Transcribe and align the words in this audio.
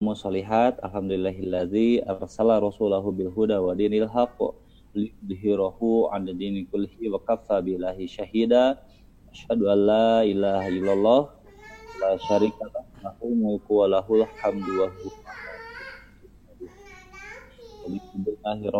musolihat 0.00 0.80
alhamdulillahilladzi 0.80 2.00
arsala 2.08 2.56
rasulahu 2.56 3.12
bil 3.12 3.28
huda 3.36 3.60
wa 3.60 3.76
dinil 3.76 4.08
haqq 4.08 4.56
lidhirahu 4.96 6.08
'ala 6.08 6.32
dini 6.32 6.64
kullihi 6.72 7.12
wa 7.12 7.20
kaffa 7.20 7.60
billahi 7.60 8.08
syahida 8.08 8.80
asyhadu 9.28 9.68
an 9.68 9.78
la 9.84 10.24
ilaha 10.24 10.72
illallah 10.72 11.22
la 12.00 12.16
syarika 12.16 12.64
lahu 13.04 13.28
mulku 13.28 13.84
wa 13.84 13.92
lahul 14.00 14.24
hamdu 14.40 14.72
wa 14.80 14.88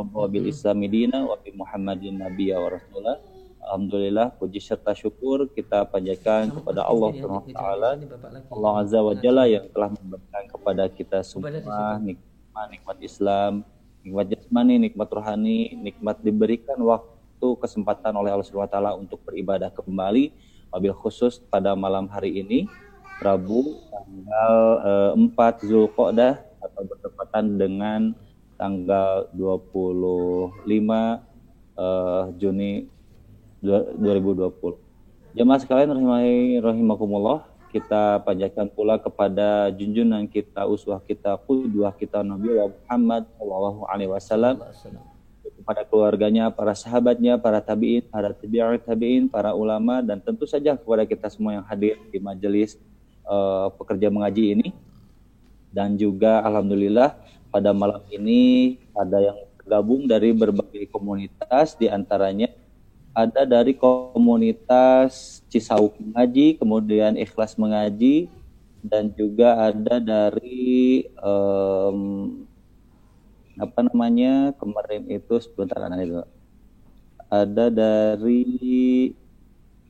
huwa 0.08 0.24
bil 0.24 0.48
wa 0.56 1.36
bi 1.36 1.50
Muhammadin 1.52 2.16
nabiyya 2.16 2.56
wa 2.64 2.80
rasulah 2.80 3.20
Alhamdulillah 3.60 4.32
puji 4.40 4.58
serta 4.58 4.96
syukur 4.96 5.44
kita 5.52 5.84
panjatkan 5.84 6.48
kepada 6.48 6.80
Allah 6.82 7.10
Subhanahu 7.12 7.52
taala. 7.52 7.90
Allah 8.48 8.72
Azza 8.80 9.00
wa 9.04 9.14
Jalla 9.14 9.44
yang 9.44 9.68
telah 9.68 9.92
memberikan 9.92 10.44
kepada 10.48 10.84
kita 10.88 11.20
semua 11.20 12.00
nikmat 12.00 12.66
nikmat 12.72 12.96
Islam, 13.04 13.52
nikmat 14.00 14.26
jasmani, 14.32 14.74
nikmat 14.80 15.08
rohani, 15.12 15.76
nikmat 15.76 16.16
diberikan 16.24 16.80
waktu 16.80 17.48
kesempatan 17.60 18.16
oleh 18.16 18.32
Allah 18.32 18.48
Subhanahu 18.48 18.72
taala 18.72 18.92
untuk 18.96 19.20
beribadah 19.22 19.68
kembali. 19.70 20.32
Wabil 20.70 20.96
khusus 20.96 21.42
pada 21.50 21.74
malam 21.74 22.06
hari 22.06 22.40
ini 22.40 22.70
Rabu 23.20 23.76
tanggal 23.92 24.54
uh, 25.12 25.12
4 25.36 25.68
Zulqa'dah 25.68 26.40
atau 26.62 26.82
bertepatan 26.88 27.58
dengan 27.60 28.00
tanggal 28.56 29.28
25 29.36 30.64
uh, 31.76 32.24
Juni 32.40 32.88
2020. 33.62 34.80
Jemaah 35.36 35.60
sekalian 35.62 35.94
rahimahi 35.94 36.58
rahimakumullah, 36.58 37.46
kita 37.70 38.18
panjatkan 38.26 38.66
pula 38.66 38.98
kepada 38.98 39.70
junjungan 39.70 40.26
kita, 40.26 40.66
uswah 40.66 40.98
kita, 40.98 41.38
qudwah 41.46 41.94
kita 41.94 42.26
Nabi 42.26 42.50
Muhammad 42.50 43.30
sallallahu 43.38 43.80
alaihi 43.86 44.10
wasallam 44.10 44.58
kepada 45.60 45.86
keluarganya, 45.86 46.50
para 46.50 46.74
sahabatnya, 46.74 47.38
para 47.38 47.62
tabi'in, 47.62 48.02
para 48.10 48.34
tabi'in, 48.34 48.80
tabi'in, 48.82 49.24
para 49.30 49.54
ulama 49.54 50.02
dan 50.02 50.18
tentu 50.18 50.48
saja 50.48 50.74
kepada 50.74 51.06
kita 51.06 51.30
semua 51.30 51.60
yang 51.60 51.66
hadir 51.68 52.00
di 52.10 52.18
majelis 52.18 52.74
uh, 53.28 53.70
pekerja 53.78 54.10
mengaji 54.10 54.56
ini. 54.56 54.68
Dan 55.70 55.94
juga 55.94 56.42
alhamdulillah 56.42 57.14
pada 57.54 57.70
malam 57.70 58.02
ini 58.10 58.74
ada 58.90 59.22
yang 59.22 59.38
tergabung 59.62 60.10
dari 60.10 60.34
berbagai 60.34 60.90
komunitas 60.90 61.78
di 61.78 61.86
antaranya 61.86 62.50
ada 63.10 63.42
dari 63.42 63.74
komunitas 63.74 65.42
Cisauk 65.50 65.98
Mengaji, 65.98 66.58
kemudian 66.58 67.18
Ikhlas 67.18 67.58
Mengaji, 67.58 68.30
dan 68.80 69.10
juga 69.12 69.70
ada 69.70 70.00
dari 70.00 71.04
um, 71.20 71.98
apa 73.60 73.80
namanya 73.84 74.56
kemarin 74.56 75.04
itu 75.10 75.34
sebentar 75.42 75.82
itu. 75.98 76.22
Ada 77.30 77.70
dari 77.70 78.42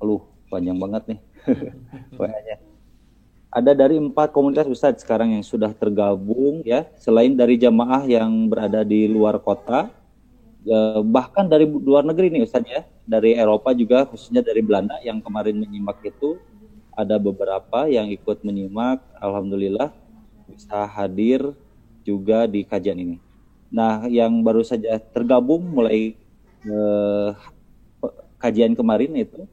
lu 0.00 0.20
panjang 0.48 0.76
banget 0.80 1.02
nih 1.14 1.20
banyak 2.20 2.58
ada 3.50 3.74
dari 3.74 3.98
empat 3.98 4.30
komunitas 4.30 4.70
besar 4.70 4.94
sekarang 4.94 5.34
yang 5.34 5.42
sudah 5.42 5.74
tergabung 5.74 6.62
ya. 6.62 6.86
Selain 7.02 7.34
dari 7.34 7.58
jamaah 7.58 8.06
yang 8.06 8.30
berada 8.46 8.86
di 8.86 9.10
luar 9.10 9.42
kota 9.42 9.90
bahkan 11.08 11.48
dari 11.48 11.64
luar 11.64 12.04
negeri 12.04 12.28
nih 12.28 12.44
Ustaz 12.44 12.64
ya, 12.68 12.84
dari 13.08 13.32
Eropa 13.34 13.72
juga 13.72 14.04
khususnya 14.04 14.44
dari 14.44 14.60
Belanda 14.60 15.00
yang 15.00 15.18
kemarin 15.24 15.56
menyimak 15.56 16.04
itu 16.04 16.36
ada 16.92 17.16
beberapa 17.16 17.88
yang 17.88 18.12
ikut 18.12 18.44
menyimak, 18.44 19.00
alhamdulillah 19.16 19.88
bisa 20.50 20.84
hadir 20.84 21.54
juga 22.04 22.44
di 22.44 22.66
kajian 22.66 22.98
ini. 22.98 23.16
Nah, 23.70 24.04
yang 24.10 24.42
baru 24.42 24.66
saja 24.66 24.98
tergabung 24.98 25.62
mulai 25.62 26.18
eh, 26.66 27.30
kajian 28.42 28.74
kemarin 28.74 29.14
itu 29.14 29.46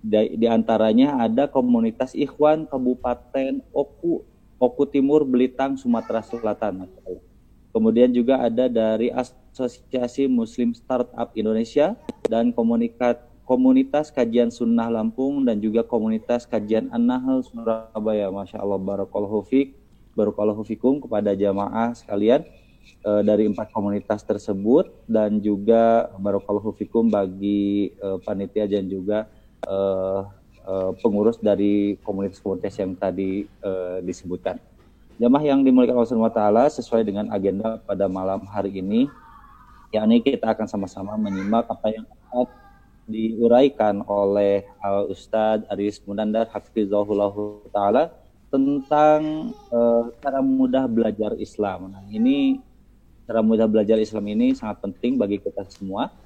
di, 0.00 0.40
di 0.40 0.46
antaranya 0.48 1.20
ada 1.20 1.44
komunitas 1.50 2.16
Ikhwan 2.16 2.64
Kabupaten 2.64 3.60
Oku, 3.74 4.24
Oku 4.56 4.84
Timur, 4.88 5.26
Belitang, 5.28 5.76
Sumatera 5.76 6.24
Selatan. 6.24 6.88
Kemudian 7.70 8.10
juga 8.10 8.42
ada 8.42 8.66
dari 8.66 9.14
Asosiasi 9.14 10.26
Muslim 10.26 10.74
Startup 10.74 11.30
Indonesia 11.38 11.94
dan 12.26 12.50
komunikat 12.50 13.30
komunitas 13.46 14.14
kajian 14.14 14.50
sunnah 14.54 14.86
Lampung 14.86 15.42
dan 15.42 15.58
juga 15.58 15.82
komunitas 15.82 16.46
kajian 16.46 16.86
An-Nahl 16.94 17.42
Surabaya. 17.42 18.30
Masya 18.30 18.62
Allah, 18.62 18.78
Barakallahu 18.78 19.42
Fik, 19.42 19.74
Barakallahu 20.14 20.62
Fikum 20.62 21.02
kepada 21.02 21.34
jamaah 21.34 21.90
sekalian 21.94 22.46
e, 23.02 23.10
dari 23.26 23.50
empat 23.50 23.74
komunitas 23.74 24.22
tersebut 24.22 24.94
dan 25.10 25.42
juga 25.42 26.14
Barakallahu 26.22 26.78
Fikum 26.78 27.10
bagi 27.10 27.90
e, 27.90 28.08
panitia 28.22 28.70
dan 28.70 28.86
juga 28.86 29.26
e, 29.66 29.78
e, 30.62 30.74
pengurus 31.02 31.42
dari 31.42 31.98
komunitas-komunitas 32.06 32.74
yang 32.78 32.94
tadi 32.94 33.50
e, 33.50 33.72
disebutkan. 34.06 34.69
Jamaah 35.20 35.44
yang 35.44 35.60
dimuliakan 35.60 36.00
Allah 36.00 36.32
taala 36.32 36.64
sesuai 36.72 37.04
dengan 37.04 37.28
agenda 37.28 37.76
pada 37.84 38.08
malam 38.08 38.40
hari 38.48 38.80
ini 38.80 39.04
yakni 39.92 40.24
kita 40.24 40.48
akan 40.48 40.64
sama-sama 40.64 41.12
menyimak 41.20 41.68
apa 41.68 41.92
yang 41.92 42.08
akan 42.08 42.48
diuraikan 43.04 44.00
oleh 44.08 44.64
Al 44.80 45.12
Ustadz 45.12 45.68
Aris 45.68 46.00
Munandar 46.08 46.48
Hafizahullah 46.48 47.36
taala 47.68 48.16
tentang 48.48 49.52
uh, 49.68 50.08
cara 50.24 50.40
mudah 50.40 50.88
belajar 50.88 51.36
Islam. 51.36 51.92
Nah, 51.92 52.00
ini 52.08 52.64
cara 53.28 53.44
mudah 53.44 53.68
belajar 53.68 54.00
Islam 54.00 54.24
ini 54.24 54.56
sangat 54.56 54.80
penting 54.80 55.20
bagi 55.20 55.36
kita 55.36 55.68
semua. 55.68 56.16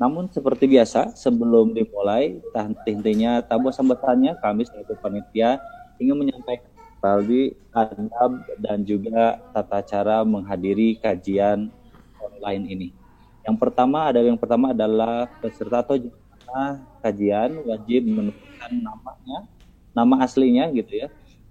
Namun 0.00 0.24
seperti 0.32 0.64
biasa 0.72 1.12
sebelum 1.20 1.76
dimulai, 1.76 2.40
intinya 2.88 3.44
tabu 3.44 3.68
sambutannya 3.68 4.40
kami 4.40 4.64
sebagai 4.64 4.96
panitia 5.04 5.60
ingin 6.00 6.16
menyampaikan 6.16 6.67
Paldi 6.98 7.54
adab 7.70 8.42
dan 8.58 8.82
juga 8.82 9.38
tata 9.54 9.78
cara 9.82 10.26
menghadiri 10.26 10.98
kajian 10.98 11.70
online 12.18 12.64
ini. 12.66 12.88
Yang 13.46 13.56
pertama 13.58 14.10
ada 14.10 14.20
yang 14.20 14.36
pertama 14.36 14.74
adalah 14.74 15.30
peserta 15.40 15.80
atau 15.80 15.96
jemaah 15.96 16.82
kajian 17.00 17.62
wajib 17.64 18.02
menentukan 18.04 18.72
namanya, 18.82 19.46
nama 19.94 20.14
aslinya 20.26 20.68
gitu 20.74 21.06
ya, 21.06 21.08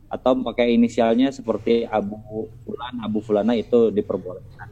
atau 0.08 0.36
pakai 0.40 0.76
inisialnya 0.76 1.32
seperti 1.32 1.84
Abu 1.88 2.48
Fulan, 2.64 2.96
Abu 3.04 3.20
Fulana 3.24 3.56
itu 3.56 3.92
diperbolehkan. 3.92 4.70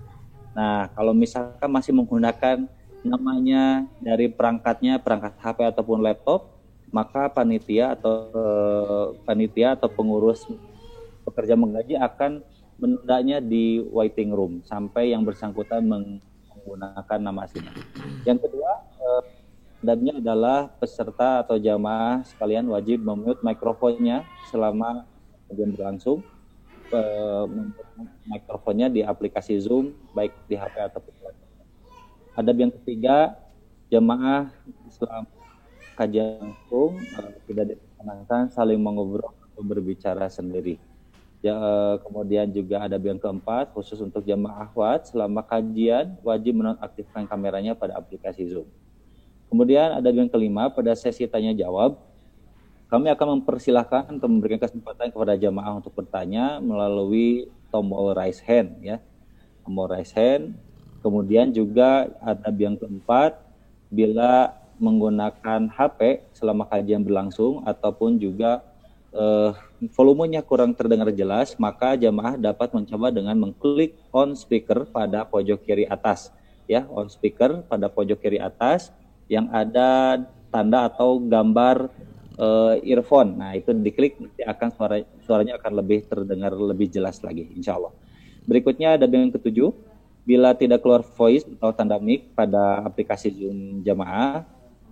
Nah, 0.56 0.88
kalau 0.96 1.12
misalkan 1.12 1.68
masih 1.68 1.92
menggunakan 1.92 2.64
namanya 3.04 3.84
dari 4.00 4.32
perangkatnya, 4.32 4.98
perangkat 4.98 5.36
HP 5.38 5.58
ataupun 5.76 6.00
laptop, 6.00 6.55
maka 6.94 7.28
panitia 7.30 7.98
atau 7.98 8.16
uh, 8.32 9.08
panitia 9.26 9.74
atau 9.74 9.90
pengurus 9.90 10.46
pekerja 11.26 11.58
menggaji 11.58 11.98
akan 11.98 12.46
menundanya 12.78 13.40
di 13.40 13.82
waiting 13.90 14.36
room 14.36 14.62
sampai 14.68 15.16
yang 15.16 15.24
bersangkutan 15.24 15.88
menggunakan 15.88 17.20
nama 17.20 17.48
aslinya. 17.48 17.72
Yang 18.28 18.48
kedua, 18.48 18.72
eh, 19.00 19.22
adabnya 19.82 20.14
adalah 20.20 20.60
peserta 20.76 21.42
atau 21.42 21.56
jamaah 21.56 22.22
sekalian 22.28 22.68
wajib 22.68 23.02
memute 23.02 23.40
mikrofonnya 23.42 24.28
selama 24.52 25.08
kajian 25.50 25.72
berlangsung. 25.72 26.20
Eh, 26.92 27.46
mikrofonnya 28.30 28.92
di 28.92 29.02
aplikasi 29.02 29.58
Zoom 29.58 29.96
baik 30.14 30.36
di 30.46 30.60
HP 30.60 30.76
ataupun. 30.92 31.14
Adab 32.36 32.56
yang 32.60 32.72
ketiga, 32.76 33.40
jamaah 33.88 34.52
selama 34.92 35.35
kajian 35.96 36.38
langsung 36.44 37.00
uh, 37.00 37.32
tidak 37.48 37.76
diperkenankan 37.76 38.52
saling 38.52 38.78
mengobrol 38.78 39.32
atau 39.32 39.64
berbicara 39.64 40.28
sendiri. 40.28 40.76
Ya, 41.40 41.54
eh, 41.54 41.96
kemudian 42.02 42.50
juga 42.50 42.82
ada 42.82 42.98
yang 42.98 43.22
keempat 43.22 43.70
khusus 43.78 44.02
untuk 44.02 44.26
jamaah 44.26 44.66
akhwat 44.66 45.14
selama 45.14 45.46
kajian 45.46 46.18
wajib 46.26 46.58
menonaktifkan 46.58 47.30
kameranya 47.30 47.78
pada 47.78 48.02
aplikasi 48.02 48.50
Zoom. 48.50 48.66
Kemudian 49.54 49.94
ada 49.94 50.10
yang 50.10 50.26
kelima 50.26 50.74
pada 50.74 50.98
sesi 50.98 51.30
tanya 51.30 51.54
jawab 51.54 52.02
kami 52.86 53.10
akan 53.10 53.42
mempersilahkan 53.42 54.14
atau 54.18 54.30
memberikan 54.30 54.62
kesempatan 54.62 55.10
kepada 55.10 55.34
jamaah 55.34 55.82
untuk 55.82 55.94
bertanya 55.94 56.62
melalui 56.62 57.50
tombol 57.74 58.14
raise 58.14 58.42
hand 58.46 58.78
ya. 58.82 59.02
Tombol 59.66 59.90
raise 59.90 60.14
hand. 60.14 60.54
Kemudian 61.02 61.54
juga 61.54 62.10
ada 62.22 62.50
yang 62.54 62.78
keempat 62.78 63.38
bila 63.90 64.54
menggunakan 64.78 65.72
HP 65.72 66.32
selama 66.36 66.68
kajian 66.68 67.02
berlangsung 67.02 67.64
ataupun 67.64 68.20
juga 68.20 68.64
uh, 69.16 69.56
volumenya 69.96 70.44
kurang 70.44 70.76
terdengar 70.76 71.10
jelas, 71.16 71.56
maka 71.56 71.96
jamaah 71.96 72.36
dapat 72.36 72.76
mencoba 72.76 73.10
dengan 73.10 73.36
mengklik 73.40 73.96
on 74.12 74.36
speaker 74.36 74.84
pada 74.88 75.24
pojok 75.24 75.64
kiri 75.64 75.88
atas. 75.88 76.30
Ya, 76.66 76.84
on 76.92 77.08
speaker 77.08 77.64
pada 77.66 77.88
pojok 77.88 78.20
kiri 78.20 78.42
atas 78.42 78.92
yang 79.32 79.50
ada 79.54 80.22
tanda 80.50 80.90
atau 80.90 81.18
gambar 81.22 81.90
uh, 82.38 82.76
earphone. 82.84 83.38
Nah, 83.38 83.54
itu 83.56 83.72
diklik 83.74 84.20
nanti 84.20 84.42
akan 84.44 84.70
suara 84.74 84.96
suaranya 85.24 85.58
akan 85.62 85.72
lebih 85.84 86.06
terdengar 86.10 86.52
lebih 86.54 86.88
jelas 86.92 87.22
lagi, 87.22 87.48
insya 87.54 87.78
Allah. 87.78 87.94
Berikutnya 88.46 88.98
ada 88.98 89.10
yang 89.10 89.34
ketujuh, 89.34 89.74
bila 90.26 90.54
tidak 90.58 90.82
keluar 90.82 91.02
voice 91.06 91.46
atau 91.46 91.74
tanda 91.74 91.98
mic 92.02 92.34
pada 92.34 92.82
aplikasi 92.86 93.30
Zoom 93.34 93.82
jamaah, 93.82 94.46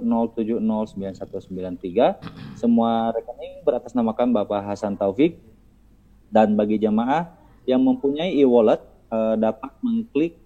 77707099193. 0.09 2.57
Semua 2.57 3.13
rekening 3.13 3.61
beratasnamakan 3.61 4.33
Bapak 4.33 4.65
Hasan 4.65 4.97
Taufik. 4.97 5.37
Dan 6.33 6.57
bagi 6.57 6.81
jamaah 6.81 7.29
yang 7.69 7.85
mempunyai 7.85 8.33
e-wallet 8.41 8.81
eh, 9.13 9.37
dapat 9.37 9.69
mengklik 9.85 10.41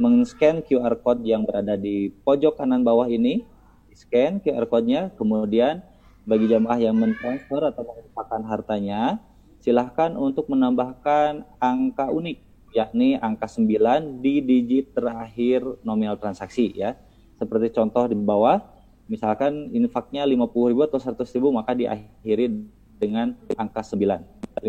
men-scan 0.00 0.64
QR 0.64 0.96
code 0.96 1.28
yang 1.28 1.44
berada 1.44 1.76
di 1.76 2.08
pojok 2.24 2.56
kanan 2.56 2.80
bawah 2.80 3.12
ini. 3.12 3.44
Scan 3.92 4.40
QR 4.40 4.64
code-nya, 4.64 5.12
kemudian 5.18 5.82
bagi 6.28 6.44
jamaah 6.44 6.76
yang 6.76 6.92
mentransfer 6.92 7.72
atau 7.72 7.88
menginfakkan 7.88 8.44
hartanya, 8.44 9.16
silahkan 9.64 10.12
untuk 10.12 10.52
menambahkan 10.52 11.48
angka 11.56 12.12
unik 12.12 12.44
yakni 12.76 13.16
angka 13.16 13.48
9 13.48 14.20
di 14.20 14.44
digit 14.44 14.92
terakhir 14.92 15.64
nominal 15.80 16.20
transaksi 16.20 16.68
ya. 16.76 17.00
Seperti 17.40 17.72
contoh 17.72 18.04
di 18.04 18.12
bawah, 18.12 18.60
misalkan 19.08 19.72
infaknya 19.72 20.28
50.000 20.28 20.84
atau 20.84 21.00
100.000 21.00 21.48
maka 21.48 21.72
diakhiri 21.72 22.68
dengan 23.00 23.32
angka 23.56 23.80
9. 23.80 24.60
50.000 24.60 24.68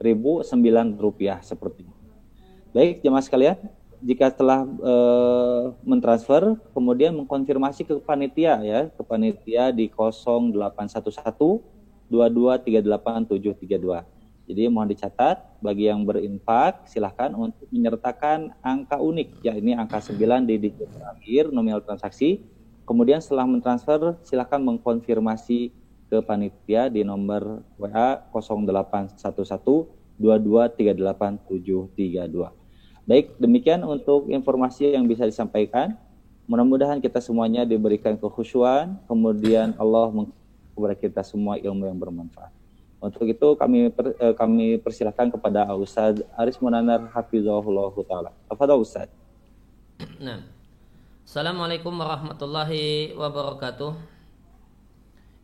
9 0.00 1.04
rupiah 1.04 1.38
seperti 1.44 1.84
itu. 1.84 2.00
Baik, 2.72 3.04
jemaah 3.04 3.20
sekalian, 3.20 3.60
jika 4.02 4.34
telah 4.34 4.66
e, 4.66 4.94
mentransfer 5.86 6.58
kemudian 6.74 7.14
mengkonfirmasi 7.14 7.86
ke 7.86 7.94
panitia 8.02 8.58
ya, 8.60 8.90
ke 8.90 9.02
panitia 9.06 9.70
di 9.70 9.86
0811 9.86 11.62
2238732. 12.12 14.04
Jadi 14.42 14.62
mohon 14.68 14.90
dicatat 14.90 15.38
bagi 15.64 15.88
yang 15.88 16.04
berinfak 16.04 16.84
silahkan 16.84 17.32
untuk 17.32 17.64
menyertakan 17.72 18.52
angka 18.60 19.00
unik 19.00 19.40
ya 19.40 19.56
ini 19.56 19.72
angka 19.72 20.02
9 20.02 20.18
di 20.44 20.60
digit 20.60 20.92
terakhir 20.92 21.48
nominal 21.54 21.80
transaksi. 21.80 22.42
Kemudian 22.84 23.22
setelah 23.22 23.48
mentransfer 23.48 24.18
silahkan 24.26 24.60
mengkonfirmasi 24.60 25.72
ke 26.10 26.18
panitia 26.20 26.92
di 26.92 27.00
nomor 27.06 27.64
WA 27.80 28.20
0811 30.20 32.61
Baik, 33.02 33.34
demikian 33.38 33.82
untuk 33.82 34.30
informasi 34.30 34.94
yang 34.94 35.10
bisa 35.10 35.26
disampaikan. 35.26 35.98
Mudah-mudahan 36.46 37.02
kita 37.02 37.18
semuanya 37.18 37.66
diberikan 37.66 38.14
kekhusyuan, 38.14 38.98
kemudian 39.10 39.74
Allah 39.78 40.10
kepada 40.74 40.94
kita 40.94 41.20
semua 41.26 41.58
ilmu 41.58 41.86
yang 41.90 41.98
bermanfaat. 41.98 42.54
Untuk 43.02 43.26
itu 43.26 43.48
kami 43.58 43.90
per, 43.90 44.14
eh, 44.14 44.34
kami 44.38 44.78
persilahkan 44.78 45.34
kepada 45.34 45.66
Ustaz 45.74 46.22
Aris 46.38 46.54
Munanar 46.62 47.10
Hafizahullah 47.10 47.94
Ta'ala. 48.06 48.30
Kepada 48.46 48.78
Ustaz. 48.78 49.10
Nah. 50.22 50.46
Assalamualaikum 51.22 51.94
warahmatullahi 51.94 53.14
wabarakatuh. 53.14 53.94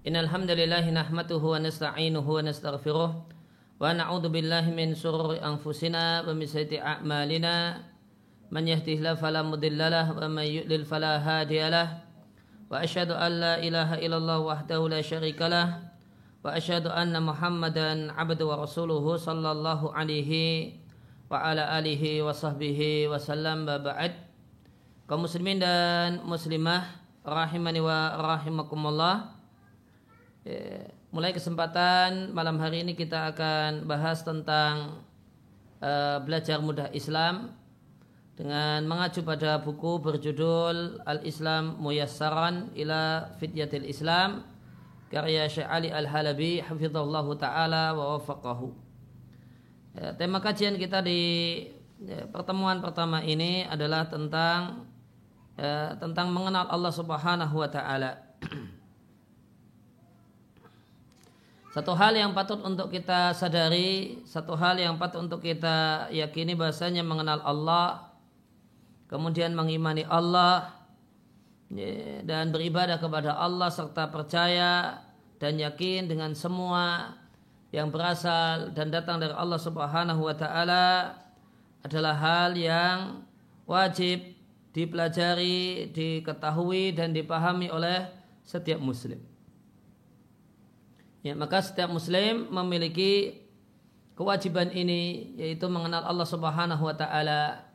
Innal 0.06 0.26
hamdalillah 0.26 0.82
nahmatuhu 0.82 1.54
wa 1.54 1.62
nasta'inuhu 1.62 2.28
wa 2.28 2.42
nastaghfiruh 2.42 3.37
ونعوذ 3.78 4.34
بالله 4.34 4.74
من 4.74 4.98
شرور 4.98 5.38
أنفسنا 5.38 6.26
ومن 6.26 6.46
سيئة 6.50 6.82
أعمالنا. 6.82 7.86
من 8.50 8.64
يهده 8.66 8.92
الله 8.98 9.14
فلا 9.22 9.46
مضل 9.46 9.78
له 9.78 10.18
ومن 10.18 10.46
يضلل 10.46 10.82
فلا 10.82 11.22
هادي 11.22 11.62
له. 11.70 12.02
وأشهد 12.74 13.14
أن 13.14 13.32
لا 13.38 13.54
إله 13.62 14.02
إلا 14.02 14.16
الله 14.18 14.38
وحده 14.38 14.80
لا 14.90 14.98
شريك 14.98 15.38
له. 15.38 15.94
وأشهد 16.42 16.90
أن 16.90 17.14
محمدا 17.22 18.12
عبده 18.12 18.46
ورسوله 18.46 19.04
صلى 19.16 19.50
الله 19.52 19.80
عليه 19.94 20.32
وعلى 21.30 21.62
آله 21.78 22.02
وصحبه 22.26 22.80
وسلم. 23.14 23.58
وبعد. 23.62 24.12
كمسلمين 25.08 25.56
muslimin 25.56 25.58
dan 25.62 26.10
muslimah 26.26 26.84
rahimani 27.24 27.80
wa 27.80 28.12
rahimakumullah. 28.18 29.38
Yeah. 30.44 30.97
Mulai 31.08 31.32
kesempatan 31.32 32.36
malam 32.36 32.60
hari 32.60 32.84
ini 32.84 32.92
kita 32.92 33.32
akan 33.32 33.88
bahas 33.88 34.20
tentang 34.20 35.00
uh, 35.80 36.20
belajar 36.20 36.60
mudah 36.60 36.92
Islam 36.92 37.56
dengan 38.36 38.84
mengacu 38.84 39.24
pada 39.24 39.56
buku 39.56 40.04
berjudul 40.04 41.00
Al-Islam 41.08 41.80
Muyassaran 41.80 42.70
ila 42.76 43.32
Fityatil 43.40 43.88
Islam 43.88 44.44
karya 45.08 45.48
Syekh 45.48 45.64
Ali 45.64 45.88
Al-Halabi 45.88 46.60
hafizallahu 46.60 47.40
taala 47.40 47.96
wa 47.96 48.20
wafaqahu. 48.20 48.68
Ya, 49.96 50.12
tema 50.12 50.44
kajian 50.44 50.76
kita 50.76 51.00
di 51.00 51.64
ya, 52.04 52.28
pertemuan 52.28 52.84
pertama 52.84 53.24
ini 53.24 53.64
adalah 53.64 54.06
tentang 54.12 54.84
ya, 55.56 55.96
tentang 55.96 56.30
mengenal 56.36 56.68
Allah 56.68 56.92
Subhanahu 56.92 57.64
wa 57.64 57.66
taala. 57.72 58.27
Satu 61.78 61.94
hal 61.94 62.18
yang 62.18 62.34
patut 62.34 62.58
untuk 62.66 62.90
kita 62.90 63.30
sadari, 63.38 64.18
satu 64.26 64.58
hal 64.58 64.82
yang 64.82 64.98
patut 64.98 65.22
untuk 65.22 65.38
kita 65.38 66.10
yakini 66.10 66.58
bahasanya 66.58 67.06
mengenal 67.06 67.38
Allah, 67.46 68.18
kemudian 69.06 69.54
mengimani 69.54 70.02
Allah, 70.02 70.74
Ya, 71.68 72.24
dan 72.24 72.48
beribadah 72.48 72.96
kepada 72.96 73.36
Allah 73.36 73.68
serta 73.68 74.08
percaya 74.08 75.04
dan 75.36 75.60
yakin 75.60 76.08
dengan 76.08 76.32
semua 76.32 77.12
yang 77.76 77.92
berasal 77.92 78.72
dan 78.72 78.88
datang 78.88 79.20
dari 79.20 79.36
Allah 79.36 79.60
Subhanahu 79.60 80.24
wa 80.24 80.32
taala 80.32 81.12
adalah 81.84 82.16
hal 82.16 82.56
yang 82.56 83.20
wajib 83.68 84.32
dipelajari, 84.72 85.92
diketahui 85.92 86.96
dan 86.96 87.12
dipahami 87.12 87.68
oleh 87.68 88.08
setiap 88.48 88.80
muslim. 88.80 89.20
Ya, 91.26 91.34
maka 91.34 91.58
setiap 91.58 91.90
muslim 91.90 92.46
memiliki 92.48 93.42
kewajiban 94.14 94.70
ini 94.70 95.34
yaitu 95.34 95.66
mengenal 95.66 96.06
Allah 96.06 96.26
Subhanahu 96.26 96.82
wa 96.82 96.94
taala 96.94 97.68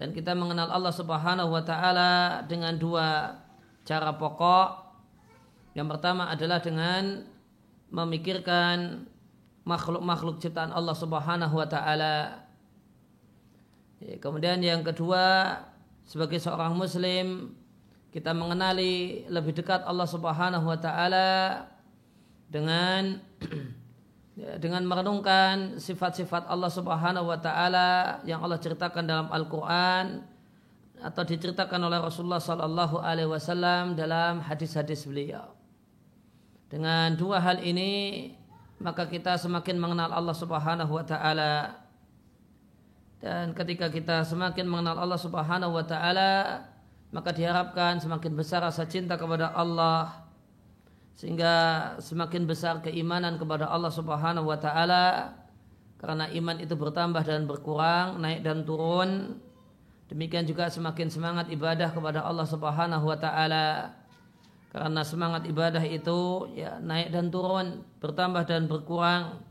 dan 0.00 0.16
kita 0.16 0.32
mengenal 0.32 0.72
Allah 0.72 0.92
Subhanahu 0.96 1.52
wa 1.52 1.60
taala 1.60 2.40
dengan 2.48 2.72
dua 2.80 3.36
cara 3.84 4.16
pokok. 4.16 4.88
Yang 5.76 5.88
pertama 5.96 6.32
adalah 6.32 6.64
dengan 6.64 7.28
memikirkan 7.92 9.04
makhluk-makhluk 9.68 10.40
ciptaan 10.40 10.72
Allah 10.72 10.96
Subhanahu 10.96 11.52
wa 11.52 11.68
taala. 11.68 12.48
Ya, 14.00 14.16
kemudian 14.16 14.64
yang 14.64 14.80
kedua 14.80 15.60
sebagai 16.08 16.40
seorang 16.40 16.72
muslim 16.72 17.52
kita 18.08 18.32
mengenali 18.32 19.28
lebih 19.28 19.52
dekat 19.52 19.84
Allah 19.84 20.08
Subhanahu 20.08 20.64
wa 20.64 20.80
taala 20.80 21.28
dengan 22.50 23.22
dengan 24.62 24.82
merenungkan 24.84 25.78
sifat-sifat 25.78 26.50
Allah 26.50 26.68
Subhanahu 26.68 27.30
wa 27.30 27.38
taala 27.38 28.20
yang 28.26 28.42
Allah 28.42 28.58
ceritakan 28.58 29.06
dalam 29.06 29.28
Al-Qur'an 29.30 30.26
atau 31.00 31.22
diceritakan 31.24 31.80
oleh 31.80 31.96
Rasulullah 32.02 32.42
sallallahu 32.42 33.00
alaihi 33.00 33.30
wasallam 33.30 33.96
dalam 33.96 34.44
hadis-hadis 34.44 35.08
beliau. 35.08 35.56
Dengan 36.68 37.16
dua 37.16 37.40
hal 37.40 37.62
ini 37.64 38.32
maka 38.80 39.04
kita 39.06 39.36
semakin 39.36 39.76
mengenal 39.76 40.10
Allah 40.10 40.36
Subhanahu 40.36 40.92
wa 40.92 41.04
taala. 41.04 41.84
Dan 43.20 43.52
ketika 43.52 43.92
kita 43.92 44.24
semakin 44.24 44.64
mengenal 44.64 44.96
Allah 44.96 45.20
Subhanahu 45.20 45.76
wa 45.76 45.84
taala, 45.84 46.64
maka 47.12 47.36
diharapkan 47.36 48.00
semakin 48.00 48.32
besar 48.32 48.64
rasa 48.64 48.88
cinta 48.88 49.20
kepada 49.20 49.52
Allah 49.52 50.29
sehingga 51.20 51.52
semakin 52.00 52.48
besar 52.48 52.80
keimanan 52.80 53.36
kepada 53.36 53.68
Allah 53.68 53.92
Subhanahu 53.92 54.48
wa 54.48 54.56
taala 54.56 55.36
karena 56.00 56.32
iman 56.32 56.56
itu 56.56 56.72
bertambah 56.72 57.20
dan 57.28 57.44
berkurang, 57.44 58.24
naik 58.24 58.40
dan 58.40 58.64
turun. 58.64 59.36
Demikian 60.08 60.48
juga 60.48 60.72
semakin 60.72 61.12
semangat 61.12 61.52
ibadah 61.52 61.92
kepada 61.92 62.24
Allah 62.24 62.48
Subhanahu 62.48 63.04
wa 63.04 63.18
taala. 63.20 64.00
karena 64.70 65.02
semangat 65.02 65.50
ibadah 65.50 65.82
itu 65.82 66.46
ya 66.54 66.78
naik 66.78 67.10
dan 67.10 67.26
turun, 67.28 67.82
bertambah 67.98 68.46
dan 68.46 68.70
berkurang. 68.70 69.42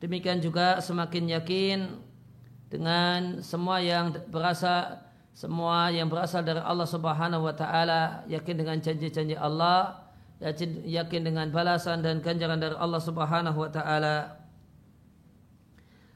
Demikian 0.00 0.40
juga 0.40 0.80
semakin 0.80 1.28
yakin 1.36 1.78
dengan 2.72 3.44
semua 3.44 3.84
yang 3.84 4.16
berasal 4.32 5.04
semua 5.36 5.92
yang 5.92 6.08
berasal 6.08 6.40
dari 6.40 6.64
Allah 6.64 6.88
Subhanahu 6.88 7.44
wa 7.44 7.52
taala, 7.52 8.24
yakin 8.24 8.54
dengan 8.56 8.80
janji-janji 8.80 9.36
Allah, 9.36 10.03
yakin, 10.44 11.22
dengan 11.24 11.48
balasan 11.48 12.04
dan 12.04 12.20
ganjaran 12.20 12.60
dari 12.60 12.76
Allah 12.76 13.00
Subhanahu 13.00 13.56
wa 13.56 13.70
taala. 13.72 14.44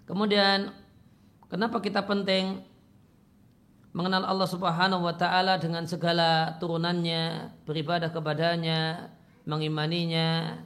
Kemudian 0.05 0.73
kenapa 1.49 1.81
kita 1.81 2.05
penting 2.05 2.61
mengenal 3.97 4.29
Allah 4.29 4.49
Subhanahu 4.49 5.01
wa 5.01 5.17
taala 5.17 5.57
dengan 5.57 5.89
segala 5.89 6.61
turunannya, 6.61 7.53
beribadah 7.65 8.13
kepadanya, 8.13 9.09
mengimaninya. 9.49 10.61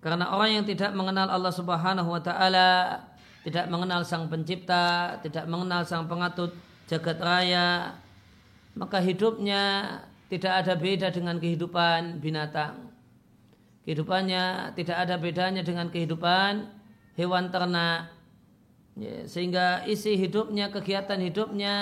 Karena 0.00 0.32
orang 0.32 0.60
yang 0.60 0.64
tidak 0.68 0.92
mengenal 0.92 1.28
Allah 1.32 1.52
Subhanahu 1.52 2.08
wa 2.08 2.20
taala, 2.20 3.00
tidak 3.44 3.68
mengenal 3.72 4.04
Sang 4.04 4.28
Pencipta, 4.28 5.16
tidak 5.24 5.48
mengenal 5.48 5.84
Sang 5.88 6.04
Pengatur 6.04 6.52
jagat 6.88 7.20
raya, 7.20 7.96
maka 8.74 8.98
hidupnya 9.00 9.96
tidak 10.30 10.64
ada 10.64 10.78
beda 10.78 11.10
dengan 11.10 11.36
kehidupan 11.42 12.22
binatang. 12.22 12.94
Kehidupannya 13.84 14.72
tidak 14.78 14.96
ada 15.02 15.18
bedanya 15.18 15.66
dengan 15.66 15.90
kehidupan 15.90 16.70
hewan 17.18 17.50
ternak 17.50 18.20
Ya, 18.98 19.24
sehingga 19.24 19.86
isi 19.86 20.18
hidupnya, 20.18 20.68
kegiatan 20.68 21.16
hidupnya 21.22 21.76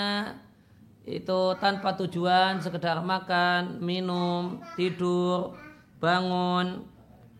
itu 1.03 1.39
tanpa 1.57 1.97
tujuan, 1.99 2.61
sekedar 2.61 3.01
makan, 3.01 3.81
minum, 3.81 4.63
tidur, 4.77 5.57
bangun, 5.97 6.85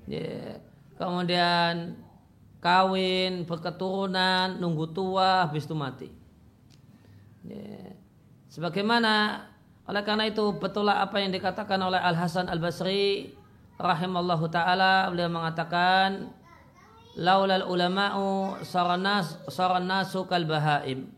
ya, 0.09 0.57
kemudian 0.97 2.01
kawin, 2.59 3.45
berketurunan, 3.45 4.57
nunggu 4.57 4.89
tua, 4.89 5.45
habis 5.45 5.69
itu 5.69 5.75
mati. 5.77 6.09
Ya. 7.45 7.93
Sebagaimana 8.49 9.45
oleh 9.89 10.05
karena 10.05 10.29
itu 10.29 10.53
betullah 10.53 11.01
apa 11.01 11.17
yang 11.17 11.33
dikatakan 11.33 11.81
oleh 11.81 11.97
Al 11.97 12.13
Hasan 12.13 12.45
Al 12.45 12.61
Basri 12.61 13.33
rahimallahu 13.81 14.45
taala 14.53 15.09
beliau 15.09 15.33
mengatakan 15.33 16.29
laulal 17.17 17.65
ulama'u 17.65 18.61
saranas 18.61 19.41
saranasu 19.49 20.29
kal 20.29 20.45
bahaim. 20.45 21.09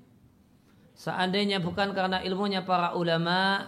Seandainya 0.96 1.60
bukan 1.60 1.92
karena 1.92 2.24
ilmunya 2.24 2.63
para 2.63 2.96
ulama 2.96 3.68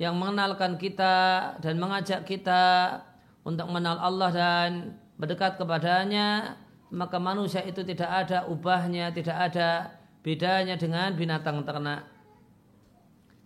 yang 0.00 0.16
mengenalkan 0.16 0.80
kita 0.80 1.52
dan 1.60 1.76
mengajak 1.76 2.24
kita 2.24 2.96
untuk 3.44 3.68
mengenal 3.68 4.00
Allah 4.00 4.30
dan 4.32 4.70
mendekat 5.20 5.60
kepadanya, 5.60 6.56
maka 6.88 7.20
manusia 7.20 7.60
itu 7.60 7.84
tidak 7.84 8.08
ada 8.08 8.48
ubahnya, 8.48 9.12
tidak 9.12 9.36
ada 9.36 10.00
bedanya 10.24 10.80
dengan 10.80 11.12
binatang 11.12 11.60
ternak. 11.66 12.08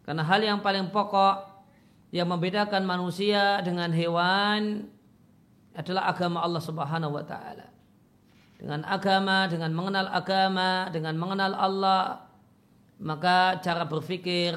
Karena 0.04 0.23
hal 0.25 0.40
yang 0.44 0.61
paling 0.61 0.92
pokok 0.92 1.64
yang 2.12 2.28
membedakan 2.28 2.84
manusia 2.84 3.58
dengan 3.64 3.90
hewan 3.90 4.87
adalah 5.75 6.12
agama 6.12 6.44
Allah 6.44 6.62
Subhanahu 6.62 7.18
wa 7.18 7.25
taala 7.26 7.75
dengan 8.64 8.80
agama, 8.88 9.44
dengan 9.44 9.76
mengenal 9.76 10.08
agama, 10.08 10.88
dengan 10.88 11.20
mengenal 11.20 11.52
Allah, 11.52 12.25
maka 12.96 13.61
cara 13.61 13.84
berpikir, 13.84 14.56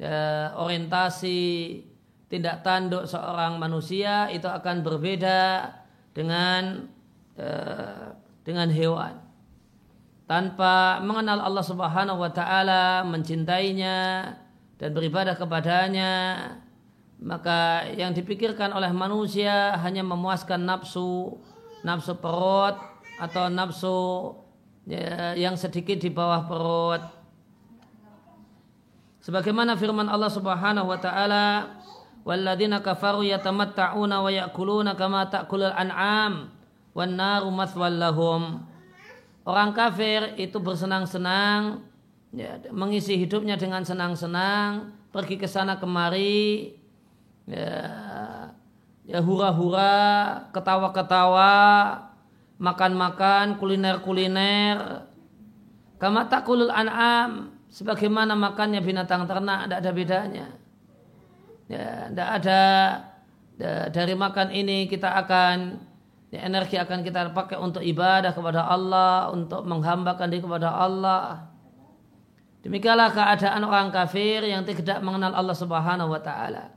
ya, 0.00 0.56
orientasi, 0.56 1.84
tindak 2.32 2.64
tanduk 2.64 3.04
seorang 3.04 3.60
manusia 3.60 4.32
itu 4.32 4.48
akan 4.48 4.80
berbeda 4.80 5.76
dengan 6.16 6.88
uh, 7.36 8.16
dengan 8.48 8.72
hewan. 8.72 9.20
Tanpa 10.24 11.04
mengenal 11.04 11.44
Allah 11.44 11.64
Subhanahu 11.68 12.24
wa 12.24 12.32
taala, 12.32 13.04
mencintainya 13.04 14.32
dan 14.78 14.94
beribadah 14.94 15.34
kepadanya, 15.34 16.10
maka 17.18 17.90
yang 17.98 18.14
dipikirkan 18.14 18.70
oleh 18.70 18.94
manusia 18.94 19.74
hanya 19.82 20.06
memuaskan 20.06 20.62
nafsu, 20.62 21.34
nafsu 21.82 22.14
perut 22.14 22.78
atau 23.18 23.50
nafsu 23.50 23.98
ya, 24.86 25.34
yang 25.34 25.58
sedikit 25.58 25.98
di 25.98 26.14
bawah 26.14 26.46
perut. 26.46 27.02
Sebagaimana 29.18 29.74
firman 29.74 30.06
Allah 30.06 30.30
Subhanahu 30.30 30.88
wa 30.88 30.98
taala, 31.02 31.76
"Walladzina 32.22 32.78
kafaru 32.78 33.26
yatamatta'una 33.26 34.22
wa 34.22 34.30
ya'kuluna 34.30 34.94
kama 34.94 35.26
ta'kulul 35.26 35.74
an'am 35.74 36.54
wan 36.94 37.12
naru 37.18 37.50
lahum." 37.98 38.62
Orang 39.42 39.74
kafir 39.74 40.38
itu 40.38 40.60
bersenang-senang 40.62 41.87
ya, 42.32 42.60
mengisi 42.72 43.16
hidupnya 43.16 43.56
dengan 43.56 43.84
senang-senang, 43.84 44.92
pergi 45.14 45.40
ke 45.40 45.48
sana 45.48 45.80
kemari, 45.80 46.76
ya, 47.48 47.80
ya 49.08 49.18
hura-hura, 49.24 50.48
ketawa-ketawa, 50.52 51.54
makan-makan, 52.60 53.56
kuliner-kuliner. 53.56 55.08
Kama 55.98 56.30
takulul 56.30 56.70
an'am, 56.70 57.58
sebagaimana 57.72 58.38
makannya 58.38 58.78
binatang 58.84 59.26
ternak, 59.26 59.66
tidak 59.66 59.78
ada 59.82 59.90
bedanya. 59.90 60.46
Ya, 61.68 62.08
tidak 62.08 62.28
ada 62.40 62.62
ya, 63.60 63.72
dari 63.92 64.16
makan 64.16 64.48
ini 64.56 64.88
kita 64.88 65.12
akan 65.20 65.76
ya, 66.32 66.48
energi 66.48 66.80
akan 66.80 67.04
kita 67.04 67.36
pakai 67.36 67.60
untuk 67.60 67.84
ibadah 67.84 68.32
kepada 68.32 68.64
Allah, 68.64 69.28
untuk 69.34 69.68
menghambakan 69.68 70.32
diri 70.32 70.40
kepada 70.44 70.72
Allah. 70.72 71.50
Demikianlah 72.66 73.14
keadaan 73.14 73.62
orang 73.62 73.94
kafir 73.94 74.42
yang 74.42 74.66
tidak 74.66 74.98
mengenal 74.98 75.30
Allah 75.30 75.54
Subhanahu 75.54 76.10
wa 76.10 76.18
taala. 76.18 76.74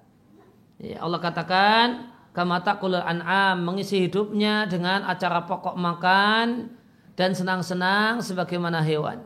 Ya, 0.77 1.01
Allah 1.01 1.17
katakan 1.17 2.09
kama 2.33 2.61
taqulul 2.61 3.01
an'am 3.01 3.65
mengisi 3.65 4.05
hidupnya 4.05 4.69
dengan 4.69 5.03
acara 5.09 5.45
pokok 5.45 5.73
makan 5.77 6.69
dan 7.17 7.33
senang-senang 7.33 8.21
sebagaimana 8.21 8.81
hewan. 8.85 9.25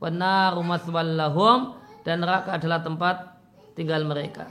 Wana 0.00 0.54
rumah 0.56 0.80
lahum 1.04 1.76
dan 2.06 2.24
neraka 2.24 2.56
adalah 2.56 2.80
tempat 2.80 3.36
tinggal 3.76 4.06
mereka. 4.06 4.48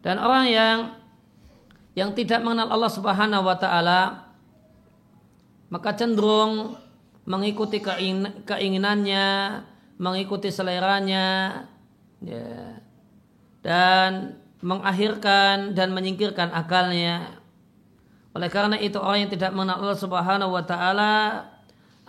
Dan 0.00 0.16
orang 0.16 0.46
yang 0.48 0.78
yang 1.92 2.16
tidak 2.16 2.40
mengenal 2.40 2.72
Allah 2.72 2.88
Subhanahu 2.88 3.44
wa 3.44 3.56
taala 3.58 4.30
maka 5.68 5.94
cenderung 5.94 6.74
mengikuti 7.30 7.78
keinginannya, 8.42 9.26
mengikuti 10.02 10.50
seleranya 10.50 11.62
ya. 12.18 12.82
Dan 13.62 14.34
mengakhirkan 14.58 15.78
dan 15.78 15.94
menyingkirkan 15.94 16.50
akalnya. 16.50 17.38
Oleh 18.34 18.50
karena 18.50 18.74
itu 18.82 18.98
orang 18.98 19.26
yang 19.26 19.32
tidak 19.32 19.54
mengenal 19.54 19.78
Allah 19.78 19.98
Subhanahu 19.98 20.50
wa 20.50 20.64
taala 20.66 21.14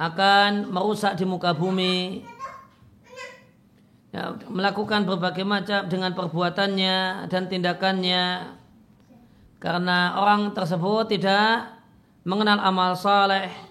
akan 0.01 0.73
merusak 0.73 1.13
di 1.13 1.25
muka 1.29 1.53
bumi. 1.53 2.25
Ya, 4.11 4.35
melakukan 4.51 5.07
berbagai 5.07 5.47
macam 5.47 5.87
dengan 5.87 6.11
perbuatannya 6.11 7.31
dan 7.31 7.47
tindakannya 7.47 8.59
karena 9.61 10.19
orang 10.19 10.51
tersebut 10.51 11.15
tidak 11.15 11.71
mengenal 12.27 12.59
amal 12.59 12.91
saleh, 12.97 13.70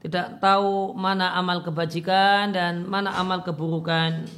tidak 0.00 0.38
tahu 0.38 0.92
mana 0.92 1.32
amal 1.34 1.64
kebajikan 1.64 2.52
dan 2.52 2.84
mana 2.84 3.12
amal 3.16 3.40
keburukan, 3.42 4.28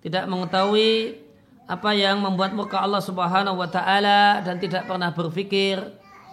tidak 0.00 0.24
mengetahui 0.26 1.20
apa 1.68 1.92
yang 1.92 2.24
membuat 2.24 2.56
muka 2.56 2.80
Allah 2.80 3.04
Subhanahu 3.04 3.60
wa 3.60 3.68
taala 3.68 4.40
dan 4.40 4.56
tidak 4.56 4.88
pernah 4.88 5.12
berpikir 5.12 5.76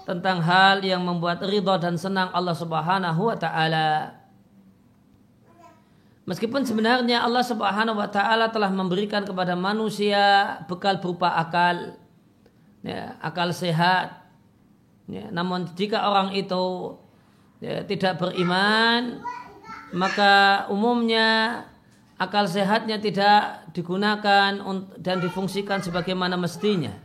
tentang 0.07 0.39
hal 0.39 0.79
yang 0.79 1.03
membuat 1.03 1.43
ridha 1.43 1.75
dan 1.75 1.99
senang 1.99 2.31
Allah 2.31 2.55
Subhanahu 2.55 3.21
wa 3.27 3.35
taala. 3.35 4.15
Meskipun 6.25 6.65
sebenarnya 6.65 7.21
Allah 7.21 7.45
Subhanahu 7.45 8.01
wa 8.01 8.09
taala 8.09 8.49
telah 8.49 8.71
memberikan 8.73 9.21
kepada 9.21 9.53
manusia 9.53 10.57
bekal 10.65 10.97
berupa 10.97 11.35
akal. 11.37 11.99
Ya, 12.81 13.17
akal 13.21 13.53
sehat. 13.53 14.25
Ya, 15.05 15.29
namun 15.29 15.69
jika 15.77 16.01
orang 16.01 16.33
itu 16.33 16.97
ya, 17.59 17.83
tidak 17.83 18.19
beriman, 18.19 19.21
maka 19.91 20.65
umumnya 20.71 21.63
akal 22.15 22.47
sehatnya 22.47 22.99
tidak 22.99 23.67
digunakan 23.75 24.55
dan 24.99 25.17
difungsikan 25.19 25.83
sebagaimana 25.83 26.39
mestinya. 26.39 26.95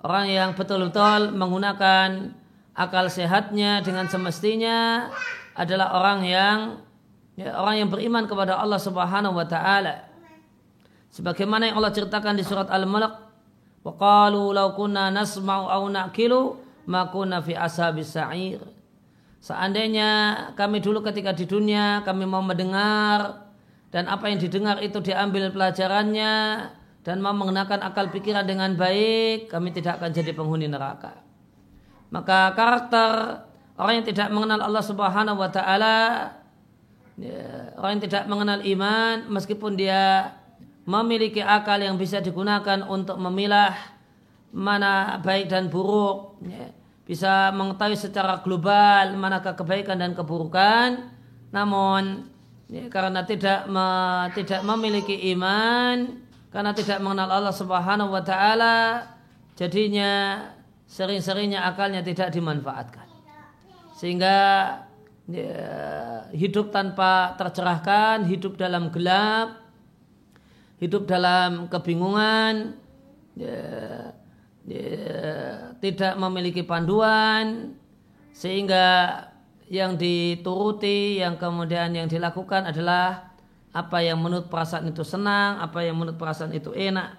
Orang 0.00 0.28
yang 0.28 0.52
betul-betul 0.52 1.34
menggunakan 1.34 2.32
akal 2.76 3.08
sehatnya 3.08 3.80
dengan 3.80 4.06
semestinya 4.06 5.08
adalah 5.56 5.96
orang 5.96 6.20
yang 6.28 6.58
ya, 7.36 7.56
orang 7.56 7.84
yang 7.84 7.88
beriman 7.88 8.28
kepada 8.28 8.60
Allah 8.60 8.80
Subhanahu 8.80 9.36
wa 9.36 9.46
taala. 9.48 10.04
Sebagaimana 11.10 11.72
yang 11.72 11.80
Allah 11.80 11.96
ceritakan 11.96 12.36
di 12.36 12.44
surat 12.44 12.68
Al-Mulk, 12.68 13.26
Wa 13.86 13.94
qalu 13.94 14.50
law 14.50 14.74
kunna 14.74 15.14
nasma'u 15.14 15.70
aw 15.70 15.82
naqilu 15.86 16.58
ma 16.90 17.06
kunna 17.06 17.38
fi 17.38 17.54
ashabis 17.54 18.18
sa'ir. 18.18 18.58
Seandainya 19.46 20.10
kami 20.58 20.82
dulu 20.82 21.06
ketika 21.06 21.30
di 21.30 21.46
dunia 21.46 22.02
kami 22.02 22.26
mau 22.26 22.42
mendengar 22.42 23.46
dan 23.94 24.10
apa 24.10 24.26
yang 24.26 24.42
didengar 24.42 24.82
itu 24.82 24.98
diambil 24.98 25.54
pelajarannya 25.54 26.66
dan 27.06 27.22
mau 27.22 27.30
menggunakan 27.30 27.78
akal 27.86 28.10
pikiran 28.10 28.42
dengan 28.42 28.74
baik, 28.74 29.46
kami 29.46 29.70
tidak 29.70 30.02
akan 30.02 30.10
jadi 30.10 30.34
penghuni 30.34 30.66
neraka. 30.66 31.22
Maka 32.10 32.58
karakter 32.58 33.10
orang 33.78 34.02
yang 34.02 34.06
tidak 34.10 34.34
mengenal 34.34 34.66
Allah 34.66 34.82
Subhanahu 34.82 35.38
wa 35.38 35.50
taala 35.54 35.96
ya, 37.14 37.70
orang 37.78 38.02
yang 38.02 38.04
tidak 38.10 38.26
mengenal 38.26 38.66
iman 38.66 39.30
meskipun 39.30 39.78
dia 39.78 40.34
memiliki 40.90 41.38
akal 41.38 41.78
yang 41.78 41.94
bisa 41.94 42.18
digunakan 42.18 42.82
untuk 42.82 43.14
memilah 43.22 43.78
mana 44.50 45.22
baik 45.22 45.46
dan 45.46 45.70
buruk 45.70 46.42
ya, 46.42 46.74
bisa 47.06 47.54
mengetahui 47.54 47.94
secara 47.94 48.42
global 48.42 49.14
manakah 49.14 49.54
kebaikan 49.54 49.96
dan 49.96 50.12
keburukan. 50.12 51.14
Namun 51.54 52.26
ya, 52.66 52.90
karena 52.90 53.22
tidak 53.22 53.70
me, 53.70 53.86
tidak 54.34 54.66
memiliki 54.66 55.14
iman 55.32 56.18
karena 56.50 56.74
tidak 56.74 56.98
mengenal 56.98 57.30
Allah 57.30 57.54
Subhanahu 57.54 58.10
wa 58.10 58.22
taala 58.26 59.06
jadinya 59.54 60.42
sering-seringnya 60.90 61.62
akalnya 61.62 62.02
tidak 62.02 62.34
dimanfaatkan. 62.34 63.06
Sehingga 63.94 64.36
ya, 65.30 66.26
hidup 66.34 66.74
tanpa 66.74 67.38
tercerahkan, 67.38 68.26
hidup 68.26 68.58
dalam 68.58 68.90
gelap, 68.90 69.62
hidup 70.82 71.06
dalam 71.06 71.70
kebingungan, 71.70 72.76
ya, 73.38 73.62
tidak 75.78 76.14
memiliki 76.18 76.66
panduan, 76.66 77.78
sehingga 78.34 78.84
yang 79.70 79.94
dituruti, 79.94 81.22
yang 81.22 81.38
kemudian 81.38 81.94
yang 81.94 82.10
dilakukan 82.10 82.66
adalah 82.70 83.30
apa 83.70 83.98
yang 84.02 84.18
menurut 84.18 84.50
perasaan 84.50 84.90
itu 84.90 85.06
senang, 85.06 85.62
apa 85.62 85.86
yang 85.86 85.94
menurut 85.94 86.18
perasaan 86.18 86.50
itu 86.50 86.74
enak. 86.74 87.14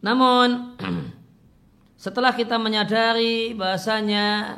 Namun 0.00 0.76
Setelah 2.00 2.32
kita 2.32 2.56
menyadari 2.56 3.52
bahasanya 3.52 4.56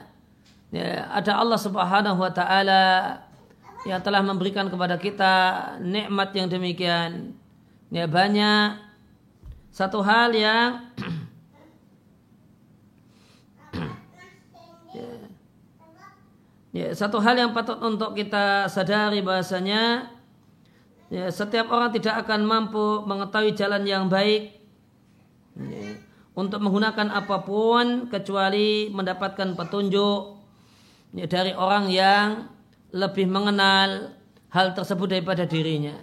ya, 0.70 1.10
ada 1.10 1.42
Allah 1.42 1.58
Subhanahu 1.58 2.22
wa 2.22 2.30
taala 2.30 3.18
yang 3.82 3.98
telah 3.98 4.22
memberikan 4.22 4.70
kepada 4.70 4.94
kita 4.94 5.34
nikmat 5.82 6.30
yang 6.38 6.46
demikian 6.46 7.34
ya 7.90 8.06
banyak 8.06 8.91
satu 9.72 10.04
hal 10.04 10.36
yang 10.36 10.84
ya, 16.76 16.92
satu 16.92 17.16
hal 17.24 17.40
yang 17.40 17.56
patut 17.56 17.80
untuk 17.80 18.12
kita 18.12 18.68
sadari 18.68 19.24
bahasanya 19.24 20.12
ya, 21.08 21.32
setiap 21.32 21.72
orang 21.72 21.88
tidak 21.88 22.20
akan 22.28 22.44
mampu 22.44 23.00
mengetahui 23.08 23.56
jalan 23.56 23.88
yang 23.88 24.12
baik 24.12 24.60
ya, 25.56 25.96
untuk 26.36 26.60
menggunakan 26.60 27.08
apa 27.08 27.40
pun 27.40 28.12
kecuali 28.12 28.92
mendapatkan 28.92 29.56
petunjuk 29.56 30.36
ya, 31.16 31.24
dari 31.24 31.56
orang 31.56 31.88
yang 31.88 32.44
lebih 32.92 33.24
mengenal 33.24 34.20
hal 34.52 34.76
tersebut 34.76 35.16
daripada 35.16 35.48
dirinya. 35.48 35.96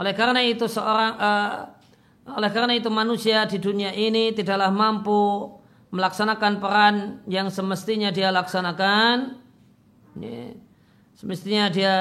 Oleh 0.00 0.16
karena 0.16 0.40
itu 0.40 0.64
seorang 0.64 1.12
uh, 1.20 1.83
oleh 2.24 2.48
karena 2.48 2.72
itu 2.72 2.88
manusia 2.88 3.44
di 3.44 3.60
dunia 3.60 3.92
ini 3.92 4.32
tidaklah 4.32 4.72
mampu 4.72 5.52
melaksanakan 5.92 6.52
peran 6.56 6.94
yang 7.28 7.52
semestinya 7.52 8.08
dia 8.08 8.32
laksanakan. 8.32 9.38
Ya, 10.16 10.56
semestinya 11.14 11.68
dia 11.68 11.94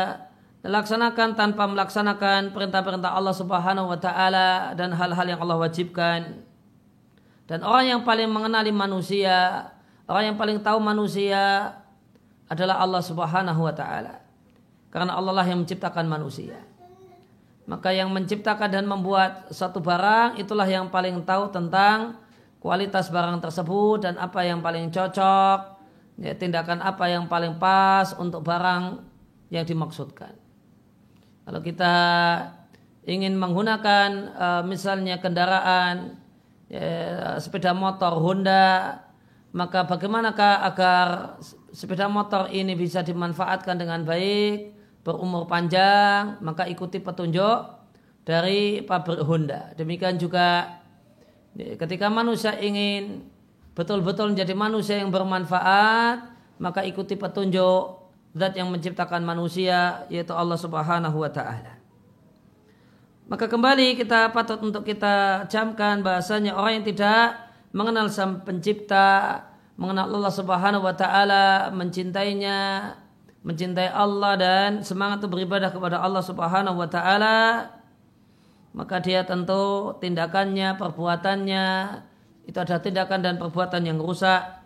laksanakan 0.64 1.36
tanpa 1.36 1.68
melaksanakan 1.68 2.56
perintah-perintah 2.56 3.12
Allah 3.12 3.36
Subhanahu 3.36 3.92
wa 3.92 4.00
taala 4.00 4.72
dan 4.80 4.96
hal-hal 4.96 5.28
yang 5.28 5.40
Allah 5.44 5.60
wajibkan. 5.60 6.40
Dan 7.44 7.60
orang 7.68 7.86
yang 7.92 8.02
paling 8.08 8.32
mengenali 8.32 8.72
manusia, 8.72 9.68
orang 10.08 10.34
yang 10.34 10.38
paling 10.40 10.64
tahu 10.64 10.80
manusia 10.80 11.76
adalah 12.48 12.80
Allah 12.80 13.04
Subhanahu 13.04 13.60
wa 13.60 13.76
taala. 13.76 14.24
Karena 14.88 15.20
Allah 15.20 15.36
lah 15.36 15.46
yang 15.46 15.68
menciptakan 15.68 16.08
manusia. 16.08 16.56
Maka 17.64 17.96
yang 17.96 18.12
menciptakan 18.12 18.68
dan 18.68 18.84
membuat 18.84 19.48
satu 19.48 19.80
barang 19.80 20.36
itulah 20.36 20.68
yang 20.68 20.92
paling 20.92 21.24
tahu 21.24 21.48
tentang 21.48 22.20
kualitas 22.60 23.08
barang 23.08 23.40
tersebut 23.40 24.04
dan 24.04 24.20
apa 24.20 24.44
yang 24.44 24.60
paling 24.60 24.92
cocok, 24.92 25.60
ya, 26.20 26.36
tindakan 26.36 26.84
apa 26.84 27.08
yang 27.08 27.32
paling 27.32 27.56
pas 27.56 28.12
untuk 28.20 28.44
barang 28.44 29.00
yang 29.48 29.64
dimaksudkan. 29.64 30.36
Kalau 31.44 31.60
kita 31.60 31.96
ingin 33.04 33.36
menggunakan 33.36 34.10
uh, 34.36 34.62
misalnya 34.64 35.20
kendaraan 35.20 36.20
ya, 36.72 37.36
sepeda 37.40 37.76
motor 37.76 38.16
Honda 38.20 39.00
maka 39.54 39.86
bagaimanakah 39.86 40.66
agar 40.66 41.08
sepeda 41.70 42.10
motor 42.10 42.50
ini 42.50 42.74
bisa 42.74 43.06
dimanfaatkan 43.06 43.78
dengan 43.78 44.02
baik 44.02 44.73
berumur 45.04 45.46
panjang 45.46 46.40
maka 46.40 46.66
ikuti 46.66 47.04
petunjuk 47.04 47.60
dari 48.24 48.80
pabrik 48.84 49.20
Honda. 49.24 49.76
Demikian 49.76 50.16
juga 50.16 50.80
ya, 51.60 51.76
ketika 51.76 52.08
manusia 52.08 52.56
ingin 52.56 53.28
betul-betul 53.76 54.32
menjadi 54.32 54.56
manusia 54.56 55.04
yang 55.04 55.12
bermanfaat 55.12 56.32
maka 56.58 56.88
ikuti 56.88 57.20
petunjuk 57.20 58.00
zat 58.34 58.56
yang 58.58 58.72
menciptakan 58.72 59.22
manusia 59.22 60.08
yaitu 60.08 60.32
Allah 60.32 60.58
Subhanahu 60.58 61.20
wa 61.20 61.30
taala. 61.30 61.78
Maka 63.28 63.48
kembali 63.48 63.96
kita 63.96 64.36
patut 64.36 64.60
untuk 64.60 64.84
kita 64.84 65.48
camkan 65.48 66.04
bahasanya 66.04 66.56
orang 66.56 66.82
yang 66.82 66.88
tidak 66.92 67.40
mengenal 67.72 68.12
sang 68.12 68.44
pencipta, 68.46 69.42
mengenal 69.80 70.12
Allah 70.12 70.34
Subhanahu 70.34 70.86
wa 70.86 70.94
taala, 70.94 71.72
mencintainya, 71.74 72.94
mencintai 73.44 73.92
Allah 73.92 74.34
dan 74.40 74.70
semangat 74.88 75.20
untuk 75.24 75.36
beribadah 75.36 75.70
kepada 75.70 76.00
Allah 76.00 76.24
Subhanahu 76.24 76.80
wa 76.80 76.88
taala, 76.88 77.70
maka 78.72 79.04
dia 79.04 79.28
tentu 79.28 79.94
tindakannya, 80.00 80.80
perbuatannya 80.80 81.68
itu 82.48 82.58
adalah 82.58 82.82
tindakan 82.82 83.20
dan 83.20 83.36
perbuatan 83.36 83.84
yang 83.84 84.00
rusak. 84.00 84.64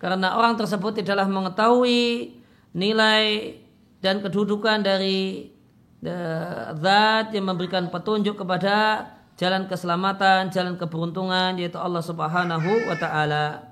Karena 0.00 0.34
orang 0.34 0.56
tersebut 0.58 1.04
tidaklah 1.04 1.28
mengetahui 1.28 2.34
nilai 2.74 3.54
dan 4.02 4.18
kedudukan 4.18 4.82
dari 4.82 5.52
zat 6.82 7.30
yang 7.30 7.46
memberikan 7.46 7.86
petunjuk 7.92 8.42
kepada 8.42 9.06
jalan 9.38 9.70
keselamatan, 9.70 10.50
jalan 10.50 10.74
keberuntungan 10.74 11.54
yaitu 11.60 11.78
Allah 11.78 12.02
Subhanahu 12.02 12.90
wa 12.90 12.96
taala. 12.98 13.71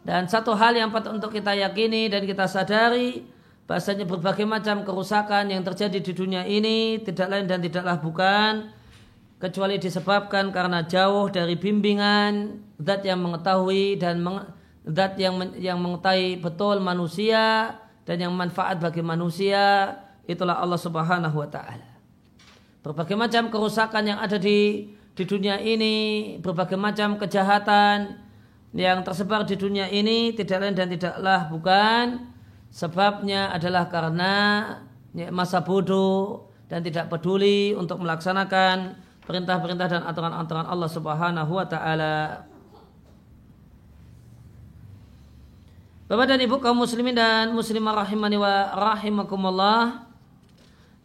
Dan 0.00 0.26
satu 0.26 0.56
hal 0.56 0.72
yang 0.76 0.88
patut 0.88 1.12
untuk 1.12 1.32
kita 1.32 1.52
yakini 1.52 2.08
dan 2.08 2.24
kita 2.24 2.48
sadari 2.48 3.24
bahasanya 3.70 4.02
berbagai 4.02 4.48
macam 4.48 4.82
kerusakan 4.82 5.46
yang 5.46 5.62
terjadi 5.62 6.02
di 6.02 6.10
dunia 6.10 6.42
ini 6.42 6.98
tidak 7.06 7.30
lain 7.30 7.46
dan 7.46 7.62
tidaklah 7.62 8.02
bukan 8.02 8.74
kecuali 9.38 9.78
disebabkan 9.78 10.50
karena 10.50 10.82
jauh 10.82 11.30
dari 11.30 11.54
bimbingan 11.54 12.58
zat 12.82 13.06
yang 13.06 13.22
mengetahui 13.22 13.94
dan 13.94 14.18
meng, 14.18 14.42
zat 14.90 15.14
yang 15.22 15.38
yang 15.54 15.78
mengetahui 15.78 16.42
betul 16.42 16.82
manusia 16.82 17.78
dan 18.02 18.16
yang 18.18 18.34
manfaat 18.34 18.82
bagi 18.82 19.06
manusia 19.06 19.94
itulah 20.26 20.58
Allah 20.58 20.80
Subhanahu 20.80 21.36
wa 21.38 21.46
taala. 21.46 21.88
Berbagai 22.82 23.14
macam 23.14 23.54
kerusakan 23.54 24.02
yang 24.02 24.18
ada 24.18 24.34
di 24.34 24.90
di 25.14 25.24
dunia 25.28 25.62
ini, 25.62 26.36
berbagai 26.42 26.80
macam 26.80 27.20
kejahatan 27.20 28.18
yang 28.70 29.02
tersebar 29.02 29.42
di 29.42 29.58
dunia 29.58 29.90
ini 29.90 30.30
tidak 30.30 30.62
lain 30.62 30.74
dan 30.78 30.86
tidaklah 30.86 31.50
bukan 31.50 32.30
sebabnya 32.70 33.50
adalah 33.50 33.90
karena 33.90 34.34
masa 35.34 35.58
bodoh 35.58 36.46
dan 36.70 36.86
tidak 36.86 37.10
peduli 37.10 37.74
untuk 37.74 37.98
melaksanakan 37.98 38.94
perintah-perintah 39.26 39.86
dan 39.90 40.02
aturan-aturan 40.06 40.66
Allah 40.70 40.90
Subhanahu 40.90 41.50
wa 41.50 41.66
taala. 41.66 42.46
Bapak 46.06 46.26
dan 46.26 46.42
Ibu 46.42 46.58
kaum 46.58 46.78
muslimin 46.78 47.14
dan 47.14 47.54
muslimah 47.54 48.06
rahimani 48.06 48.38
wa 48.38 48.74
rahimakumullah 48.74 50.10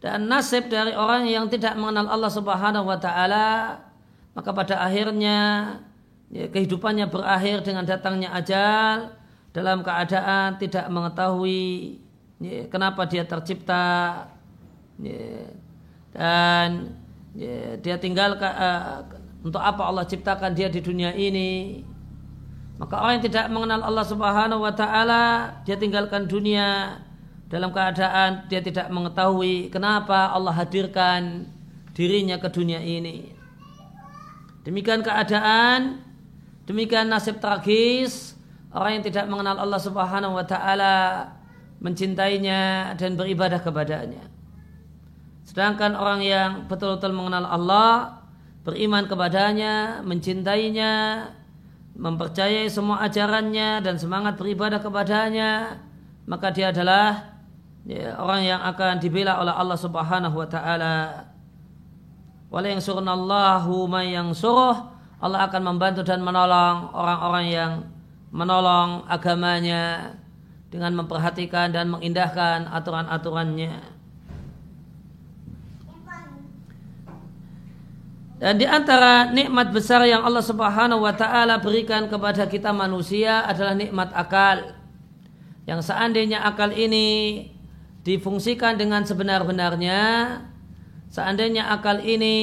dan 0.02 0.26
nasib 0.30 0.70
dari 0.70 0.94
orang 0.94 1.26
yang 1.30 1.46
tidak 1.50 1.78
mengenal 1.78 2.10
Allah 2.10 2.30
Subhanahu 2.34 2.90
wa 2.90 2.98
taala 2.98 3.82
maka 4.34 4.50
pada 4.54 4.82
akhirnya 4.82 5.38
ya, 6.30 6.48
kehidupannya 6.50 7.10
berakhir 7.10 7.66
dengan 7.66 7.84
datangnya 7.84 8.34
ajal 8.34 9.14
dalam 9.52 9.82
keadaan 9.82 10.60
tidak 10.60 10.86
mengetahui 10.92 12.00
ya, 12.40 12.68
kenapa 12.70 13.06
dia 13.08 13.24
tercipta 13.26 14.28
Ya. 15.00 15.52
Dan 16.16 16.96
ya, 17.36 17.76
dia 17.84 17.96
tinggal 18.00 18.40
uh, 18.40 19.04
untuk 19.44 19.60
apa 19.60 19.84
Allah 19.84 20.08
ciptakan 20.08 20.56
dia 20.56 20.72
di 20.72 20.80
dunia 20.80 21.12
ini. 21.12 21.84
Maka 22.76 23.00
orang 23.00 23.20
yang 23.20 23.26
tidak 23.32 23.46
mengenal 23.52 23.88
Allah 23.88 24.06
Subhanahu 24.08 24.64
wa 24.64 24.74
taala, 24.76 25.24
dia 25.64 25.80
tinggalkan 25.80 26.28
dunia 26.28 27.00
dalam 27.48 27.72
keadaan 27.72 28.52
dia 28.52 28.60
tidak 28.60 28.92
mengetahui 28.92 29.72
kenapa 29.72 30.34
Allah 30.36 30.52
hadirkan 30.52 31.48
dirinya 31.96 32.36
ke 32.36 32.52
dunia 32.52 32.84
ini. 32.84 33.32
Demikian 34.68 35.06
keadaan, 35.06 36.04
demikian 36.66 37.10
nasib 37.10 37.42
tragis 37.42 38.36
orang 38.76 39.00
yang 39.00 39.06
tidak 39.08 39.26
mengenal 39.32 39.56
Allah 39.56 39.80
Subhanahu 39.80 40.36
wa 40.36 40.44
taala, 40.44 41.32
mencintainya 41.80 42.94
dan 43.00 43.16
beribadah 43.16 43.64
kepadanya. 43.64 44.28
Sedangkan 45.48 45.96
orang 45.96 46.20
yang 46.20 46.52
betul-betul 46.68 47.16
mengenal 47.16 47.48
Allah, 47.48 48.20
beriman 48.68 49.08
kepadanya, 49.08 50.04
mencintainya, 50.04 51.24
mempercayai 51.96 52.68
semua 52.68 53.08
ajarannya 53.08 53.80
dan 53.80 53.96
semangat 53.96 54.36
beribadah 54.36 54.84
kepadanya, 54.84 55.80
maka 56.28 56.52
dia 56.52 56.76
adalah 56.76 57.40
ya, 57.88 58.20
orang 58.20 58.42
yang 58.44 58.60
akan 58.60 59.00
dibela 59.00 59.40
oleh 59.40 59.56
Allah 59.56 59.80
Subhanahu 59.80 60.36
wa 60.36 60.48
taala. 60.52 60.96
Wala 62.52 62.68
yang 62.68 62.84
surunallahu 62.84 63.88
yang 64.04 64.36
suruh 64.36 64.95
Allah 65.26 65.50
akan 65.50 65.74
membantu 65.74 66.06
dan 66.06 66.22
menolong 66.22 66.94
orang-orang 66.94 67.46
yang 67.50 67.72
menolong 68.30 69.10
agamanya 69.10 70.14
dengan 70.70 70.94
memperhatikan 71.02 71.74
dan 71.74 71.90
mengindahkan 71.90 72.70
aturan-aturannya. 72.70 73.98
Dan 78.36 78.62
di 78.62 78.68
antara 78.70 79.34
nikmat 79.34 79.74
besar 79.74 80.06
yang 80.06 80.22
Allah 80.22 80.46
Subhanahu 80.46 81.02
wa 81.02 81.16
taala 81.18 81.58
berikan 81.58 82.06
kepada 82.06 82.46
kita 82.46 82.70
manusia 82.70 83.42
adalah 83.50 83.74
nikmat 83.74 84.14
akal. 84.14 84.78
Yang 85.66 85.90
seandainya 85.90 86.46
akal 86.46 86.70
ini 86.70 87.42
difungsikan 88.06 88.78
dengan 88.78 89.02
sebenar-benarnya, 89.02 90.04
seandainya 91.10 91.74
akal 91.74 91.98
ini 92.06 92.38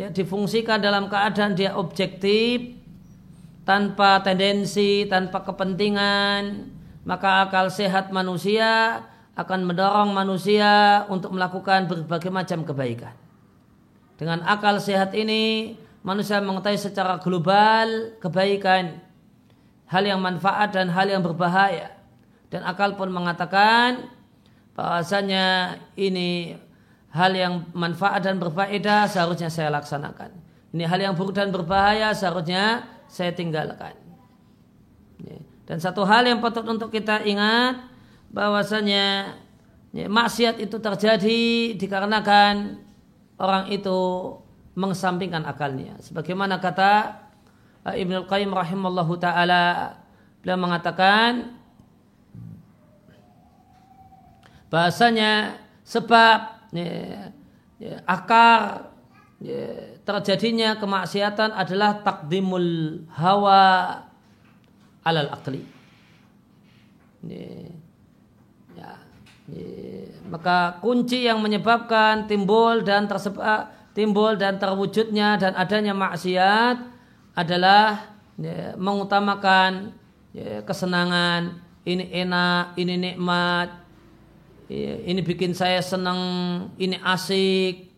ya, 0.00 0.08
difungsikan 0.08 0.80
dalam 0.80 1.12
keadaan 1.12 1.52
dia 1.52 1.76
objektif, 1.76 2.80
tanpa 3.68 4.24
tendensi, 4.24 5.04
tanpa 5.04 5.44
kepentingan, 5.44 6.72
maka 7.04 7.44
akal 7.44 7.68
sehat 7.68 8.08
manusia 8.08 9.04
akan 9.36 9.68
mendorong 9.68 10.10
manusia 10.16 11.04
untuk 11.12 11.36
melakukan 11.36 11.84
berbagai 11.86 12.32
macam 12.32 12.64
kebaikan. 12.64 13.14
Dengan 14.16 14.44
akal 14.44 14.80
sehat 14.80 15.12
ini 15.16 15.76
manusia 16.04 16.40
mengetahui 16.40 16.80
secara 16.80 17.20
global 17.20 18.16
kebaikan, 18.20 19.00
hal 19.88 20.02
yang 20.04 20.20
manfaat 20.20 20.72
dan 20.76 20.92
hal 20.92 21.08
yang 21.08 21.20
berbahaya. 21.24 21.92
Dan 22.50 22.66
akal 22.66 22.98
pun 22.98 23.08
mengatakan 23.14 24.10
bahasanya 24.74 25.78
ini 25.94 26.58
hal 27.10 27.32
yang 27.34 27.66
manfaat 27.74 28.22
dan 28.22 28.38
berfaedah 28.38 29.10
seharusnya 29.10 29.50
saya 29.50 29.70
laksanakan. 29.74 30.30
Ini 30.70 30.86
hal 30.86 31.00
yang 31.02 31.14
buruk 31.18 31.34
dan 31.34 31.50
berbahaya 31.50 32.14
seharusnya 32.14 32.86
saya 33.10 33.34
tinggalkan. 33.34 33.98
Dan 35.70 35.78
satu 35.78 36.02
hal 36.02 36.26
yang 36.26 36.42
patut 36.42 36.66
untuk 36.66 36.90
kita 36.90 37.22
ingat 37.22 37.78
bahwasanya 38.30 39.38
maksiat 39.94 40.62
itu 40.62 40.78
terjadi 40.78 41.74
dikarenakan 41.78 42.78
orang 43.38 43.70
itu 43.70 43.98
mengesampingkan 44.78 45.42
akalnya. 45.46 45.98
Sebagaimana 45.98 46.62
kata 46.62 47.22
uh, 47.86 47.94
Ibnu 47.94 48.26
Qayyim 48.26 48.50
rahimallahu 48.54 49.18
taala 49.18 49.94
beliau 50.42 50.58
mengatakan 50.58 51.58
bahasanya 54.70 55.58
sebab 55.82 56.59
ya, 56.74 57.30
ya, 57.78 57.94
akar 58.06 58.90
ya, 59.42 59.96
terjadinya 60.06 60.76
kemaksiatan 60.78 61.50
adalah 61.54 62.02
takdimul 62.02 63.04
hawa 63.14 63.62
alal 65.04 65.30
akli. 65.34 65.62
Ya, 67.20 68.94
maka 70.30 70.78
kunci 70.78 71.26
yang 71.26 71.42
menyebabkan 71.42 72.30
timbul 72.30 72.86
dan 72.86 73.10
tersebar 73.10 73.74
timbul 73.90 74.38
dan 74.38 74.62
terwujudnya 74.62 75.42
dan 75.42 75.58
adanya 75.58 75.90
maksiat 75.90 76.78
adalah 77.34 78.14
ya, 78.38 78.78
mengutamakan 78.78 79.90
ya, 80.30 80.62
kesenangan 80.62 81.58
ini 81.82 82.06
enak 82.14 82.78
ini 82.78 82.94
nikmat 82.94 83.68
ya, 83.74 83.89
ini 84.70 85.20
bikin 85.26 85.50
saya 85.50 85.82
senang 85.82 86.20
ini 86.78 86.94
asik 87.02 87.90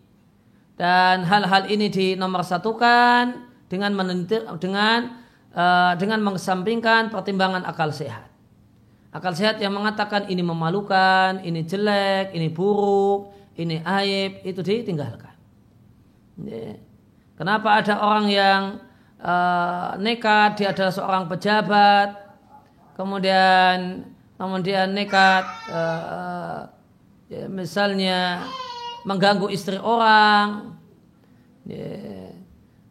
dan 0.80 1.20
hal-hal 1.28 1.68
ini 1.68 1.92
dinomorsatukan 1.92 3.44
dengan 3.68 3.92
menentir, 3.92 4.48
dengan 4.56 5.20
uh, 5.52 5.92
dengan 6.00 6.24
mengesampingkan 6.24 7.12
pertimbangan 7.12 7.68
akal 7.68 7.92
sehat 7.92 8.32
Akal 9.12 9.36
sehat 9.36 9.60
yang 9.60 9.76
mengatakan 9.76 10.24
ini 10.32 10.40
memalukan, 10.40 11.44
ini 11.44 11.68
jelek, 11.68 12.32
ini 12.32 12.48
buruk, 12.48 13.28
ini 13.60 13.84
aib, 13.84 14.40
itu 14.40 14.64
ditinggalkan. 14.64 15.36
Ya. 16.40 16.80
Kenapa 17.36 17.84
ada 17.84 18.00
orang 18.00 18.32
yang 18.32 18.80
uh, 19.20 20.00
nekat, 20.00 20.56
dia 20.56 20.72
adalah 20.72 20.96
seorang 20.96 21.28
pejabat, 21.28 22.16
kemudian 22.96 24.08
kemudian 24.42 24.90
nekat, 24.90 25.46
uh, 25.70 26.66
ya, 27.30 27.46
misalnya 27.46 28.42
mengganggu 29.06 29.46
istri 29.54 29.78
orang, 29.78 30.74
ya. 31.62 32.34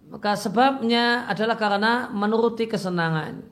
maka 0.07 0.39
sebabnya 0.39 1.27
adalah 1.27 1.59
karena 1.59 2.07
menuruti 2.07 2.71
kesenangan 2.71 3.51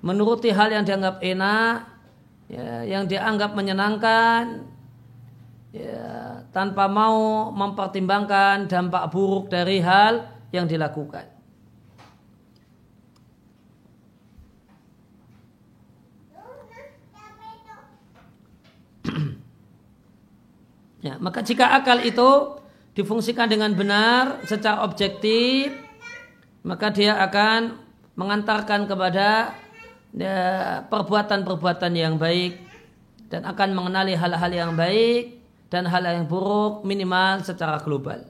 menuruti 0.00 0.48
hal 0.50 0.72
yang 0.72 0.84
dianggap 0.84 1.20
enak, 1.20 1.76
ya, 2.48 2.84
yang 2.88 3.04
dianggap 3.04 3.52
menyenangkan, 3.52 4.64
ya, 5.76 6.40
tanpa 6.50 6.88
mau 6.88 7.52
mempertimbangkan 7.52 8.66
dampak 8.66 9.12
buruk 9.12 9.52
dari 9.52 9.78
hal 9.84 10.24
yang 10.50 10.64
dilakukan. 10.64 11.39
Ya, 21.00 21.16
maka 21.16 21.40
jika 21.40 21.72
akal 21.72 22.04
itu 22.04 22.60
difungsikan 22.92 23.48
dengan 23.48 23.72
benar 23.72 24.44
secara 24.44 24.84
objektif, 24.84 25.72
maka 26.60 26.92
dia 26.92 27.16
akan 27.16 27.80
mengantarkan 28.20 28.84
kepada 28.84 29.56
perbuatan-perbuatan 30.92 31.92
yang 31.96 32.20
baik 32.20 32.60
dan 33.32 33.46
akan 33.46 33.72
mengenali 33.72 34.12
hal-hal 34.12 34.52
yang 34.52 34.72
baik 34.76 35.40
dan 35.70 35.86
hal 35.86 36.02
yang 36.02 36.26
buruk 36.26 36.82
minimal 36.82 37.40
secara 37.46 37.78
global. 37.80 38.26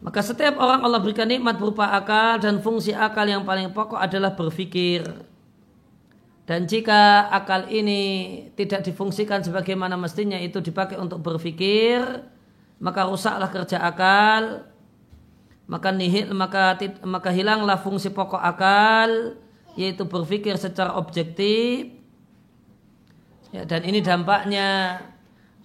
Maka 0.00 0.20
setiap 0.24 0.56
orang 0.58 0.82
Allah 0.82 0.98
berikan 0.98 1.28
nikmat 1.28 1.60
berupa 1.60 1.92
akal 1.92 2.40
dan 2.40 2.58
fungsi 2.58 2.96
akal 2.96 3.28
yang 3.28 3.44
paling 3.44 3.70
pokok 3.70 4.00
adalah 4.00 4.32
berpikir. 4.32 5.04
Dan 6.46 6.70
jika 6.70 7.26
akal 7.26 7.66
ini 7.74 8.38
tidak 8.54 8.86
difungsikan 8.86 9.42
sebagaimana 9.42 9.98
mestinya 9.98 10.38
itu 10.38 10.62
dipakai 10.62 10.94
untuk 10.94 11.18
berpikir, 11.18 11.98
maka 12.78 13.02
rusaklah 13.02 13.50
kerja 13.50 13.82
akal, 13.82 14.62
maka 15.66 15.90
nihil, 15.90 16.30
maka 16.30 16.78
maka 17.02 17.34
hilanglah 17.34 17.82
fungsi 17.82 18.14
pokok 18.14 18.38
akal, 18.38 19.34
yaitu 19.74 20.06
berpikir 20.06 20.54
secara 20.54 20.94
objektif 20.94 21.90
ya, 23.50 23.66
dan 23.66 23.82
ini 23.82 23.98
dampaknya 23.98 25.02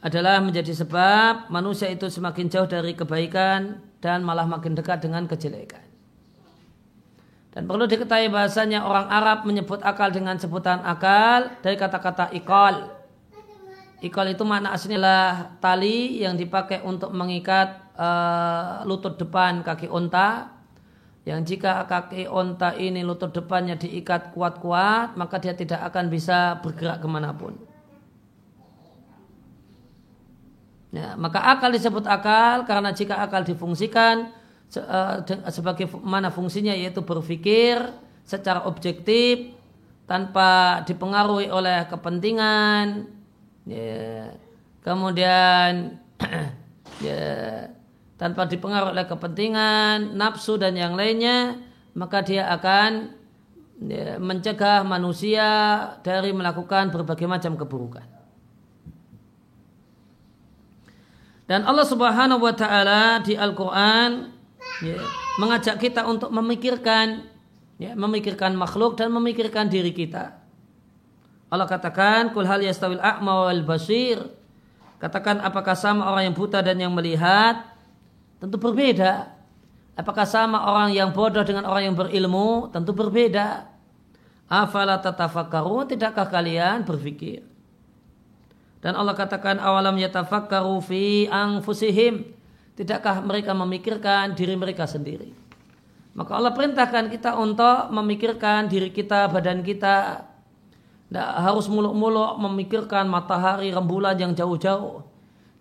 adalah 0.02 0.42
menjadi 0.42 0.74
sebab 0.74 1.54
manusia 1.54 1.94
itu 1.94 2.10
semakin 2.10 2.50
jauh 2.50 2.66
dari 2.66 2.98
kebaikan 2.98 3.86
dan 4.02 4.26
malah 4.26 4.50
makin 4.50 4.74
dekat 4.74 5.06
dengan 5.06 5.30
kejelekan. 5.30 5.91
Dan 7.52 7.68
perlu 7.68 7.84
diketahui 7.84 8.32
bahasanya 8.32 8.88
orang 8.88 9.12
Arab 9.12 9.44
menyebut 9.44 9.84
akal 9.84 10.08
dengan 10.08 10.40
sebutan 10.40 10.80
akal 10.88 11.52
dari 11.60 11.76
kata-kata 11.76 12.32
ikol. 12.32 12.88
Ikol 14.02 14.32
itu 14.32 14.48
makna 14.48 14.72
aslinya 14.72 14.98
adalah 14.98 15.32
tali 15.60 16.24
yang 16.24 16.40
dipakai 16.40 16.80
untuk 16.82 17.12
mengikat 17.12 17.92
uh, 18.00 18.88
lutut 18.88 19.20
depan 19.20 19.62
kaki 19.62 19.92
unta 19.92 20.58
yang 21.22 21.46
jika 21.46 21.86
kaki 21.86 22.26
onta 22.26 22.74
ini 22.74 23.06
lutut 23.06 23.30
depannya 23.30 23.78
diikat 23.78 24.34
kuat-kuat 24.34 25.14
maka 25.14 25.38
dia 25.38 25.54
tidak 25.54 25.86
akan 25.86 26.10
bisa 26.10 26.58
bergerak 26.66 26.98
ke 26.98 27.08
mana 27.12 27.30
pun. 27.36 27.54
Ya, 30.92 31.16
maka 31.16 31.40
akal 31.40 31.72
disebut 31.72 32.04
akal 32.04 32.66
karena 32.68 32.92
jika 32.92 33.22
akal 33.22 33.46
difungsikan 33.46 34.34
sebagai 35.52 35.92
mana 36.00 36.32
fungsinya? 36.32 36.72
Yaitu 36.72 37.04
berpikir 37.04 37.78
secara 38.24 38.64
objektif 38.64 39.52
tanpa 40.08 40.82
dipengaruhi 40.88 41.52
oleh 41.52 41.88
kepentingan. 41.92 43.08
Ya, 43.68 44.32
kemudian 44.82 46.02
ya, 47.06 47.24
tanpa 48.16 48.48
dipengaruhi 48.48 48.96
oleh 48.96 49.08
kepentingan 49.08 50.16
nafsu 50.16 50.56
dan 50.58 50.74
yang 50.80 50.96
lainnya 50.96 51.60
maka 51.92 52.24
dia 52.24 52.48
akan 52.48 53.12
ya, 53.84 54.16
mencegah 54.18 54.88
manusia 54.88 55.50
dari 56.06 56.32
melakukan 56.32 56.92
berbagai 56.92 57.28
macam 57.28 57.60
keburukan. 57.60 58.08
Dan 61.52 61.68
Allah 61.68 61.84
Subhanahu 61.84 62.48
wa 62.48 62.56
taala 62.56 63.20
di 63.20 63.36
Al-Qur'an 63.36 64.32
ya, 64.82 65.00
mengajak 65.38 65.78
kita 65.78 66.04
untuk 66.06 66.34
memikirkan 66.34 67.30
ya, 67.82 67.98
memikirkan 67.98 68.54
makhluk 68.54 68.98
dan 68.98 69.10
memikirkan 69.14 69.70
diri 69.72 69.94
kita. 69.96 70.38
Allah 71.52 71.68
katakan, 71.68 72.32
"Kul 72.32 72.48
hal 72.48 72.62
yastawil 72.62 73.02
a'ma 73.02 73.50
wal 73.50 73.64
basir?" 73.66 74.22
Katakan 75.02 75.42
apakah 75.42 75.74
sama 75.74 76.06
orang 76.14 76.30
yang 76.30 76.36
buta 76.38 76.62
dan 76.62 76.78
yang 76.78 76.94
melihat? 76.94 77.74
Tentu 78.38 78.62
berbeda. 78.62 79.34
Apakah 79.98 80.30
sama 80.30 80.62
orang 80.62 80.94
yang 80.94 81.10
bodoh 81.10 81.42
dengan 81.42 81.66
orang 81.66 81.90
yang 81.90 81.98
berilmu? 81.98 82.70
Tentu 82.70 82.94
berbeda. 82.94 83.66
Afala 84.46 85.02
tatafakkaru? 85.02 85.90
Tidakkah 85.90 86.30
kalian 86.30 86.86
berpikir? 86.86 87.42
Dan 88.82 88.94
Allah 88.94 89.18
katakan 89.18 89.58
awalam 89.58 89.98
yatafakkaru 89.98 90.82
fi 90.86 91.26
anfusihim. 91.30 92.30
Tidakkah 92.82 93.22
mereka 93.22 93.54
memikirkan 93.54 94.34
diri 94.34 94.58
mereka 94.58 94.90
sendiri? 94.90 95.30
Maka 96.18 96.34
Allah 96.34 96.50
perintahkan 96.58 97.14
kita 97.14 97.38
untuk 97.38 97.94
memikirkan 97.94 98.66
diri 98.66 98.90
kita, 98.90 99.30
badan 99.30 99.62
kita. 99.62 100.26
Tidak 101.08 101.30
harus 101.46 101.70
muluk-muluk 101.70 102.42
memikirkan 102.42 103.06
matahari, 103.06 103.70
rembulan 103.70 104.18
yang 104.18 104.34
jauh-jauh. 104.34 105.06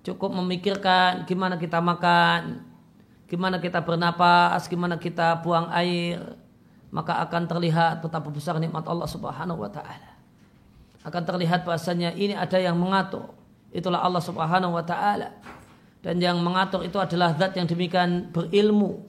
Cukup 0.01 0.33
memikirkan 0.33 1.29
gimana 1.29 1.61
kita 1.61 1.77
makan, 1.83 2.65
gimana 3.29 3.61
kita 3.61 3.85
bernapas, 3.85 4.65
gimana 4.65 4.97
kita 4.97 5.45
buang 5.45 5.69
air. 5.77 6.41
Maka 6.89 7.21
akan 7.29 7.45
terlihat 7.45 8.01
betapa 8.01 8.33
besar 8.33 8.57
nikmat 8.57 8.89
Allah 8.89 9.11
subhanahu 9.11 9.61
wa 9.61 9.69
ta'ala 9.69 10.11
akan 11.01 11.23
terlihat 11.25 11.65
bahasanya 11.65 12.13
ini 12.13 12.37
ada 12.37 12.61
yang 12.61 12.77
mengatur. 12.77 13.33
Itulah 13.73 14.05
Allah 14.05 14.21
Subhanahu 14.21 14.77
wa 14.77 14.85
taala. 14.85 15.33
Dan 16.01 16.17
yang 16.17 16.41
mengatur 16.41 16.81
itu 16.81 16.97
adalah 16.97 17.37
zat 17.37 17.53
yang 17.57 17.69
demikian 17.69 18.33
berilmu. 18.33 19.05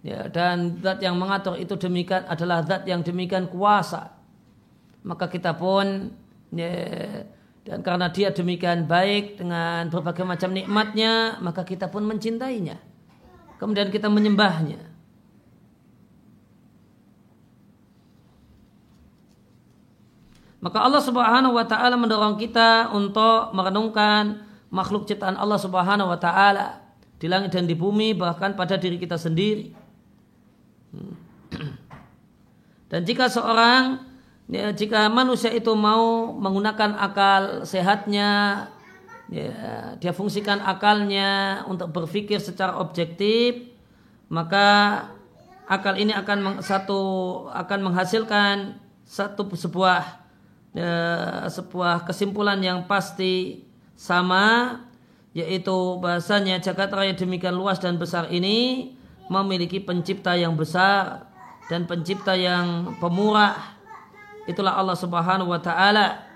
Ya, 0.00 0.28
dan 0.28 0.80
zat 0.80 1.00
yang 1.00 1.16
mengatur 1.16 1.56
itu 1.56 1.76
demikian 1.76 2.24
adalah 2.28 2.64
zat 2.64 2.84
yang 2.84 3.00
demikian 3.00 3.48
kuasa. 3.48 4.16
Maka 5.04 5.32
kita 5.32 5.56
pun 5.56 6.12
ya, 6.52 7.24
dan 7.64 7.80
karena 7.80 8.12
dia 8.12 8.32
demikian 8.32 8.84
baik 8.84 9.40
dengan 9.40 9.88
berbagai 9.88 10.24
macam 10.24 10.52
nikmatnya, 10.52 11.40
maka 11.40 11.64
kita 11.64 11.88
pun 11.88 12.04
mencintainya. 12.04 12.80
Kemudian 13.60 13.92
kita 13.92 14.08
menyembahnya. 14.08 14.80
Maka 20.60 20.78
Allah 20.84 21.00
Subhanahu 21.00 21.56
wa 21.56 21.64
taala 21.64 21.96
mendorong 21.96 22.36
kita 22.36 22.92
untuk 22.92 23.52
merenungkan 23.56 24.44
makhluk 24.70 25.06
ciptaan 25.06 25.34
Allah 25.36 25.58
Subhanahu 25.58 26.10
wa 26.10 26.18
taala 26.18 26.80
di 27.20 27.26
langit 27.28 27.52
dan 27.52 27.68
di 27.68 27.76
bumi 27.76 28.16
bahkan 28.16 28.56
pada 28.56 28.80
diri 28.80 28.96
kita 28.96 29.20
sendiri. 29.20 29.74
Dan 32.90 33.06
jika 33.06 33.30
seorang 33.30 34.02
ya, 34.50 34.74
jika 34.74 35.06
manusia 35.06 35.54
itu 35.54 35.70
mau 35.78 36.34
menggunakan 36.34 36.98
akal 36.98 37.62
sehatnya 37.62 38.66
ya, 39.30 39.94
dia 40.00 40.10
fungsikan 40.10 40.58
akalnya 40.64 41.62
untuk 41.70 41.94
berpikir 41.94 42.42
secara 42.42 42.74
objektif 42.82 43.70
maka 44.26 45.06
akal 45.70 45.94
ini 45.94 46.10
akan 46.10 46.62
satu 46.62 47.00
akan 47.54 47.78
menghasilkan 47.90 48.78
satu 49.06 49.46
sebuah 49.54 50.02
ya, 50.74 50.94
sebuah 51.46 52.06
kesimpulan 52.06 52.58
yang 52.58 52.90
pasti 52.90 53.66
sama 54.00 54.80
yaitu 55.36 56.00
bahasanya 56.00 56.56
jagat 56.56 56.88
raya 56.88 57.12
demikian 57.12 57.52
luas 57.52 57.76
dan 57.76 58.00
besar 58.00 58.32
ini 58.32 58.90
memiliki 59.28 59.76
pencipta 59.76 60.32
yang 60.34 60.56
besar 60.56 61.28
dan 61.68 61.84
pencipta 61.84 62.32
yang 62.34 62.96
pemurah. 62.96 63.76
Itulah 64.48 64.74
Allah 64.80 64.96
Subhanahu 64.96 65.52
wa 65.52 65.60
taala. 65.60 66.26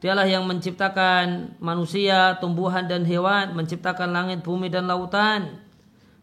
Dialah 0.00 0.24
yang 0.24 0.48
menciptakan 0.48 1.58
manusia 1.60 2.40
tumbuhan 2.40 2.88
dan 2.88 3.04
hewan 3.04 3.52
menciptakan 3.52 4.16
langit 4.16 4.40
bumi 4.40 4.72
dan 4.72 4.88
lautan. 4.88 5.60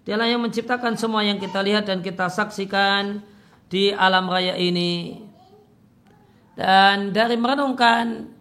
Dialah 0.01 0.25
yang 0.25 0.41
menciptakan 0.41 0.97
semua 0.97 1.21
yang 1.21 1.37
kita 1.37 1.61
lihat 1.61 1.85
dan 1.85 2.01
kita 2.01 2.31
saksikan 2.31 3.21
di 3.69 3.93
alam 3.93 4.25
raya 4.25 4.57
ini. 4.57 5.21
Dan 6.57 7.13
dari 7.13 7.37
merenungkan 7.37 8.36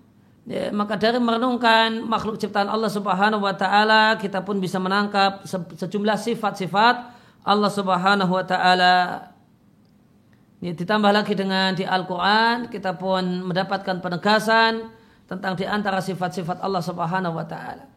ya, 0.47 0.71
maka 0.71 0.95
dari 0.95 1.19
merenungkan 1.19 2.07
makhluk 2.07 2.39
ciptaan 2.39 2.71
Allah 2.71 2.89
Subhanahu 2.89 3.43
wa 3.43 3.55
taala 3.55 4.17
kita 4.17 4.41
pun 4.47 4.63
bisa 4.63 4.79
menangkap 4.79 5.43
sejumlah 5.75 6.17
sifat-sifat 6.17 6.97
Allah 7.47 7.71
Subhanahu 7.71 8.33
wa 8.33 8.47
taala. 8.47 8.97
Ini 10.63 10.73
ditambah 10.73 11.13
lagi 11.13 11.37
dengan 11.37 11.77
di 11.77 11.85
Al-Qur'an 11.85 12.73
kita 12.73 12.97
pun 12.97 13.45
mendapatkan 13.45 14.01
penegasan 14.01 14.89
tentang 15.27 15.59
di 15.59 15.67
antara 15.67 15.99
sifat-sifat 16.01 16.63
Allah 16.63 16.81
Subhanahu 16.81 17.37
wa 17.37 17.45
taala. 17.45 17.91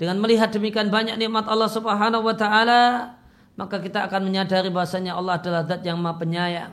Dengan 0.00 0.16
melihat 0.16 0.48
demikian 0.48 0.88
banyak 0.88 1.20
nikmat 1.20 1.44
Allah 1.44 1.68
Subhanahu 1.68 2.24
wa 2.24 2.32
taala, 2.32 3.16
maka 3.60 3.80
kita 3.84 4.08
akan 4.08 4.32
menyadari 4.32 4.72
bahasanya 4.72 5.12
Allah 5.12 5.36
adalah 5.36 5.68
zat 5.68 5.84
yang 5.84 6.00
Maha 6.00 6.16
Penyayang. 6.16 6.72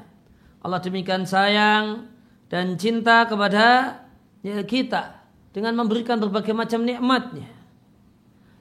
Allah 0.64 0.80
demikian 0.80 1.28
sayang 1.28 2.08
dan 2.48 2.80
cinta 2.80 3.28
kepada 3.28 4.00
ya, 4.48 4.64
kita 4.64 5.20
dengan 5.52 5.76
memberikan 5.76 6.22
berbagai 6.22 6.56
macam 6.56 6.86
nikmatnya. 6.88 7.50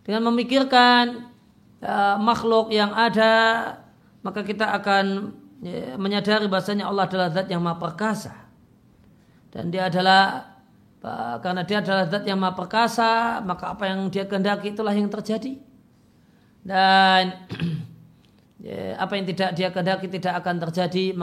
Dengan 0.03 0.31
memikirkan 0.31 1.29
uh, 1.83 2.16
makhluk 2.18 2.70
yang 2.70 2.94
ada 2.94 3.35
maka 4.22 4.42
kita 4.42 4.75
akan 4.75 5.35
ya, 5.62 5.94
menyadari 5.99 6.51
bahasanya 6.51 6.90
Allah 6.90 7.07
adalah 7.07 7.29
zat 7.31 7.46
yang 7.46 7.62
maha 7.62 7.79
perkasa. 7.79 8.35
Dan 9.51 9.70
dia 9.70 9.87
adalah 9.87 10.57
uh, 11.03 11.37
karena 11.42 11.62
dia 11.62 11.83
adalah 11.83 12.07
zat 12.11 12.25
yang 12.27 12.38
maha 12.38 12.55
perkasa 12.55 13.42
maka 13.42 13.75
apa 13.75 13.87
yang 13.87 14.11
dia 14.11 14.27
kehendaki 14.27 14.75
itulah 14.75 14.94
yang 14.94 15.11
terjadi. 15.11 15.59
Dan 16.66 17.22
ya, 18.62 18.94
apa 19.03 19.12
yang 19.18 19.27
tidak 19.27 19.51
dia 19.55 19.68
kehendaki 19.70 20.07
tidak 20.11 20.38
akan 20.42 20.55
terjadi 20.70 21.14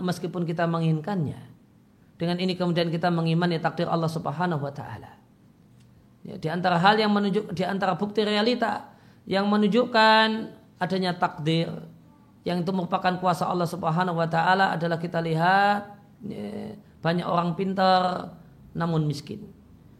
meskipun 0.00 0.44
kita 0.44 0.64
menginginkannya 0.68 1.55
dengan 2.16 2.40
ini 2.40 2.56
kemudian 2.56 2.88
kita 2.88 3.12
mengimani 3.12 3.60
takdir 3.60 3.88
Allah 3.88 4.08
Subhanahu 4.08 4.64
wa 4.64 4.72
taala. 4.72 5.16
Ya, 6.26 6.34
di 6.40 6.48
antara 6.50 6.80
hal 6.80 6.98
yang 6.98 7.12
menunjuk 7.12 7.54
di 7.54 7.62
antara 7.62 7.94
bukti 7.94 8.24
realita 8.26 8.90
yang 9.28 9.46
menunjukkan 9.46 10.26
adanya 10.80 11.14
takdir 11.14 11.70
yang 12.42 12.62
itu 12.62 12.70
merupakan 12.72 13.14
kuasa 13.18 13.46
Allah 13.46 13.68
Subhanahu 13.68 14.18
wa 14.18 14.28
taala 14.30 14.74
adalah 14.74 14.98
kita 14.98 15.18
lihat 15.22 15.98
ya, 16.26 16.74
banyak 17.04 17.26
orang 17.26 17.54
pintar 17.54 18.32
namun 18.74 19.04
miskin. 19.04 19.46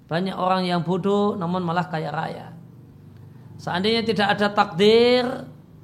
Banyak 0.06 0.38
orang 0.38 0.62
yang 0.62 0.86
bodoh 0.86 1.34
namun 1.34 1.62
malah 1.66 1.90
kaya 1.90 2.14
raya. 2.14 2.54
Seandainya 3.58 4.06
tidak 4.06 4.38
ada 4.38 4.46
takdir, 4.52 5.24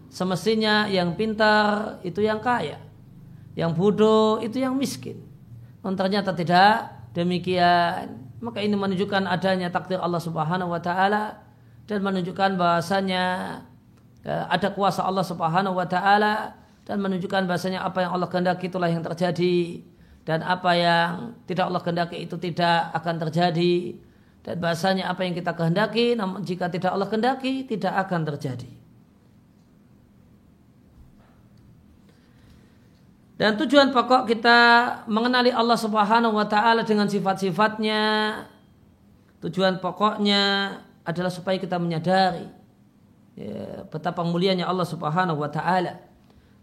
semestinya 0.07 0.87
yang 0.87 1.19
pintar 1.19 1.99
itu 2.07 2.23
yang 2.23 2.39
kaya. 2.39 2.79
Yang 3.59 3.73
bodoh 3.75 4.39
itu 4.39 4.63
yang 4.63 4.79
miskin. 4.79 5.32
Dan 5.83 5.99
ternyata 5.99 6.31
tidak 6.33 6.95
demikian. 7.13 8.31
Maka 8.43 8.59
ini 8.63 8.75
menunjukkan 8.75 9.27
adanya 9.27 9.71
takdir 9.71 10.03
Allah 10.03 10.19
Subhanahu 10.19 10.71
wa 10.71 10.83
taala 10.83 11.43
dan 11.87 12.03
menunjukkan 12.03 12.59
bahasanya 12.59 13.25
eh, 14.27 14.45
ada 14.51 14.75
kuasa 14.75 15.07
Allah 15.07 15.23
Subhanahu 15.23 15.79
wa 15.79 15.87
taala 15.87 16.59
dan 16.83 16.99
menunjukkan 16.99 17.47
bahasanya 17.47 17.87
apa 17.87 18.03
yang 18.03 18.11
Allah 18.19 18.27
kehendaki 18.27 18.67
itulah 18.67 18.91
yang 18.91 19.07
terjadi 19.07 19.87
dan 20.27 20.43
apa 20.43 20.71
yang 20.75 21.11
tidak 21.47 21.71
Allah 21.71 21.83
kehendaki 21.83 22.27
itu 22.27 22.35
tidak 22.39 22.91
akan 22.95 23.15
terjadi 23.23 23.75
dan 24.43 24.55
bahasanya 24.59 25.07
apa 25.07 25.23
yang 25.23 25.35
kita 25.39 25.55
kehendaki 25.55 26.19
namun 26.19 26.43
jika 26.43 26.67
tidak 26.67 26.91
Allah 26.91 27.07
kehendaki 27.07 27.67
tidak 27.67 27.95
akan 28.07 28.27
terjadi. 28.27 28.82
Dan 33.37 33.57
tujuan 33.57 33.91
pokok 33.91 34.29
kita 34.29 34.59
mengenali 35.09 35.49
Allah 35.49 35.79
Subhanahu 35.79 36.37
wa 36.37 36.47
taala 36.47 36.85
dengan 36.85 37.09
sifat-sifatnya. 37.09 38.03
Tujuan 39.43 39.83
pokoknya 39.83 40.75
adalah 41.03 41.33
supaya 41.33 41.59
kita 41.59 41.81
menyadari 41.83 42.47
ya, 43.35 43.83
betapa 43.91 44.23
mulianya 44.23 44.69
Allah 44.69 44.87
Subhanahu 44.87 45.43
wa 45.43 45.51
taala. 45.51 45.99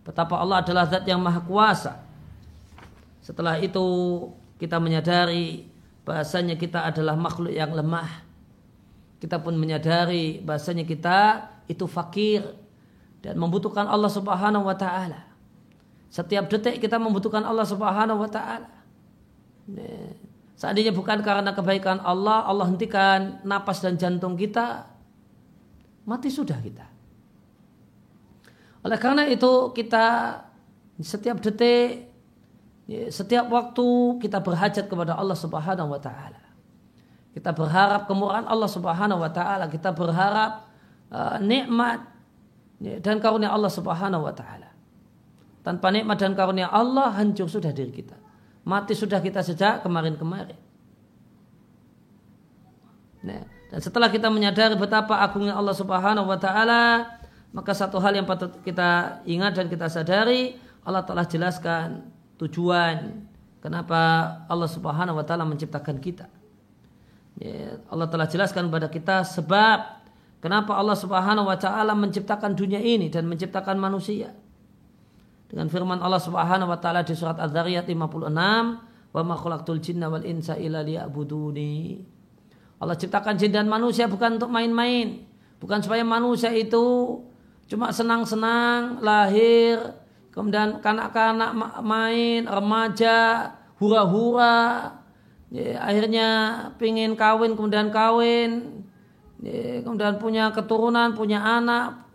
Betapa 0.06 0.40
Allah 0.40 0.64
adalah 0.64 0.88
zat 0.88 1.04
yang 1.06 1.20
maha 1.20 1.44
kuasa. 1.44 2.00
Setelah 3.20 3.60
itu 3.60 3.86
kita 4.58 4.82
menyadari 4.82 5.68
bahasanya 6.08 6.58
kita 6.58 6.88
adalah 6.88 7.14
makhluk 7.14 7.54
yang 7.54 7.70
lemah. 7.76 8.26
Kita 9.20 9.38
pun 9.38 9.54
menyadari 9.60 10.40
bahasanya 10.40 10.88
kita 10.88 11.46
itu 11.68 11.86
fakir 11.86 12.42
dan 13.20 13.36
membutuhkan 13.38 13.86
Allah 13.86 14.10
Subhanahu 14.10 14.66
wa 14.66 14.74
taala. 14.74 15.29
Setiap 16.10 16.50
detik 16.50 16.82
kita 16.82 16.98
membutuhkan 16.98 17.46
Allah 17.46 17.66
Subhanahu 17.66 18.26
wa 18.26 18.30
taala. 18.30 18.70
Ya. 19.70 20.18
Seandainya 20.60 20.92
bukan 20.92 21.24
karena 21.24 21.56
kebaikan 21.56 22.04
Allah, 22.04 22.44
Allah 22.44 22.68
hentikan 22.68 23.40
napas 23.48 23.80
dan 23.80 23.96
jantung 23.96 24.36
kita, 24.36 24.92
mati 26.04 26.28
sudah 26.28 26.60
kita. 26.60 26.84
Oleh 28.84 29.00
karena 29.00 29.24
itu 29.32 29.72
kita 29.72 30.36
setiap 31.00 31.40
detik, 31.40 32.12
ya, 32.92 33.08
setiap 33.08 33.48
waktu 33.48 34.20
kita 34.20 34.44
berhajat 34.44 34.92
kepada 34.92 35.16
Allah 35.16 35.38
Subhanahu 35.40 35.96
wa 35.96 36.02
taala. 36.02 36.44
Kita 37.32 37.56
berharap 37.56 38.10
kemurahan 38.10 38.44
Allah 38.50 38.68
Subhanahu 38.68 39.22
wa 39.22 39.32
taala, 39.32 39.72
kita 39.72 39.96
berharap 39.96 40.68
uh, 41.08 41.40
nikmat 41.40 42.04
ya, 42.84 43.00
dan 43.00 43.24
karunia 43.24 43.54
Allah 43.54 43.72
Subhanahu 43.72 44.28
wa 44.28 44.36
taala. 44.36 44.69
Tanpa 45.70 45.94
nikmat 45.94 46.18
dan 46.18 46.34
karunia 46.34 46.66
Allah 46.66 47.14
hancur 47.14 47.46
sudah 47.46 47.70
diri 47.70 47.94
kita. 47.94 48.18
Mati 48.66 48.98
sudah 48.98 49.22
kita 49.22 49.46
sejak 49.46 49.86
kemarin-kemarin. 49.86 50.58
Nah, 53.22 53.46
dan 53.70 53.78
setelah 53.78 54.10
kita 54.10 54.34
menyadari 54.34 54.74
betapa 54.74 55.22
agungnya 55.22 55.54
Allah 55.54 55.78
Subhanahu 55.78 56.26
wa 56.26 56.42
taala, 56.42 57.06
maka 57.54 57.78
satu 57.78 58.02
hal 58.02 58.18
yang 58.18 58.26
patut 58.26 58.50
kita 58.66 59.22
ingat 59.30 59.62
dan 59.62 59.70
kita 59.70 59.86
sadari, 59.94 60.58
Allah 60.82 61.06
telah 61.06 61.30
jelaskan 61.30 62.02
tujuan 62.42 63.30
kenapa 63.62 64.02
Allah 64.50 64.70
Subhanahu 64.74 65.22
wa 65.22 65.26
taala 65.30 65.46
menciptakan 65.46 66.02
kita. 66.02 66.34
Ya, 67.38 67.78
Allah 67.94 68.10
telah 68.10 68.26
jelaskan 68.26 68.74
kepada 68.74 68.90
kita 68.90 69.22
sebab 69.22 70.02
kenapa 70.42 70.74
Allah 70.74 70.98
Subhanahu 70.98 71.46
wa 71.46 71.58
taala 71.62 71.94
menciptakan 71.94 72.58
dunia 72.58 72.82
ini 72.82 73.14
dan 73.14 73.30
menciptakan 73.30 73.78
manusia 73.78 74.34
dengan 75.50 75.66
firman 75.66 75.98
Allah 75.98 76.22
Subhanahu 76.22 76.70
wa 76.70 76.78
taala 76.78 77.02
di 77.02 77.18
surat 77.18 77.42
Az-Zariyat 77.42 77.90
56, 77.90 78.78
"Wa 79.10 79.22
ma 79.26 79.34
khalaqtul 79.34 79.82
jinna 79.82 80.06
wal 80.06 80.22
insa 80.22 80.54
illa 80.54 80.86
liya'buduni." 80.86 82.06
Allah 82.80 82.96
ciptakan 82.96 83.36
jin 83.36 83.52
dan 83.52 83.66
manusia 83.66 84.06
bukan 84.06 84.38
untuk 84.38 84.54
main-main, 84.54 85.26
bukan 85.58 85.82
supaya 85.82 86.06
manusia 86.06 86.54
itu 86.54 87.18
cuma 87.66 87.90
senang-senang 87.90 89.02
lahir, 89.04 90.00
kemudian 90.32 90.80
kanak-kanak 90.80 91.52
main, 91.84 92.48
remaja, 92.48 93.52
hura-hura, 93.82 94.96
ya, 95.52 95.82
akhirnya 95.82 96.28
pingin 96.80 97.20
kawin 97.20 97.58
kemudian 97.60 97.92
kawin, 97.92 98.86
ya, 99.44 99.84
kemudian 99.84 100.16
punya 100.22 100.54
keturunan, 100.56 101.18
punya 101.18 101.42
anak, 101.44 102.06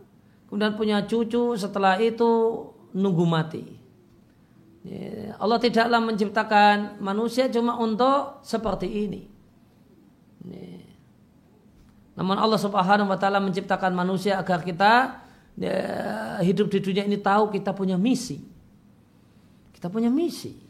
kemudian 0.49 0.73
punya 0.79 0.99
cucu, 1.05 1.61
setelah 1.61 2.01
itu 2.01 2.65
nunggu 2.95 3.25
mati. 3.27 3.65
Ya, 4.87 5.35
Allah 5.41 5.59
tidaklah 5.59 6.01
menciptakan 6.01 7.03
manusia 7.03 7.51
cuma 7.51 7.75
untuk 7.77 8.41
seperti 8.47 8.87
ini. 8.87 9.23
Ya. 10.47 10.81
Namun 12.15 12.39
Allah 12.39 12.61
Subhanahu 12.61 13.11
wa 13.11 13.19
taala 13.19 13.43
menciptakan 13.43 13.91
manusia 13.91 14.39
agar 14.39 14.63
kita 14.63 15.25
ya, 15.59 15.77
hidup 16.47 16.71
di 16.71 16.79
dunia 16.79 17.03
ini 17.03 17.19
tahu 17.19 17.51
kita 17.51 17.75
punya 17.75 17.99
misi. 17.99 18.39
Kita 19.75 19.91
punya 19.91 20.13
misi. 20.13 20.63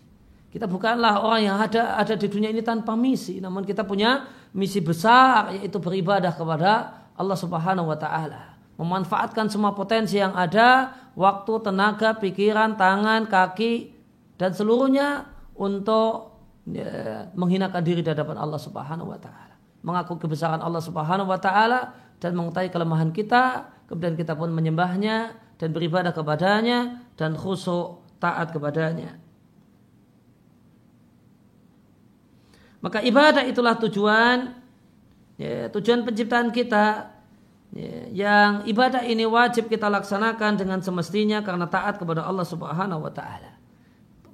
Kita 0.49 0.71
bukanlah 0.71 1.21
orang 1.21 1.43
yang 1.43 1.59
ada 1.59 1.99
ada 1.99 2.15
di 2.15 2.31
dunia 2.31 2.49
ini 2.49 2.63
tanpa 2.63 2.95
misi, 2.95 3.43
namun 3.43 3.67
kita 3.67 3.83
punya 3.83 4.31
misi 4.55 4.79
besar 4.79 5.51
yaitu 5.59 5.83
beribadah 5.83 6.31
kepada 6.31 6.73
Allah 7.19 7.35
Subhanahu 7.35 7.91
wa 7.91 7.99
taala 7.99 8.55
memanfaatkan 8.75 9.47
semua 9.47 9.71
potensi 9.75 10.19
yang 10.19 10.35
ada, 10.35 10.91
waktu, 11.15 11.53
tenaga, 11.63 12.19
pikiran, 12.19 12.75
tangan, 12.79 13.27
kaki, 13.31 13.95
dan 14.39 14.51
seluruhnya 14.51 15.31
untuk 15.55 16.35
ya, 16.67 17.31
menghinakan 17.39 17.83
diri 17.83 18.03
di 18.03 18.11
hadapan 18.11 18.39
Allah 18.39 18.59
Subhanahu 18.59 19.15
wa 19.15 19.19
taala. 19.19 19.55
Mengaku 19.85 20.19
kebesaran 20.19 20.59
Allah 20.59 20.83
Subhanahu 20.83 21.31
wa 21.31 21.39
taala 21.39 21.95
dan 22.19 22.35
mengetahui 22.35 22.71
kelemahan 22.75 23.15
kita, 23.15 23.71
kemudian 23.87 24.19
kita 24.19 24.35
pun 24.35 24.51
menyembahnya 24.51 25.39
dan 25.55 25.69
beribadah 25.71 26.11
kepadanya 26.11 27.07
dan 27.15 27.39
khusyuk 27.39 28.03
taat 28.19 28.51
kepadanya. 28.51 29.23
Maka 32.83 33.01
ibadah 33.01 33.49
itulah 33.49 33.81
tujuan 33.81 34.61
ya, 35.41 35.73
tujuan 35.73 36.05
penciptaan 36.05 36.53
kita 36.53 37.14
yang 38.15 38.63
ibadah 38.71 39.03
ini 39.03 39.27
wajib 39.27 39.67
kita 39.67 39.91
laksanakan 39.91 40.55
dengan 40.55 40.79
semestinya 40.79 41.43
karena 41.43 41.67
taat 41.67 41.99
kepada 41.99 42.23
Allah 42.23 42.47
Subhanahu 42.47 43.03
wa 43.03 43.11
taala. 43.11 43.59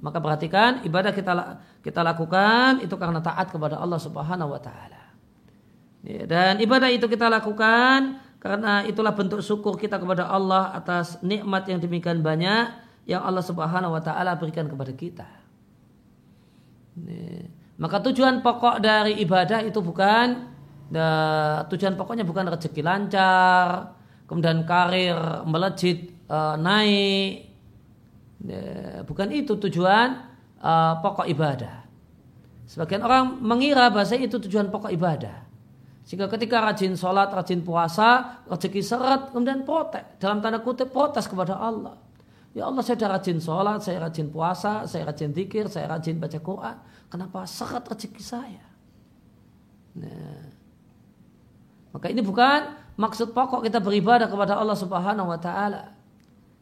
Maka 0.04 0.20
perhatikan 0.20 0.84
ibadah 0.84 1.12
kita 1.12 1.32
kita 1.80 2.04
lakukan 2.04 2.84
itu 2.84 2.92
karena 3.00 3.24
taat 3.24 3.48
kepada 3.48 3.80
Allah 3.80 3.96
Subhanahu 3.96 4.52
wa 4.52 4.60
taala. 4.60 5.16
Ya, 6.04 6.28
dan 6.28 6.60
ibadah 6.60 6.92
itu 6.92 7.08
kita 7.08 7.32
lakukan 7.32 8.20
karena 8.40 8.84
itulah 8.84 9.16
bentuk 9.16 9.40
syukur 9.40 9.76
kita 9.80 9.96
kepada 9.96 10.28
Allah 10.28 10.76
atas 10.76 11.20
nikmat 11.24 11.64
yang 11.68 11.80
demikian 11.80 12.20
banyak 12.20 12.72
yang 13.08 13.24
Allah 13.24 13.44
Subhanahu 13.44 13.96
wa 13.96 14.04
taala 14.04 14.36
berikan 14.36 14.68
kepada 14.68 14.92
kita. 14.92 15.28
Ya, 17.08 17.48
maka 17.80 18.04
tujuan 18.04 18.44
pokok 18.44 18.84
dari 18.84 19.16
ibadah 19.24 19.64
itu 19.64 19.80
bukan 19.80 20.59
dan 20.90 21.70
tujuan 21.70 21.94
pokoknya 21.94 22.26
bukan 22.26 22.50
rezeki 22.50 22.82
lancar, 22.82 23.94
kemudian 24.26 24.66
karir 24.66 25.14
melejit 25.46 26.10
uh, 26.26 26.58
naik, 26.58 27.46
ya, 28.42 29.06
bukan 29.06 29.30
itu 29.30 29.54
tujuan 29.54 30.26
uh, 30.58 30.98
pokok 30.98 31.30
ibadah. 31.30 31.86
Sebagian 32.66 33.06
orang 33.06 33.38
mengira 33.38 33.86
bahasa 33.90 34.18
itu 34.18 34.38
tujuan 34.42 34.66
pokok 34.70 34.90
ibadah. 34.90 35.46
Sehingga 36.06 36.26
ketika 36.26 36.58
rajin 36.58 36.98
sholat, 36.98 37.30
rajin 37.30 37.62
puasa, 37.62 38.42
rezeki 38.50 38.82
seret, 38.82 39.30
kemudian 39.30 39.62
protes. 39.62 40.18
Dalam 40.18 40.42
tanda 40.42 40.58
kutip 40.58 40.90
protes 40.90 41.30
kepada 41.30 41.54
Allah. 41.54 41.94
Ya 42.50 42.66
Allah 42.66 42.82
saya 42.82 42.98
sudah 42.98 43.10
rajin 43.14 43.38
sholat, 43.38 43.78
saya 43.78 44.02
rajin 44.02 44.26
puasa, 44.26 44.90
saya 44.90 45.06
rajin 45.06 45.30
zikir, 45.30 45.70
saya 45.70 45.86
rajin 45.86 46.18
baca 46.18 46.38
Quran. 46.42 46.76
Kenapa 47.06 47.46
seret 47.46 47.86
rezeki 47.86 48.22
saya? 48.26 48.66
Nah, 50.02 50.49
maka 51.90 52.06
ini 52.06 52.22
bukan 52.22 52.74
maksud 52.94 53.34
pokok 53.34 53.66
kita 53.66 53.82
beribadah 53.82 54.30
kepada 54.30 54.58
Allah 54.58 54.78
Subhanahu 54.78 55.30
wa 55.30 55.40
taala. 55.40 55.94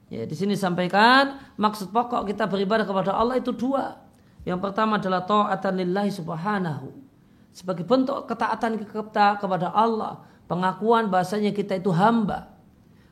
Ya, 0.09 0.25
di 0.25 0.33
sini 0.33 0.57
sampaikan 0.57 1.37
maksud 1.61 1.93
pokok 1.93 2.25
kita 2.25 2.49
beribadah 2.49 2.88
kepada 2.88 3.12
Allah 3.12 3.37
itu 3.37 3.53
dua. 3.53 4.01
Yang 4.49 4.64
pertama 4.64 4.97
adalah 4.97 5.29
taatan 5.29 5.85
lillahi 5.85 6.09
subhanahu. 6.09 6.88
Sebagai 7.53 7.85
bentuk 7.85 8.25
ketaatan 8.25 8.81
kita 8.81 9.37
kepada 9.37 9.69
Allah, 9.69 10.25
pengakuan 10.49 11.12
bahasanya 11.12 11.53
kita 11.53 11.77
itu 11.77 11.93
hamba. 11.93 12.57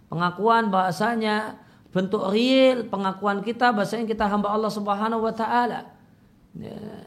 Pengakuan 0.09 0.73
bahasanya 0.73 1.61
bentuk 1.93 2.25
real, 2.33 2.89
pengakuan 2.89 3.45
kita 3.45 3.77
bahasanya 3.77 4.09
kita 4.09 4.25
hamba 4.25 4.57
Allah 4.57 4.73
Subhanahu 4.73 5.21
wa 5.21 5.35
taala. 5.37 5.93
Ya. 6.57 7.05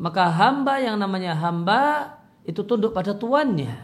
Maka 0.00 0.32
hamba 0.32 0.80
yang 0.80 0.96
namanya 0.96 1.36
hamba 1.36 2.15
itu 2.46 2.62
tunduk 2.62 2.94
pada 2.94 3.12
tuannya. 3.12 3.74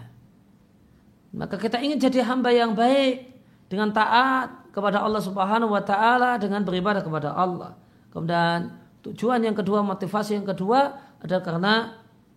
Maka 1.35 1.59
kita 1.59 1.83
ingin 1.83 1.99
jadi 1.99 2.23
hamba 2.23 2.55
yang 2.55 2.79
baik 2.79 3.35
dengan 3.67 3.91
taat 3.91 4.71
kepada 4.71 5.03
Allah 5.03 5.19
Subhanahu 5.19 5.75
wa 5.75 5.83
taala 5.83 6.39
dengan 6.39 6.63
beribadah 6.63 7.03
kepada 7.03 7.35
Allah. 7.35 7.75
Kemudian 8.15 8.71
tujuan 9.03 9.43
yang 9.43 9.57
kedua, 9.59 9.83
motivasi 9.83 10.39
yang 10.39 10.47
kedua 10.47 10.95
adalah 11.19 11.43
karena 11.43 11.75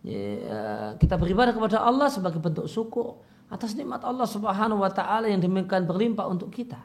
ya, 0.02 0.96
kita 0.98 1.16
beribadah 1.20 1.54
kepada 1.54 1.86
Allah 1.86 2.10
sebagai 2.10 2.42
bentuk 2.42 2.66
syukur 2.66 3.22
atas 3.52 3.78
nikmat 3.78 4.02
Allah 4.02 4.26
Subhanahu 4.26 4.82
wa 4.82 4.90
taala 4.90 5.30
yang 5.30 5.44
demikian 5.44 5.86
berlimpah 5.86 6.26
untuk 6.26 6.50
kita. 6.50 6.80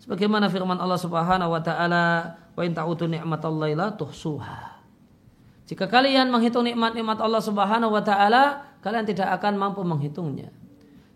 Sebagaimana 0.00 0.48
firman 0.48 0.78
Allah 0.80 0.96
Subhanahu 0.96 1.52
wa 1.52 1.60
taala, 1.60 2.32
"Wa 2.56 2.62
in 2.64 2.72
ta'utu 2.72 3.10
ni'matallahi 3.10 3.76
la 3.76 3.92
tuhsuha." 3.92 4.77
Jika 5.68 5.84
kalian 5.84 6.32
menghitung 6.32 6.64
nikmat-nikmat 6.64 7.20
Allah 7.20 7.44
Subhanahu 7.44 7.92
wa 7.92 8.00
taala, 8.00 8.64
kalian 8.80 9.04
tidak 9.04 9.28
akan 9.36 9.60
mampu 9.60 9.84
menghitungnya. 9.84 10.48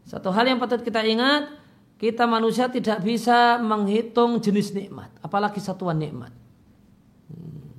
Satu 0.04 0.28
hal 0.28 0.44
yang 0.44 0.60
patut 0.60 0.84
kita 0.84 1.00
ingat, 1.00 1.56
kita 1.96 2.28
manusia 2.28 2.68
tidak 2.68 3.00
bisa 3.00 3.56
menghitung 3.58 4.44
jenis 4.44 4.76
nikmat, 4.76 5.08
apalagi 5.24 5.56
satuan 5.56 5.96
nikmat. 5.96 6.36
Hmm. 7.32 7.72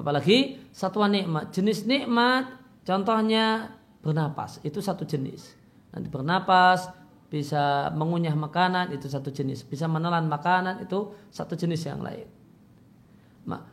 Apalagi 0.00 0.64
satuan 0.72 1.12
nikmat, 1.12 1.52
jenis 1.52 1.84
nikmat 1.84 2.62
Contohnya 2.82 3.78
bernapas, 4.02 4.58
itu 4.66 4.82
satu 4.82 5.06
jenis. 5.06 5.54
Nanti 5.94 6.10
bernapas, 6.10 6.90
bisa 7.30 7.94
mengunyah 7.94 8.34
makanan, 8.34 8.90
itu 8.90 9.06
satu 9.06 9.30
jenis. 9.30 9.62
Bisa 9.62 9.86
menelan 9.86 10.26
makanan, 10.26 10.82
itu 10.82 11.14
satu 11.30 11.54
jenis 11.54 11.86
yang 11.86 12.02
lain. 12.02 12.26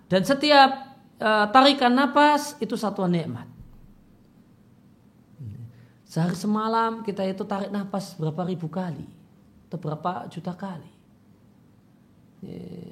Dan 0.10 0.22
setiap 0.26 0.89
uh, 1.20 1.46
tarikan 1.52 1.94
napas, 1.94 2.56
itu 2.64 2.74
satu 2.80 3.06
nikmat. 3.06 3.46
Sehari 6.10 6.34
semalam 6.34 7.06
kita 7.06 7.22
itu 7.22 7.46
tarik 7.46 7.70
nafas 7.70 8.18
berapa 8.18 8.42
ribu 8.42 8.66
kali 8.66 9.06
atau 9.70 9.78
berapa 9.78 10.26
juta 10.26 10.58
kali. 10.58 10.90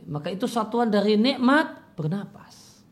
Maka 0.05 0.29
itu 0.29 0.45
satuan 0.45 0.91
dari 0.91 1.17
nikmat 1.17 1.97
bernapas. 1.97 2.83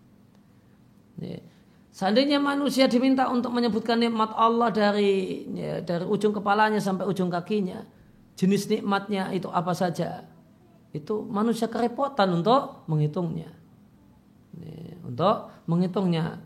Ya, 1.22 1.46
seandainya 1.94 2.42
manusia 2.42 2.90
diminta 2.90 3.30
untuk 3.30 3.54
menyebutkan 3.54 4.02
nikmat 4.02 4.34
Allah 4.34 4.74
dari 4.74 5.46
dari 5.86 6.06
ujung 6.10 6.34
kepalanya 6.34 6.82
sampai 6.82 7.06
ujung 7.06 7.30
kakinya, 7.30 7.86
jenis 8.34 8.66
nikmatnya 8.66 9.30
itu 9.30 9.46
apa 9.54 9.78
saja, 9.78 10.26
itu 10.90 11.22
manusia 11.30 11.70
kerepotan 11.70 12.34
untuk 12.34 12.82
menghitungnya. 12.90 13.54
Untuk 15.06 15.52
menghitungnya 15.68 16.42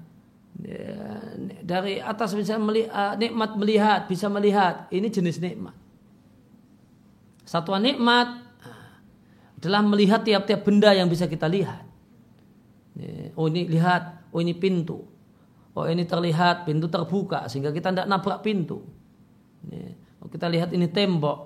Ya, 0.59 1.23
dari 1.63 2.03
atas 2.03 2.35
bisa 2.35 2.59
melihat, 2.59 2.91
uh, 2.91 3.13
nikmat 3.15 3.55
melihat, 3.55 4.11
bisa 4.11 4.27
melihat. 4.27 4.91
Ini 4.91 5.07
jenis 5.07 5.39
nikmat. 5.39 5.71
Satuan 7.47 7.87
nikmat 7.87 8.43
uh, 8.67 8.93
adalah 9.55 9.79
melihat 9.87 10.19
tiap-tiap 10.19 10.67
benda 10.67 10.91
yang 10.91 11.07
bisa 11.07 11.31
kita 11.31 11.47
lihat. 11.47 11.87
Oh 13.39 13.47
ini 13.47 13.71
lihat, 13.71 14.27
oh 14.35 14.43
ini 14.43 14.51
pintu. 14.51 14.99
Oh 15.71 15.87
ini 15.87 16.03
terlihat 16.03 16.67
pintu 16.67 16.91
terbuka 16.91 17.47
sehingga 17.47 17.71
kita 17.71 17.95
tidak 17.95 18.11
nabrak 18.11 18.43
pintu. 18.43 18.83
Oh 20.19 20.27
kita 20.27 20.51
lihat 20.51 20.75
ini 20.75 20.91
tembok. 20.91 21.39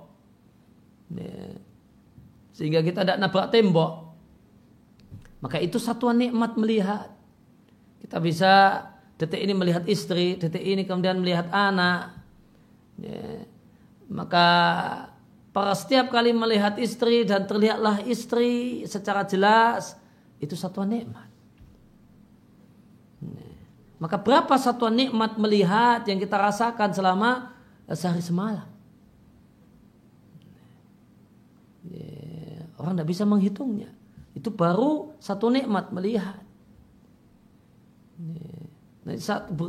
Sehingga 2.58 2.82
kita 2.82 3.06
tidak 3.06 3.22
nabrak 3.22 3.54
tembok. 3.54 4.03
Maka 5.44 5.60
itu 5.60 5.76
satuan 5.76 6.24
nikmat 6.24 6.56
melihat. 6.56 7.12
Kita 8.00 8.24
bisa 8.24 8.80
detik 9.20 9.44
ini 9.44 9.52
melihat 9.52 9.84
istri, 9.92 10.40
detik 10.40 10.64
ini 10.64 10.88
kemudian 10.88 11.20
melihat 11.20 11.52
anak. 11.52 12.16
Ya. 12.96 13.44
Maka 14.08 14.48
para 15.52 15.76
setiap 15.76 16.16
kali 16.16 16.32
melihat 16.32 16.80
istri 16.80 17.28
dan 17.28 17.44
terlihatlah 17.44 18.08
istri 18.08 18.84
secara 18.88 19.28
jelas 19.28 20.00
itu 20.40 20.56
satuan 20.56 20.96
nikmat. 20.96 21.28
Ya. 23.20 23.52
Maka 24.00 24.16
berapa 24.16 24.56
satuan 24.56 24.96
nikmat 24.96 25.36
melihat 25.36 26.08
yang 26.08 26.24
kita 26.24 26.40
rasakan 26.40 26.96
selama 26.96 27.52
sehari 27.92 28.24
semalam? 28.24 28.68
Ya. 31.92 32.64
Orang 32.80 32.96
tidak 32.96 33.12
bisa 33.12 33.28
menghitungnya. 33.28 33.92
Itu 34.34 34.50
baru 34.50 35.14
satu 35.22 35.54
nikmat 35.54 35.94
melihat. 35.94 36.42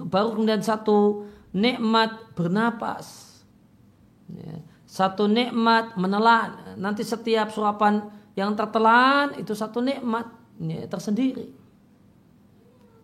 Baru 0.09 0.29
kemudian 0.37 0.65
satu 0.65 1.29
nikmat 1.53 2.33
bernapas. 2.33 3.37
Satu 4.89 5.29
nikmat 5.29 6.01
menelan. 6.01 6.81
Nanti 6.81 7.05
setiap 7.05 7.53
suapan 7.53 8.09
yang 8.35 8.57
tertelan 8.57 9.37
itu 9.37 9.53
satu 9.53 9.85
nikmat 9.85 10.27
tersendiri. 10.89 11.51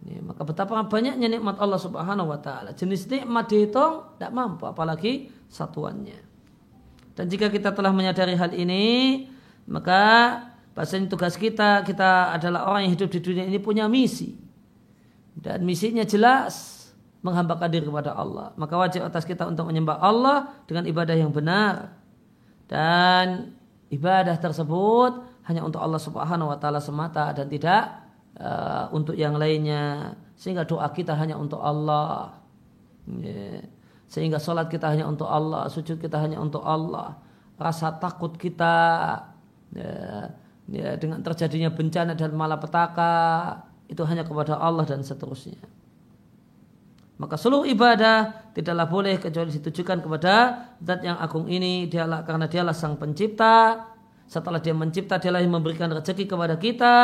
Maka 0.01 0.49
betapa 0.49 0.81
banyaknya 0.89 1.29
nikmat 1.29 1.61
Allah 1.61 1.77
Subhanahu 1.77 2.33
wa 2.33 2.41
taala. 2.41 2.73
Jenis 2.73 3.05
nikmat 3.05 3.53
dihitung 3.53 4.17
tidak 4.17 4.33
mampu 4.33 4.65
apalagi 4.65 5.29
satuannya. 5.53 6.17
Dan 7.13 7.29
jika 7.29 7.53
kita 7.53 7.77
telah 7.77 7.93
menyadari 7.93 8.33
hal 8.33 8.57
ini, 8.57 9.29
maka 9.69 10.41
bahasanya 10.81 11.13
tugas 11.13 11.37
kita 11.37 11.85
kita 11.85 12.33
adalah 12.33 12.73
orang 12.73 12.89
yang 12.89 12.97
hidup 12.97 13.13
di 13.13 13.21
dunia 13.21 13.45
ini 13.45 13.61
punya 13.61 13.85
misi 13.85 14.33
dan 15.37 15.61
misinya 15.61 16.09
jelas 16.09 16.81
menghambakan 17.21 17.69
diri 17.69 17.85
kepada 17.85 18.17
Allah. 18.17 18.57
Maka 18.57 18.75
wajib 18.81 19.05
atas 19.05 19.29
kita 19.29 19.45
untuk 19.45 19.69
menyembah 19.69 20.01
Allah 20.01 20.57
dengan 20.65 20.89
ibadah 20.89 21.17
yang 21.17 21.29
benar. 21.29 21.93
Dan 22.65 23.53
ibadah 23.93 24.41
tersebut 24.41 25.21
hanya 25.45 25.61
untuk 25.61 25.83
Allah 25.85 26.01
Subhanahu 26.01 26.49
wa 26.49 26.57
taala 26.57 26.81
semata 26.81 27.29
dan 27.37 27.51
tidak 27.53 28.09
uh, 28.41 28.89
untuk 28.97 29.13
yang 29.17 29.37
lainnya. 29.37 30.17
Sehingga 30.41 30.65
doa 30.65 30.89
kita 30.89 31.13
hanya 31.13 31.37
untuk 31.37 31.61
Allah. 31.61 32.41
Yeah. 33.05 33.69
Sehingga 34.11 34.43
sholat 34.43 34.67
kita 34.67 34.91
hanya 34.91 35.07
untuk 35.07 35.31
Allah, 35.31 35.71
sujud 35.71 36.03
kita 36.03 36.19
hanya 36.19 36.43
untuk 36.43 36.67
Allah. 36.67 37.15
Rasa 37.55 37.95
takut 37.95 38.35
kita 38.35 38.75
ya, 39.71 40.35
ya, 40.71 40.95
dengan 40.97 41.21
terjadinya 41.21 41.75
bencana 41.75 42.15
dan 42.15 42.31
malapetaka 42.33 43.13
itu 43.91 44.01
hanya 44.07 44.23
kepada 44.23 44.57
Allah 44.57 44.87
dan 44.87 45.03
seterusnya. 45.03 45.59
Maka 47.21 47.37
seluruh 47.37 47.69
ibadah 47.69 48.49
tidaklah 48.57 48.89
boleh 48.89 49.21
kecuali 49.21 49.53
ditujukan 49.53 50.01
kepada 50.01 50.35
zat 50.81 51.05
yang 51.05 51.21
agung 51.21 51.53
ini 51.53 51.85
dialah 51.85 52.25
karena 52.25 52.49
dialah 52.49 52.73
sang 52.73 52.97
pencipta. 52.97 53.85
Setelah 54.25 54.63
dia 54.63 54.73
mencipta 54.73 55.21
dialah 55.21 55.45
yang 55.45 55.53
memberikan 55.53 55.93
rezeki 55.93 56.25
kepada 56.25 56.57
kita. 56.57 56.97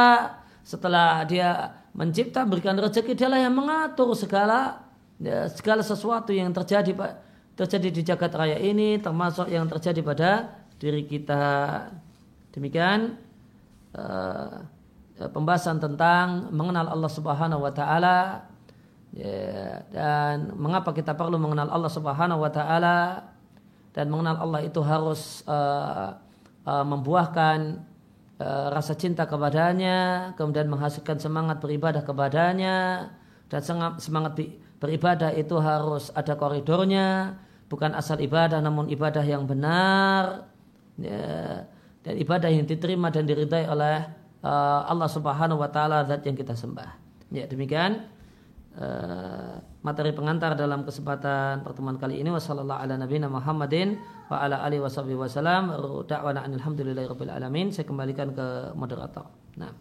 Setelah 0.64 1.28
dia 1.28 1.68
mencipta 1.92 2.48
berikan 2.48 2.80
rezeki 2.80 3.12
dialah 3.12 3.44
yang 3.44 3.52
mengatur 3.52 4.16
segala 4.16 4.88
ya, 5.20 5.52
segala 5.52 5.84
sesuatu 5.84 6.32
yang 6.32 6.48
terjadi 6.48 6.96
terjadi 7.52 7.88
di 7.92 8.00
jagat 8.00 8.32
raya 8.32 8.56
ini 8.56 8.96
termasuk 8.96 9.52
yang 9.52 9.68
terjadi 9.68 10.00
pada 10.00 10.30
diri 10.80 11.04
kita. 11.04 11.44
Demikian 12.56 13.26
uh, 13.97 14.76
Ya, 15.16 15.32
pembahasan 15.32 15.80
tentang 15.80 16.53
mengenal 16.53 16.92
Allah 16.92 17.09
Subhanahu 17.09 17.64
wa 17.64 17.72
taala. 17.72 18.44
Ya, 19.16 19.80
dan 19.88 20.53
mengapa 20.61 20.92
kita 20.92 21.16
perlu 21.16 21.40
mengenal 21.40 21.72
Allah 21.72 21.88
Subhanahu 21.88 22.44
wa 22.44 22.53
taala? 22.53 23.32
Dan 23.97 24.12
mengenal 24.12 24.44
Allah 24.44 24.61
itu 24.61 24.84
harus 24.84 25.40
uh, 25.49 26.20
uh, 26.68 26.84
membuahkan 26.84 27.80
uh, 28.36 28.68
rasa 28.76 28.92
cinta 28.92 29.24
kepadanya, 29.24 30.32
kemudian 30.36 30.68
menghasilkan 30.68 31.16
semangat 31.16 31.64
beribadah 31.64 32.05
kepadanya 32.05 33.09
dan 33.49 33.61
semangat 33.97 34.36
beribadah 34.76 35.32
itu 35.32 35.57
harus 35.57 36.12
ada 36.12 36.36
koridornya, 36.36 37.40
bukan 37.72 37.97
asal 37.97 38.20
ibadah 38.20 38.61
namun 38.61 38.92
ibadah 38.92 39.24
yang 39.24 39.49
benar. 39.49 40.53
Ya, 41.01 41.64
dan 42.07 42.14
ibadah 42.22 42.46
yang 42.46 42.62
diterima 42.70 43.11
dan 43.11 43.26
diridai 43.26 43.66
oleh 43.66 44.07
uh, 44.46 44.86
Allah 44.86 45.11
Subhanahu 45.11 45.59
wa 45.59 45.66
taala 45.66 46.07
zat 46.07 46.22
yang 46.22 46.38
kita 46.38 46.54
sembah. 46.54 46.94
Ya, 47.34 47.50
demikian 47.50 48.07
uh, 48.78 49.59
materi 49.82 50.14
pengantar 50.14 50.54
dalam 50.54 50.86
kesempatan 50.86 51.66
pertemuan 51.66 51.98
kali 51.98 52.22
ini 52.22 52.30
wasallallahu 52.30 52.78
ala 52.78 52.94
nabiyina 52.94 53.26
Muhammadin 53.26 53.98
wa 54.30 54.38
ala 54.38 54.62
alihi 54.62 54.86
washabihi 54.86 55.18
wasallam 55.18 55.74
da'wana 56.07 56.46
alhamdulillahirabbil 56.46 57.34
alamin. 57.34 57.74
Saya 57.74 57.90
kembalikan 57.90 58.30
ke 58.30 58.70
moderator. 58.78 59.26
Nah. 59.59 59.74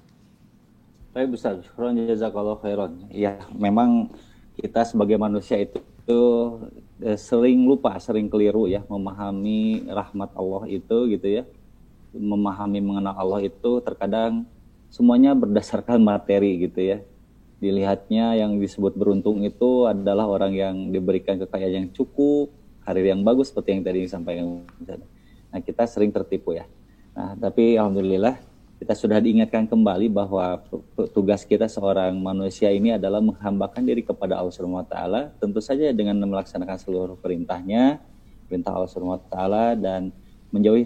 Baik 1.14 1.38
besar, 1.38 1.62
syukran 1.62 1.96
jazakallahu 2.10 2.60
khairan. 2.66 3.06
Ya, 3.14 3.38
memang 3.54 4.10
kita 4.58 4.84
sebagai 4.84 5.16
manusia 5.16 5.62
itu, 5.62 5.80
itu 5.80 6.22
eh, 7.06 7.16
sering 7.16 7.64
lupa, 7.70 7.96
sering 8.02 8.28
keliru 8.28 8.68
ya 8.68 8.84
memahami 8.90 9.88
rahmat 9.88 10.34
Allah 10.36 10.64
itu 10.68 10.98
gitu 11.14 11.28
ya. 11.40 11.46
Memahami 12.16 12.80
mengenal 12.80 13.14
Allah 13.20 13.44
itu 13.44 13.84
terkadang 13.84 14.48
semuanya 14.88 15.36
berdasarkan 15.36 16.00
materi 16.00 16.64
gitu 16.64 16.80
ya. 16.80 17.04
Dilihatnya 17.60 18.40
yang 18.40 18.56
disebut 18.56 18.96
beruntung 18.96 19.44
itu 19.44 19.88
adalah 19.88 20.28
orang 20.28 20.56
yang 20.56 20.76
diberikan 20.96 21.36
kekayaan 21.36 21.76
yang 21.76 21.90
cukup, 21.92 22.52
karir 22.88 23.12
yang 23.12 23.20
bagus 23.28 23.52
seperti 23.52 23.76
yang 23.76 23.84
tadi 23.84 24.00
disampaikan. 24.08 24.64
Nah 25.52 25.60
kita 25.60 25.84
sering 25.88 26.16
tertipu 26.16 26.56
ya. 26.56 26.64
Nah 27.12 27.36
tapi 27.36 27.76
alhamdulillah 27.76 28.40
kita 28.76 28.92
sudah 28.92 29.24
diingatkan 29.24 29.72
kembali 29.72 30.12
bahwa 30.12 30.60
tugas 31.16 31.48
kita 31.48 31.66
seorang 31.72 32.12
manusia 32.20 32.70
ini 32.76 32.94
adalah 32.94 33.24
menghambakan 33.24 33.88
diri 33.88 34.04
kepada 34.04 34.36
Allah 34.36 34.52
Subhanahu 34.52 34.84
tentu 35.40 35.64
saja 35.64 35.90
dengan 35.96 36.20
melaksanakan 36.28 36.76
seluruh 36.76 37.16
perintahnya, 37.16 38.04
perintah 38.52 38.76
Allah 38.76 38.92
Subhanahu 38.92 39.24
dan 39.80 40.12
menjauhi 40.54 40.86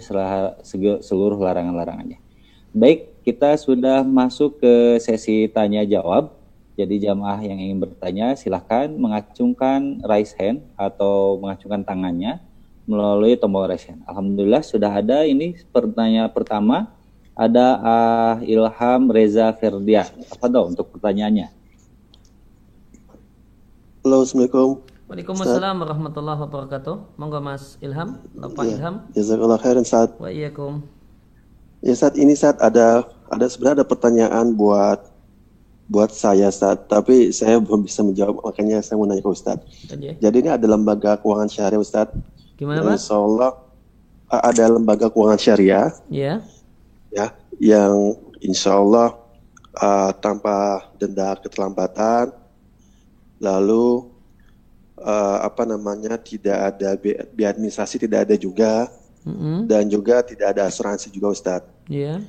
seluruh 1.04 1.40
larangan-larangannya. 1.40 2.20
Baik, 2.70 3.24
kita 3.26 3.58
sudah 3.58 4.06
masuk 4.06 4.62
ke 4.62 5.02
sesi 5.02 5.50
tanya 5.50 5.82
jawab. 5.86 6.38
Jadi 6.80 7.04
jamaah 7.04 7.44
yang 7.44 7.60
ingin 7.60 7.84
bertanya 7.84 8.40
silahkan 8.40 8.88
mengacungkan 8.88 10.00
raise 10.08 10.32
hand 10.40 10.64
atau 10.80 11.36
mengacungkan 11.36 11.84
tangannya 11.84 12.40
melalui 12.88 13.36
tombol 13.36 13.68
raise 13.68 13.84
hand. 13.84 14.00
Alhamdulillah 14.08 14.64
sudah 14.64 14.88
ada 14.88 15.28
ini 15.28 15.60
pertanyaan 15.76 16.32
pertama 16.32 16.88
ada 17.40 17.68
uh, 17.80 18.36
Ilham 18.44 19.02
Reza 19.12 19.52
Ferdia. 19.56 20.08
Apa 20.28 20.52
dong 20.52 20.76
untuk 20.76 20.92
pertanyaannya? 20.92 21.48
Halo, 24.04 24.24
Assalamualaikum. 24.24 24.99
Waalaikumsalam 25.10 25.82
warahmatullahi 25.82 26.38
wabarakatuh. 26.46 27.18
Monggo 27.18 27.42
Mas 27.42 27.82
Ilham, 27.82 28.22
Bapak 28.38 28.62
Ya, 28.62 28.78
Ilham. 28.78 28.96
Jazakallah 29.18 29.58
khairan 29.58 29.82
saat. 29.82 30.14
Wa 30.22 30.30
iyyakum. 30.30 30.86
Ya 31.82 31.98
saat 31.98 32.14
ini 32.14 32.38
saat 32.38 32.62
ada 32.62 33.10
ada 33.34 33.46
sebenarnya 33.50 33.82
ada 33.82 33.88
pertanyaan 33.90 34.54
buat 34.54 35.10
buat 35.90 36.14
saya 36.14 36.54
saat 36.54 36.86
tapi 36.86 37.34
saya 37.34 37.58
belum 37.58 37.90
bisa 37.90 38.06
menjawab 38.06 38.38
makanya 38.46 38.86
saya 38.86 39.02
mau 39.02 39.10
nanya 39.10 39.26
ke 39.26 39.34
Ustadz. 39.34 39.66
Oke. 39.90 40.14
Jadi 40.22 40.36
ini 40.46 40.50
ada 40.54 40.70
lembaga 40.70 41.18
keuangan 41.18 41.50
syariah 41.50 41.82
Ustadz. 41.82 42.14
Gimana 42.54 42.86
Mas? 42.86 43.02
Insya 43.02 43.18
Allah 43.18 43.52
ada 44.30 44.64
lembaga 44.70 45.10
keuangan 45.10 45.42
syariah 45.42 45.90
Ya. 46.14 46.46
ya 47.10 47.34
yang 47.58 48.14
insya 48.46 48.78
Allah 48.78 49.18
uh, 49.74 50.14
tanpa 50.22 50.86
denda 51.02 51.34
keterlambatan 51.42 52.30
lalu 53.42 54.06
uh, 55.02 55.38
apa 55.44 55.64
namanya 55.66 56.20
tidak 56.20 56.58
ada 56.76 56.90
bi- 57.00 57.20
biaya 57.36 57.56
administrasi 57.56 58.00
tidak 58.00 58.30
ada 58.30 58.36
juga 58.36 58.88
Mm-mm. 59.24 59.68
dan 59.68 59.88
juga 59.88 60.24
tidak 60.24 60.56
ada 60.56 60.68
asuransi 60.68 61.12
juga 61.12 61.34
Ustadz. 61.34 61.72
Ya. 61.90 62.22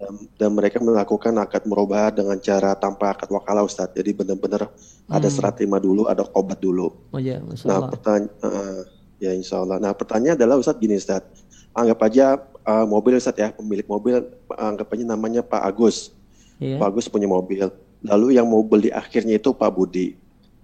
dan, 0.00 0.12
dan 0.40 0.50
mereka 0.56 0.80
melakukan 0.80 1.36
akad 1.36 1.68
merubah 1.68 2.08
dengan 2.08 2.40
cara 2.40 2.72
tanpa 2.72 3.12
akad 3.12 3.28
wakalah 3.28 3.60
Ustadz. 3.68 3.92
Jadi 3.92 4.16
benar-benar 4.16 4.72
ada 5.04 5.28
serat 5.28 5.60
terima 5.60 5.76
dulu, 5.76 6.08
ada 6.08 6.24
obat 6.32 6.56
dulu. 6.56 6.96
Oh 7.12 7.20
Masya 7.20 7.68
Nah, 7.68 7.80
pertanyaan 7.92 8.88
ya 9.20 9.36
insya 9.36 9.60
Allah. 9.60 9.76
Nah, 9.76 9.92
pertanyaan 9.92 10.40
adalah 10.40 10.56
Ustadz 10.56 10.80
gini 10.80 10.96
Ustadz. 10.96 11.44
Anggap 11.76 12.00
aja 12.08 12.40
uh, 12.64 12.88
mobil 12.88 13.20
Ustadz 13.20 13.44
ya, 13.44 13.52
pemilik 13.52 13.84
mobil 13.84 14.24
anggap 14.48 14.88
aja 14.88 15.04
namanya 15.04 15.44
Pak 15.44 15.62
Agus. 15.68 16.16
Ya. 16.56 16.80
Pak 16.80 16.96
Agus 16.96 17.06
punya 17.12 17.28
mobil. 17.28 17.68
Lalu 18.00 18.40
yang 18.40 18.48
mau 18.48 18.64
beli 18.64 18.88
akhirnya 18.88 19.36
itu 19.36 19.52
Pak 19.52 19.68
Budi. 19.68 20.16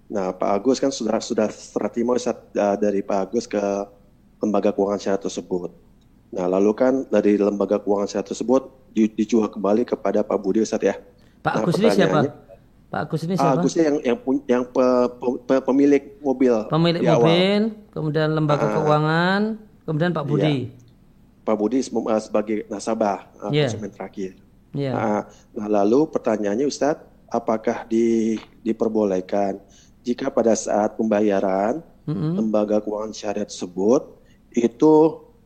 Nah, 0.06 0.30
Pak 0.30 0.50
Agus 0.54 0.78
kan 0.78 0.94
sudah 0.94 1.18
sudah 1.18 1.50
terima 1.90 2.14
uh, 2.14 2.76
dari 2.78 3.02
Pak 3.02 3.18
Agus 3.26 3.44
ke 3.44 3.58
lembaga 4.38 4.70
keuangan 4.70 5.00
syariah 5.02 5.22
tersebut. 5.22 5.70
Nah, 6.30 6.46
lalu 6.46 6.70
kan 6.78 7.02
dari 7.10 7.34
lembaga 7.34 7.82
keuangan 7.82 8.06
syariah 8.06 8.28
tersebut 8.30 8.62
di- 8.94 9.10
dijual 9.10 9.50
kembali 9.50 9.82
kepada 9.82 10.22
Pak 10.22 10.38
Budi 10.38 10.62
Ustadz 10.62 10.86
ya. 10.86 10.94
Pak 11.42 11.52
Nah, 11.52 11.60
Agus 11.62 11.74
ini 11.76 11.88
siapa? 11.90 12.18
Pak 12.86 13.00
Agus 13.02 13.20
ini 13.26 13.34
siapa? 13.34 13.58
Agusnya 13.58 13.82
yang 13.90 13.98
yang 14.00 14.18
yang 14.46 14.62
pe- 14.62 15.10
pe- 15.10 15.40
pe- 15.42 15.64
pemilik 15.66 16.02
mobil. 16.22 16.54
Pemilik 16.70 17.00
di 17.02 17.08
awal. 17.10 17.26
mobil, 17.26 17.62
kemudian 17.90 18.28
lembaga 18.30 18.66
Ah. 18.70 18.72
keuangan, 18.78 19.40
kemudian 19.82 20.10
Pak 20.14 20.24
Budi. 20.24 20.56
Pak 21.42 21.56
Budi 21.58 21.78
uh, 21.82 22.22
sebagai 22.22 22.66
nasabah 22.70 23.26
uh, 23.42 23.50
Iya. 23.50 23.66
konsumen 23.66 23.90
terakhir. 23.90 24.38
Ya. 24.70 24.92
Nah, 24.94 25.20
nah, 25.50 25.68
lalu 25.82 26.06
pertanyaannya 26.06 26.66
Ustadz, 26.66 27.02
apakah 27.26 27.86
di, 27.86 28.36
diperbolehkan 28.62 29.58
jika 30.06 30.30
pada 30.30 30.54
saat 30.54 30.94
pembayaran 30.94 31.82
Mm-mm. 32.06 32.38
lembaga 32.38 32.78
keuangan 32.78 33.10
syariah 33.10 33.42
tersebut 33.42 34.06
itu 34.54 34.94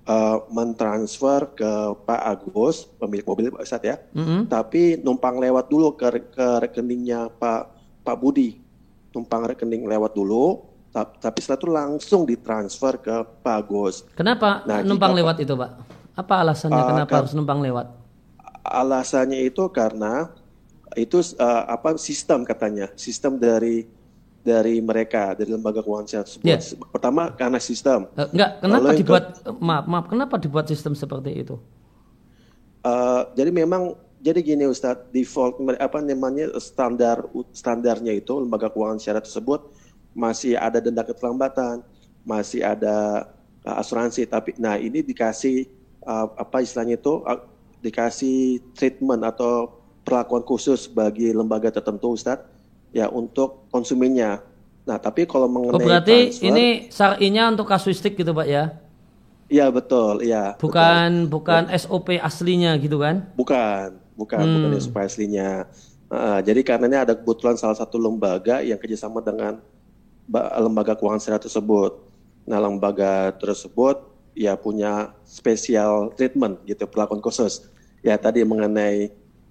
uh, 0.04 0.44
mentransfer 0.52 1.48
ke 1.56 1.72
Pak 2.04 2.20
Agus 2.22 2.84
pemilik 2.94 3.24
mobil 3.24 3.48
Pak 3.48 3.64
Ustadz 3.64 3.88
ya, 3.88 3.96
Mm-mm. 4.12 4.44
tapi 4.46 5.00
numpang 5.00 5.40
lewat 5.40 5.66
dulu 5.66 5.96
ke, 5.96 6.06
ke 6.28 6.46
rekeningnya 6.61 7.32
Pak 7.32 7.62
Pak 8.04 8.16
Budi, 8.16 8.61
numpang 9.11 9.48
rekening 9.48 9.88
lewat 9.88 10.12
dulu, 10.12 10.61
ta- 10.88 11.08
tapi 11.08 11.40
setelah 11.40 11.56
itu 11.56 11.68
langsung 11.70 12.20
ditransfer 12.22 13.00
ke 13.00 13.16
Pak 13.40 13.56
Agus. 13.56 14.04
Kenapa 14.12 14.61
Nah, 14.62 14.84
numpang 14.84 15.11
jika- 15.11 15.20
lewat 15.24 15.36
itu, 15.40 15.54
Pak? 15.56 15.70
Apa 16.12 16.34
alasannya 16.44 16.76
Ah, 16.76 16.86
kenapa 16.86 17.12
harus 17.16 17.32
numpang 17.32 17.64
lewat? 17.64 17.86
alasannya 18.61 19.40
itu 19.40 19.64
karena 19.72 20.28
itu 20.92 21.16
uh, 21.38 21.64
apa 21.66 21.96
sistem 21.96 22.44
katanya 22.44 22.92
sistem 22.94 23.40
dari 23.40 23.88
dari 24.41 24.80
mereka 24.80 25.32
dari 25.32 25.53
lembaga 25.53 25.80
keuangan 25.80 26.07
syariah 26.07 26.26
tersebut 26.26 26.47
Ya. 26.49 26.59
pertama 26.88 27.28
karena 27.30 27.59
sistem 27.59 28.09
Eh, 28.14 28.28
enggak, 28.30 28.51
kenapa 28.59 28.80
yang 28.80 28.88
ke- 28.88 28.99
dibuat 28.99 29.24
maaf, 29.59 29.84
maaf, 29.86 30.05
kenapa 30.09 30.34
dibuat 30.36 30.66
sistem 30.66 30.93
seperti 30.95 31.30
itu? 31.36 31.57
Uh, 32.80 33.28
jadi 33.34 33.53
memang 33.53 33.93
jadi 34.18 34.41
gini 34.41 34.64
Ustadz 34.64 35.12
default 35.12 35.61
apa 35.76 36.01
namanya 36.01 36.49
standar 36.57 37.28
standarnya 37.53 38.12
itu 38.14 38.32
lembaga 38.34 38.68
keuangan 38.68 38.97
syariah 38.97 39.20
tersebut 39.20 39.68
masih 40.12 40.57
ada 40.57 40.80
denda 40.80 41.05
keterlambatan 41.05 41.84
masih 42.22 42.64
ada 42.64 43.28
uh, 43.62 43.76
asuransi 43.76 44.24
tapi 44.24 44.57
nah 44.57 44.80
ini 44.80 45.05
dikasih 45.05 45.68
uh, 46.03 46.32
apa 46.34 46.64
istilahnya 46.64 46.97
itu 46.97 47.20
uh, 47.20 47.45
dikasih 47.78 48.64
treatment 48.72 49.20
atau 49.22 49.76
perlakuan 50.01 50.41
khusus 50.41 50.88
bagi 50.88 51.28
lembaga 51.30 51.68
tertentu 51.68 52.16
Ustadz 52.16 52.49
ya 52.91 53.07
untuk 53.09 53.66
konsumennya. 53.70 54.43
Nah, 54.84 54.99
tapi 54.99 55.28
kalau 55.28 55.47
mengenai 55.47 55.76
Oh, 55.76 55.80
berarti 55.80 56.16
transfer, 56.34 56.47
ini 56.51 56.66
syar'inya 56.91 57.43
untuk 57.53 57.66
kasuistik 57.68 58.18
gitu, 58.18 58.34
Pak 58.34 58.49
ya? 58.49 58.64
Iya 59.51 59.66
betul, 59.70 60.22
iya. 60.22 60.55
betul. 60.55 60.70
Bukan 60.70 61.11
bukan 61.26 61.62
SOP 61.74 62.18
aslinya 62.18 62.74
gitu 62.78 63.03
kan? 63.03 63.26
Bukan, 63.34 63.99
bukan, 64.14 64.43
Hmm. 64.47 64.55
bukan 64.70 64.80
supaya 64.82 65.07
aslinya. 65.11 65.66
Uh, 66.11 66.43
jadi 66.43 66.62
karena 66.66 66.86
ini 66.91 66.99
ada 66.99 67.14
kebetulan 67.14 67.55
salah 67.55 67.78
satu 67.78 67.95
lembaga 67.95 68.62
yang 68.62 68.78
kerjasama 68.78 69.22
dengan 69.22 69.62
ba- 70.26 70.55
lembaga 70.59 70.99
keuangan 70.99 71.22
syariah 71.22 71.43
tersebut. 71.43 71.93
Nah, 72.47 72.59
lembaga 72.59 73.30
tersebut 73.38 74.11
ya 74.34 74.55
punya 74.55 75.14
spesial 75.22 76.11
treatment 76.14 76.62
gitu, 76.66 76.86
perlakuan 76.86 77.22
khusus. 77.22 77.70
Ya 78.03 78.18
tadi 78.18 78.43
mengenai 78.43 79.11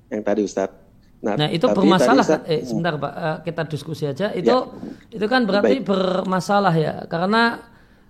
yang 0.09 0.23
tadi 0.23 0.43
Ustadz. 0.43 0.88
Nah 1.19 1.51
itu 1.51 1.67
tapi 1.67 1.75
bermasalah 1.75 2.23
kan? 2.23 2.41
Ustadz, 2.41 2.47
Eh 2.47 2.59
hmm, 2.63 2.67
sebentar 2.67 2.93
Pak, 2.95 3.13
Eh, 3.13 3.37
kita 3.51 3.61
diskusi 3.67 4.03
aja. 4.07 4.31
Itu 4.31 4.71
itu 5.11 5.25
kan 5.27 5.43
berarti 5.43 5.83
Baik. 5.83 5.87
bermasalah 5.87 6.73
ya, 6.75 7.03
karena 7.11 7.59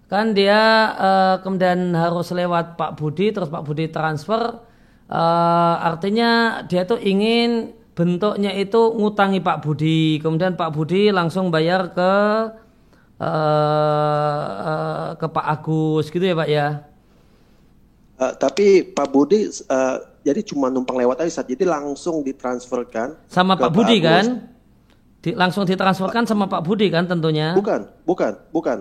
kan 0.05 0.37
dia 0.37 0.61
eh, 0.97 1.35
kemudian 1.41 1.93
harus 1.97 2.29
lewat 2.29 2.77
Pak 2.77 3.01
Budi, 3.01 3.33
terus 3.33 3.49
Pak 3.49 3.65
Budi 3.65 3.89
transfer. 3.89 4.61
Eh, 5.09 5.75
artinya 5.89 6.61
dia 6.69 6.85
tuh 6.85 7.01
ingin 7.01 7.73
bentuknya 7.97 8.53
itu 8.53 8.93
ngutangi 8.93 9.41
Pak 9.41 9.65
Budi, 9.65 10.21
kemudian 10.21 10.53
Pak 10.53 10.69
Budi 10.69 11.09
langsung 11.09 11.49
bayar 11.49 11.89
ke 11.97 12.13
eh, 13.19 15.07
ke 15.17 15.27
Pak 15.27 15.45
Agus 15.49 16.13
gitu 16.13 16.23
ya 16.29 16.37
Pak 16.37 16.49
ya? 16.49 16.67
Uh, 18.19 18.35
tapi 18.35 18.83
Pak 18.83 19.15
Budi 19.15 19.47
uh, 19.47 19.97
jadi 20.21 20.41
cuma 20.43 20.67
numpang 20.67 20.95
lewat 20.95 21.21
aja, 21.21 21.29
Ustadz. 21.29 21.49
jadi 21.49 21.63
langsung 21.63 22.21
ditransferkan 22.21 23.15
Sama 23.25 23.55
Pak 23.55 23.71
Budi 23.71 23.97
Agus. 23.97 24.05
kan? 24.05 24.25
Di, 25.19 25.29
langsung 25.33 25.63
ditransferkan 25.63 26.23
sama 26.23 26.47
Pak 26.47 26.63
Budi 26.63 26.87
kan 26.87 27.03
tentunya? 27.03 27.51
Bukan, 27.51 27.87
bukan, 28.03 28.33
bukan. 28.51 28.77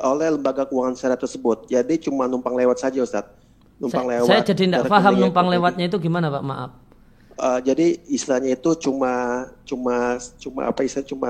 Oleh 0.00 0.32
lembaga 0.32 0.64
keuangan 0.64 0.96
syariah 0.96 1.20
tersebut. 1.20 1.68
Jadi 1.68 2.00
cuma 2.00 2.24
numpang 2.24 2.56
lewat 2.56 2.80
saja, 2.80 2.96
Ustadz. 2.98 3.28
Numpang 3.76 4.08
Saya, 4.08 4.12
lewat. 4.16 4.28
saya 4.28 4.40
jadi 4.46 4.62
tidak 4.64 4.84
paham 4.86 5.14
numpang 5.18 5.48
lewatnya 5.48 5.84
itu 5.86 5.98
gimana 5.98 6.30
Pak, 6.30 6.42
maaf. 6.42 6.70
Uh, 7.34 7.58
jadi 7.60 7.98
istilahnya 8.06 8.54
itu 8.54 8.70
cuma 8.78 9.12
cuma 9.64 10.16
cuma 10.38 10.60
apa 10.68 10.80
istilah 10.80 11.04
cuma 11.04 11.28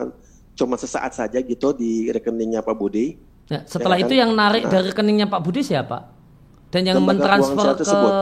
cuma 0.53 0.75
sesaat 0.77 1.15
saja 1.17 1.39
gitu 1.39 1.73
di 1.73 2.07
rekeningnya 2.07 2.61
Pak 2.61 2.75
Budi. 2.75 3.17
Ya, 3.49 3.65
setelah 3.65 3.97
Ya 3.97 4.05
kan? 4.05 4.07
itu 4.07 4.15
yang 4.15 4.31
narik 4.33 4.63
Nah. 4.63 4.71
dari 4.71 4.85
rekeningnya 4.91 5.27
Pak 5.27 5.41
Budi 5.41 5.63
siapa? 5.63 6.11
Dan 6.71 6.87
yang 6.87 7.01
mentransfer 7.01 7.75
ke 7.75 7.79
tersebut. 7.81 8.13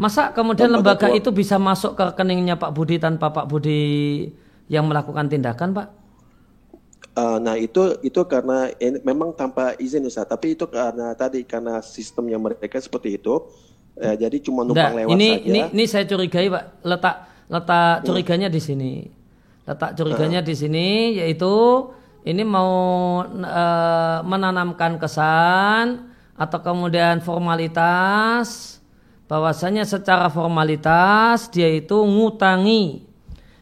Masa 0.00 0.32
kemudian 0.32 0.72
lembaga, 0.72 1.12
itu 1.12 1.28
bisa 1.28 1.60
masuk 1.60 1.92
ke 1.92 2.00
rekeningnya 2.08 2.56
Pak 2.56 2.72
Budi 2.72 2.96
tanpa 2.96 3.28
Pak 3.28 3.44
Budi 3.44 4.24
yang 4.72 4.88
melakukan 4.88 5.28
tindakan, 5.28 5.76
Pak? 5.76 5.88
Uh, 7.12 7.36
nah 7.36 7.52
itu 7.60 8.00
itu 8.00 8.16
karena 8.24 8.72
ini 8.80 8.96
memang 9.04 9.36
tanpa 9.36 9.76
izin 9.76 10.08
Ustaz, 10.08 10.24
tapi 10.24 10.56
itu 10.56 10.64
karena 10.72 11.12
tadi 11.12 11.44
karena 11.44 11.84
sistemnya 11.84 12.40
mereka 12.40 12.80
seperti 12.80 13.20
itu. 13.20 13.44
Eh, 14.00 14.16
jadi 14.16 14.40
cuma 14.40 14.64
numpang 14.64 14.96
Nggak, 14.96 14.98
lewat 15.04 15.12
ini 15.12 15.28
saja. 15.28 15.44
ini 15.44 15.60
ini 15.68 15.84
saya 15.84 16.04
curigai, 16.08 16.48
Pak. 16.48 16.64
Letak 16.80 17.16
letak 17.52 17.96
curiganya 18.08 18.48
di 18.48 18.60
sini. 18.62 18.92
Letak 19.68 20.00
curiganya 20.00 20.40
di 20.40 20.54
sini 20.56 21.20
yaitu 21.20 21.52
ini 22.24 22.40
mau 22.40 22.72
eh, 23.20 24.18
menanamkan 24.24 24.96
kesan 24.96 26.08
atau 26.40 26.58
kemudian 26.64 27.20
formalitas 27.20 28.79
bahwasanya 29.30 29.86
secara 29.86 30.26
formalitas 30.26 31.46
dia 31.54 31.70
itu 31.70 31.94
ngutangi 32.02 33.06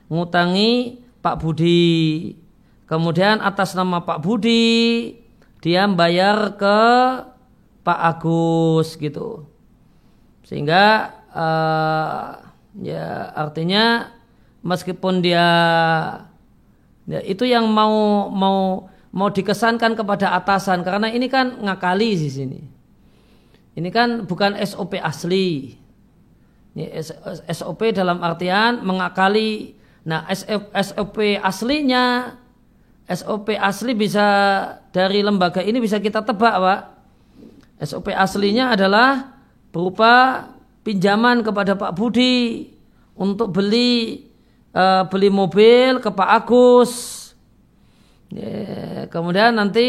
ngutangi 0.08 1.04
Pak 1.20 1.44
Budi. 1.44 2.32
Kemudian 2.88 3.44
atas 3.44 3.76
nama 3.76 4.00
Pak 4.00 4.24
Budi 4.24 5.12
dia 5.60 5.84
membayar 5.84 6.56
ke 6.56 6.80
Pak 7.84 8.00
Agus 8.00 8.96
gitu. 8.96 9.44
Sehingga 10.48 11.12
eh, 11.36 12.24
ya 12.88 13.28
artinya 13.36 14.08
meskipun 14.64 15.20
dia 15.20 15.46
ya, 17.04 17.20
itu 17.28 17.44
yang 17.44 17.68
mau 17.68 18.32
mau 18.32 18.88
mau 19.12 19.28
dikesankan 19.28 19.92
kepada 20.00 20.32
atasan 20.32 20.80
karena 20.80 21.12
ini 21.12 21.28
kan 21.28 21.60
ngakali 21.60 22.16
di 22.16 22.30
sini. 22.32 22.77
Ini 23.78 23.94
kan 23.94 24.26
bukan 24.26 24.58
SOP 24.66 24.98
asli. 24.98 25.78
Ini 26.74 26.98
SOP 27.46 27.94
dalam 27.94 28.18
artian 28.26 28.82
mengakali. 28.82 29.78
Nah, 30.02 30.26
SOP 30.74 31.38
aslinya 31.38 32.34
SOP 33.06 33.54
asli 33.54 33.94
bisa 33.94 34.26
dari 34.90 35.22
lembaga 35.22 35.62
ini 35.62 35.78
bisa 35.78 36.02
kita 36.02 36.26
tebak, 36.26 36.54
Pak. 36.58 36.80
SOP 37.86 38.10
aslinya 38.10 38.74
adalah 38.74 39.38
berupa 39.70 40.44
pinjaman 40.82 41.46
kepada 41.46 41.78
Pak 41.78 41.94
Budi 41.94 42.66
untuk 43.14 43.54
beli 43.54 44.26
uh, 44.74 45.06
beli 45.06 45.30
mobil 45.30 46.02
ke 46.02 46.10
Pak 46.10 46.30
Agus. 46.34 46.92
Ya, 48.34 49.06
kemudian 49.06 49.54
nanti 49.54 49.86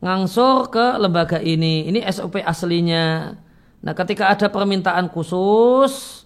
ngangsur 0.00 0.72
ke 0.72 0.96
lembaga 0.96 1.38
ini. 1.40 1.88
Ini 1.88 2.04
SOP 2.08 2.40
aslinya. 2.40 3.36
Nah, 3.80 3.94
ketika 3.96 4.32
ada 4.32 4.52
permintaan 4.52 5.08
khusus, 5.08 6.24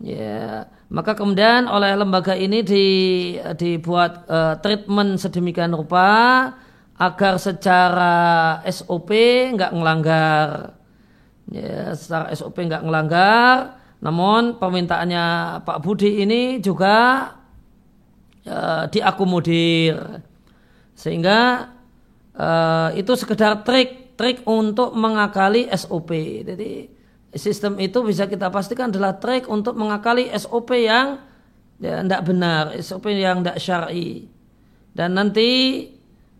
ya 0.00 0.68
maka 0.92 1.16
kemudian 1.16 1.64
oleh 1.72 1.96
lembaga 1.96 2.36
ini 2.36 2.60
di, 2.60 2.86
dibuat 3.56 4.28
uh, 4.28 4.60
treatment 4.60 5.16
sedemikian 5.16 5.72
rupa 5.72 6.52
agar 7.00 7.40
secara 7.40 8.14
SOP 8.68 9.08
nggak 9.56 9.72
ngelanggar. 9.72 10.76
Ya, 11.48 11.96
secara 11.96 12.32
SOP 12.36 12.60
nggak 12.60 12.84
ngelanggar, 12.84 13.80
namun 14.04 14.60
permintaannya 14.60 15.24
Pak 15.64 15.78
Budi 15.80 16.20
ini 16.24 16.60
juga 16.60 17.28
uh, 18.44 18.84
diakomodir. 18.92 19.96
Sehingga 20.92 21.72
uh, 22.36 22.90
itu 22.96 23.12
sekedar 23.16 23.64
trik 23.64 24.16
trik 24.16 24.44
untuk 24.46 24.92
mengakali 24.94 25.66
SOP. 25.72 26.12
Jadi 26.46 26.88
sistem 27.32 27.80
itu 27.80 28.04
bisa 28.04 28.28
kita 28.28 28.52
pastikan 28.52 28.92
adalah 28.92 29.16
trik 29.16 29.48
untuk 29.48 29.74
mengakali 29.74 30.28
SOP 30.36 30.76
yang 30.76 31.18
tidak 31.82 32.20
ya, 32.22 32.22
benar, 32.22 32.64
SOP 32.78 33.10
yang 33.10 33.42
tidak 33.42 33.58
syar'i. 33.58 34.30
Dan 34.92 35.18
nanti 35.18 35.50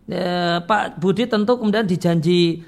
ya, 0.07 0.62
Pak 0.62 1.01
Budi 1.03 1.26
tentu 1.26 1.59
kemudian 1.59 1.88
dijanji, 1.88 2.62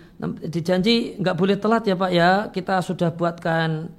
dijanji 0.49 1.21
nggak 1.21 1.37
boleh 1.37 1.57
telat 1.61 1.85
ya 1.87 1.95
Pak 1.95 2.11
ya. 2.11 2.31
Kita 2.51 2.83
sudah 2.83 3.15
buatkan 3.15 3.93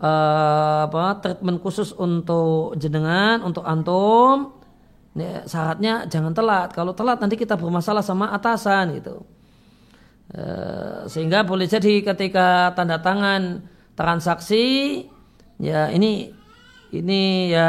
uh, 0.00 0.88
apa 0.88 1.20
treatment 1.20 1.60
khusus 1.60 1.92
untuk 1.92 2.78
jenengan, 2.80 3.44
untuk 3.44 3.66
antum. 3.66 4.61
Ya, 5.12 5.44
syaratnya 5.44 6.08
jangan 6.08 6.32
telat. 6.32 6.72
Kalau 6.72 6.96
telat 6.96 7.20
nanti 7.20 7.36
kita 7.36 7.60
bermasalah 7.60 8.00
sama 8.00 8.32
atasan 8.32 8.96
gitu. 8.96 9.20
Uh, 10.32 11.04
sehingga 11.04 11.44
boleh 11.44 11.68
jadi 11.68 12.00
ketika 12.00 12.72
tanda 12.72 12.96
tangan 13.04 13.68
transaksi 13.92 15.04
ya 15.60 15.92
ini 15.92 16.32
ini 16.96 17.52
ya 17.52 17.68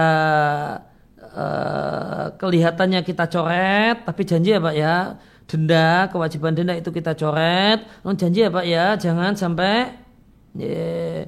uh, 1.19 2.31
kelihatannya 2.39 3.03
kita 3.03 3.27
coret 3.27 4.07
tapi 4.07 4.23
janji 4.23 4.55
ya 4.55 4.63
Pak 4.63 4.75
ya. 4.79 4.95
Denda 5.43 6.07
kewajiban 6.07 6.55
denda 6.55 6.79
itu 6.79 6.95
kita 6.95 7.11
coret. 7.19 7.83
Non 8.07 8.15
janji 8.15 8.47
ya 8.47 8.49
Pak 8.55 8.63
ya 8.63 8.95
jangan 8.95 9.35
sampai 9.35 9.91
ya, 10.55 11.27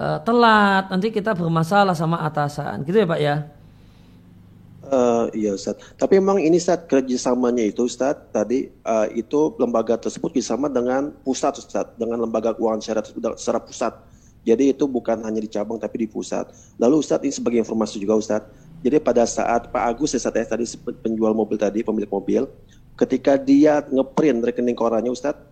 uh, 0.00 0.18
telat. 0.24 0.88
Nanti 0.88 1.12
kita 1.12 1.36
bermasalah 1.36 1.92
sama 1.92 2.24
atasan. 2.24 2.80
Gitu 2.88 3.04
ya 3.04 3.04
Pak 3.04 3.20
ya 3.20 3.59
Uh, 4.90 5.30
iya 5.38 5.54
Ustaz. 5.54 5.78
Tapi 5.94 6.18
memang 6.18 6.42
ini 6.42 6.58
Ustaz 6.58 6.82
kerjasamanya 6.90 7.62
itu 7.62 7.86
Ustaz 7.86 8.26
tadi 8.34 8.74
uh, 8.82 9.06
itu 9.14 9.54
lembaga 9.54 9.94
tersebut 9.94 10.34
bersama 10.34 10.66
dengan 10.66 11.14
pusat 11.22 11.62
Ustaz, 11.62 11.94
dengan 11.94 12.18
lembaga 12.18 12.50
keuangan 12.58 12.82
syariah 12.82 13.06
secara 13.38 13.62
pusat. 13.62 13.94
Jadi 14.42 14.74
itu 14.74 14.90
bukan 14.90 15.22
hanya 15.22 15.38
di 15.38 15.46
cabang 15.46 15.78
tapi 15.78 16.02
di 16.02 16.08
pusat. 16.10 16.50
Lalu 16.82 17.06
Ustadz 17.06 17.22
ini 17.22 17.30
sebagai 17.30 17.62
informasi 17.62 18.02
juga 18.02 18.18
Ustadz. 18.18 18.50
Jadi 18.82 18.96
pada 18.98 19.22
saat 19.28 19.70
Pak 19.70 19.82
Agus 19.94 20.16
ya, 20.16 20.20
ya 20.26 20.46
tadi 20.48 20.64
penjual 21.04 21.36
mobil 21.38 21.60
tadi, 21.60 21.84
pemilik 21.84 22.08
mobil, 22.08 22.48
ketika 22.96 23.36
dia 23.36 23.84
ngeprint 23.86 24.42
rekening 24.42 24.74
korannya 24.74 25.12
Ustadz, 25.12 25.44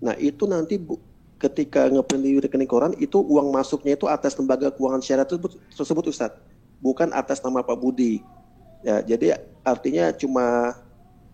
nah 0.00 0.16
itu 0.16 0.48
nanti 0.48 0.80
bu, 0.80 0.96
ketika 1.36 1.86
ngeprint 1.92 2.22
di 2.24 2.40
rekening 2.40 2.66
koran 2.66 2.92
itu 2.96 3.20
uang 3.20 3.52
masuknya 3.52 3.94
itu 3.94 4.08
atas 4.08 4.32
lembaga 4.40 4.72
keuangan 4.72 5.04
syariah 5.04 5.28
tersebut, 5.28 5.60
tersebut 5.76 6.04
Ustadz, 6.08 6.40
bukan 6.80 7.12
atas 7.12 7.44
nama 7.44 7.60
Pak 7.60 7.76
Budi. 7.76 8.24
Ya, 8.84 9.04
jadi 9.04 9.40
artinya 9.64 10.12
cuma 10.16 10.76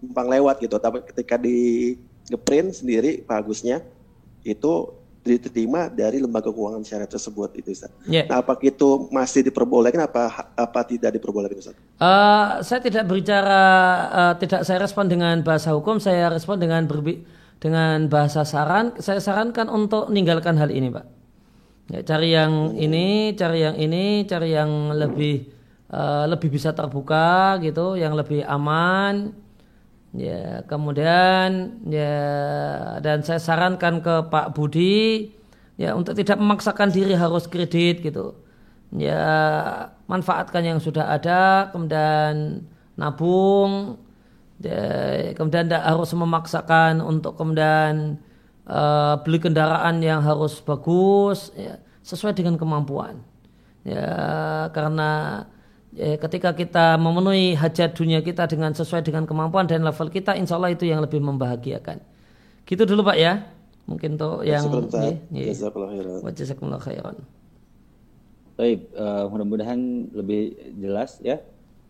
numpang 0.03 0.28
lewat 0.28 0.62
gitu. 0.62 0.76
Tapi 0.78 1.03
ketika 1.07 1.38
di 1.38 1.95
ngeprint 2.30 2.74
sendiri 2.82 3.22
Pak 3.22 3.36
Agusnya 3.43 3.82
itu 4.43 5.03
diterima 5.22 5.86
dari 5.86 6.18
lembaga 6.18 6.51
keuangan 6.51 6.82
syariah 6.82 7.07
tersebut 7.07 7.55
itu 7.55 7.70
Ustaz. 7.70 7.95
Yeah. 8.11 8.26
Nah, 8.26 8.43
apakah 8.43 8.66
itu 8.66 9.07
masih 9.14 9.47
diperbolehkan 9.47 10.03
apa 10.03 10.51
apa 10.59 10.80
tidak 10.82 11.14
diperbolehkan 11.14 11.62
Ustaz? 11.62 11.78
Uh, 12.03 12.59
saya 12.66 12.82
tidak 12.82 13.07
berbicara 13.07 13.62
uh, 14.11 14.34
tidak 14.34 14.66
saya 14.66 14.82
respon 14.82 15.07
dengan 15.07 15.38
bahasa 15.47 15.70
hukum, 15.70 16.03
saya 16.03 16.26
respon 16.26 16.59
dengan 16.59 16.90
berbi 16.90 17.22
dengan 17.62 18.11
bahasa 18.11 18.43
saran. 18.43 18.99
Saya 18.99 19.22
sarankan 19.22 19.70
untuk 19.70 20.11
meninggalkan 20.11 20.59
hal 20.59 20.74
ini, 20.74 20.90
Pak. 20.90 21.07
Ya, 21.95 22.01
cari 22.03 22.34
yang 22.34 22.74
hmm. 22.74 22.82
ini, 22.82 23.07
cari 23.38 23.59
yang 23.62 23.76
ini, 23.78 24.26
cari 24.26 24.59
yang 24.59 24.90
lebih 24.90 25.47
uh, 25.93 26.24
lebih 26.26 26.49
bisa 26.49 26.72
terbuka 26.72 27.61
gitu, 27.62 27.95
yang 28.01 28.16
lebih 28.16 28.43
aman 28.49 29.36
Ya, 30.12 30.61
kemudian 30.68 31.80
ya 31.88 32.20
dan 33.01 33.24
saya 33.24 33.40
sarankan 33.40 34.05
ke 34.05 34.28
Pak 34.28 34.53
Budi 34.53 35.32
ya 35.80 35.97
untuk 35.97 36.12
tidak 36.12 36.36
memaksakan 36.36 36.93
diri 36.93 37.16
harus 37.16 37.49
kredit 37.49 38.05
gitu. 38.05 38.36
Ya, 38.93 39.24
manfaatkan 40.05 40.61
yang 40.68 40.76
sudah 40.84 41.16
ada, 41.16 41.72
kemudian 41.72 42.61
nabung, 42.93 43.97
ya, 44.61 45.32
kemudian 45.32 45.64
tidak 45.64 45.84
harus 45.88 46.12
memaksakan 46.12 47.01
untuk 47.01 47.40
kemudian 47.40 48.20
uh, 48.68 49.16
beli 49.24 49.40
kendaraan 49.40 50.05
yang 50.05 50.20
harus 50.20 50.61
bagus, 50.61 51.57
ya, 51.57 51.80
sesuai 52.05 52.36
dengan 52.36 52.61
kemampuan. 52.61 53.16
Ya, 53.80 54.68
karena 54.76 55.40
ya, 55.97 56.16
ketika 56.16 56.53
kita 56.57 56.97
memenuhi 56.97 57.55
hajat 57.57 57.93
dunia 57.97 58.20
kita 58.24 58.49
dengan 58.49 58.72
sesuai 58.72 59.05
dengan 59.05 59.24
kemampuan 59.28 59.68
dan 59.68 59.84
level 59.84 60.09
kita, 60.09 60.36
insya 60.36 60.57
Allah 60.57 60.72
itu 60.72 60.88
yang 60.88 61.01
lebih 61.05 61.20
membahagiakan. 61.20 62.01
Gitu 62.64 62.82
dulu 62.84 63.07
Pak 63.12 63.18
ya. 63.18 63.47
Mungkin 63.82 64.14
untuk 64.14 64.47
yang 64.47 64.62
Jazakallah 66.32 66.80
khairan. 66.80 67.16
Baik, 68.55 68.86
uh, 68.95 69.26
mudah-mudahan 69.26 70.12
lebih 70.14 70.55
jelas 70.78 71.18
ya 71.18 71.43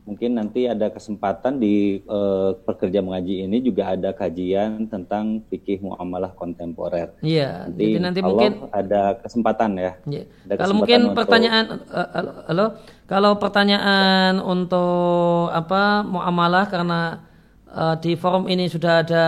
mungkin 0.03 0.35
nanti 0.35 0.67
ada 0.67 0.91
kesempatan 0.91 1.63
di 1.63 2.03
uh, 2.11 2.59
pekerja 2.67 2.99
mengaji 2.99 3.47
ini 3.47 3.63
juga 3.63 3.95
ada 3.95 4.11
kajian 4.11 4.91
tentang 4.91 5.47
fikih 5.47 5.79
muamalah 5.79 6.35
kontemporer. 6.35 7.15
Iya. 7.23 7.71
Nanti, 7.71 7.83
jadi 7.87 7.99
nanti 8.03 8.19
Allah 8.21 8.31
mungkin 8.35 8.53
ada 8.75 9.03
kesempatan 9.23 9.71
ya. 9.79 9.93
Iya. 10.11 10.25
Ada 10.51 10.55
kalau 10.59 10.75
mungkin 10.75 11.01
untuk, 11.07 11.17
pertanyaan 11.23 11.65
uh, 11.87 12.09
halo, 12.51 12.67
kalau 13.13 13.37
pertanyaan 13.37 14.41
untuk 14.41 15.53
apa 15.53 16.01
muamalah 16.01 16.65
karena 16.65 17.21
uh, 17.69 17.93
di 18.01 18.17
forum 18.17 18.49
ini 18.49 18.73
sudah 18.73 19.05
ada 19.05 19.27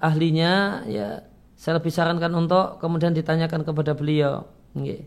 ahlinya 0.00 0.80
ya 0.88 1.20
saya 1.52 1.76
lebih 1.76 1.92
sarankan 1.92 2.32
untuk 2.32 2.80
kemudian 2.80 3.12
ditanyakan 3.12 3.60
kepada 3.60 3.92
beliau. 3.92 4.48
Iya. 4.72 5.04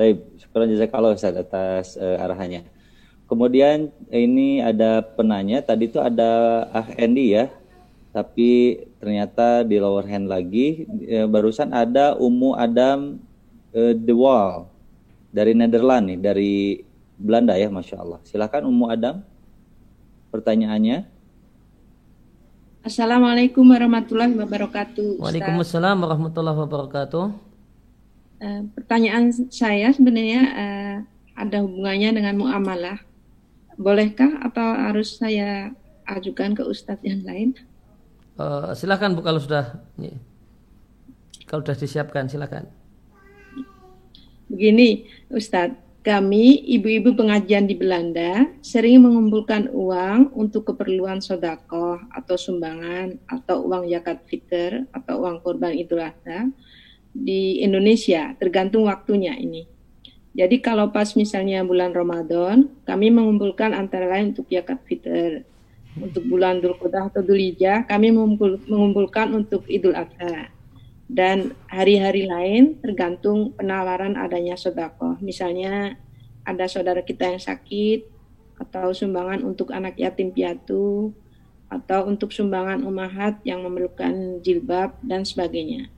Baik, 0.00 0.24
syukur 0.40 0.64
jazakallah 0.64 1.12
Ustaz 1.12 1.36
atas 1.36 2.00
uh, 2.00 2.24
arahannya. 2.24 2.64
Kemudian 3.28 3.92
ini 4.08 4.64
ada 4.64 5.04
penanya, 5.04 5.60
tadi 5.60 5.92
itu 5.92 6.00
ada 6.00 6.64
Ah 6.72 6.88
Endi 6.96 7.36
ya, 7.36 7.52
tapi 8.16 8.80
ternyata 8.96 9.60
di 9.60 9.76
lower 9.76 10.06
hand 10.06 10.30
lagi. 10.30 10.86
E, 11.02 11.26
barusan 11.26 11.74
ada 11.74 12.14
Umu 12.14 12.54
Adam 12.54 13.18
e, 13.74 13.98
The 13.98 14.14
Wall 14.14 14.75
dari 15.36 15.52
Netherlands 15.52 16.08
nih, 16.08 16.18
dari 16.18 16.52
Belanda 17.20 17.52
ya, 17.60 17.68
masya 17.68 18.00
Allah. 18.00 18.24
Silakan 18.24 18.72
Umu 18.72 18.88
Adam, 18.88 19.20
pertanyaannya. 20.32 21.04
Assalamualaikum 22.80 23.68
warahmatullahi 23.68 24.32
wabarakatuh. 24.32 25.20
Ustaz. 25.20 25.24
Waalaikumsalam 25.28 25.96
warahmatullahi 26.00 26.58
wabarakatuh. 26.64 27.26
Uh, 28.36 28.62
pertanyaan 28.72 29.28
saya 29.52 29.92
sebenarnya 29.92 30.42
uh, 30.56 30.96
ada 31.36 31.60
hubungannya 31.60 32.16
dengan 32.16 32.34
muamalah 32.40 33.00
bolehkah 33.76 34.40
atau 34.40 34.64
harus 34.88 35.20
saya 35.20 35.72
ajukan 36.08 36.56
ke 36.56 36.62
ustadz 36.64 37.04
yang 37.04 37.24
lain? 37.28 37.52
Uh, 38.40 38.72
silakan 38.72 39.16
bu 39.16 39.24
kalau 39.24 39.40
sudah 39.40 39.80
kalau 41.48 41.60
sudah 41.64 41.76
disiapkan 41.76 42.28
silakan. 42.28 42.68
Begini 44.46 45.10
Ustadz, 45.26 45.74
kami 46.06 46.62
ibu-ibu 46.70 47.18
pengajian 47.18 47.66
di 47.66 47.74
Belanda 47.74 48.46
sering 48.62 49.02
mengumpulkan 49.02 49.74
uang 49.74 50.38
untuk 50.38 50.70
keperluan 50.70 51.18
sodako 51.18 51.98
atau 52.14 52.38
sumbangan 52.38 53.18
atau 53.26 53.66
uang 53.66 53.90
zakat 53.90 54.22
fitr 54.30 54.86
atau 54.94 55.26
uang 55.26 55.42
korban 55.42 55.74
idul 55.74 55.98
adha 55.98 56.46
di 57.10 57.58
Indonesia 57.58 58.38
tergantung 58.38 58.86
waktunya 58.86 59.34
ini. 59.34 59.66
Jadi 60.36 60.62
kalau 60.62 60.94
pas 60.94 61.10
misalnya 61.18 61.66
bulan 61.66 61.90
Ramadan, 61.90 62.70
kami 62.86 63.10
mengumpulkan 63.10 63.74
antara 63.74 64.06
lain 64.06 64.30
untuk 64.30 64.46
zakat 64.46 64.78
fitr. 64.86 65.42
untuk 65.96 66.28
bulan 66.28 66.60
Dzulqa'dah 66.60 67.08
atau 67.08 67.24
Dzulhijjah 67.24 67.88
kami 67.88 68.12
mengumpul, 68.12 68.60
mengumpulkan 68.68 69.32
untuk 69.32 69.64
Idul 69.64 69.96
Adha. 69.96 70.52
Dan 71.06 71.54
hari-hari 71.70 72.26
lain 72.26 72.82
tergantung 72.82 73.54
penawaran 73.54 74.18
adanya 74.18 74.58
sodako. 74.58 75.14
Misalnya 75.22 75.94
ada 76.42 76.66
saudara 76.66 77.02
kita 77.02 77.30
yang 77.30 77.42
sakit 77.42 78.06
atau 78.58 78.90
sumbangan 78.90 79.46
untuk 79.46 79.70
anak 79.70 79.94
yatim 80.00 80.34
piatu 80.34 81.14
atau 81.66 82.06
untuk 82.06 82.30
sumbangan 82.30 82.82
umahat 82.86 83.42
yang 83.42 83.62
memerlukan 83.62 84.42
jilbab 84.42 84.98
dan 85.02 85.26
sebagainya. 85.26 85.90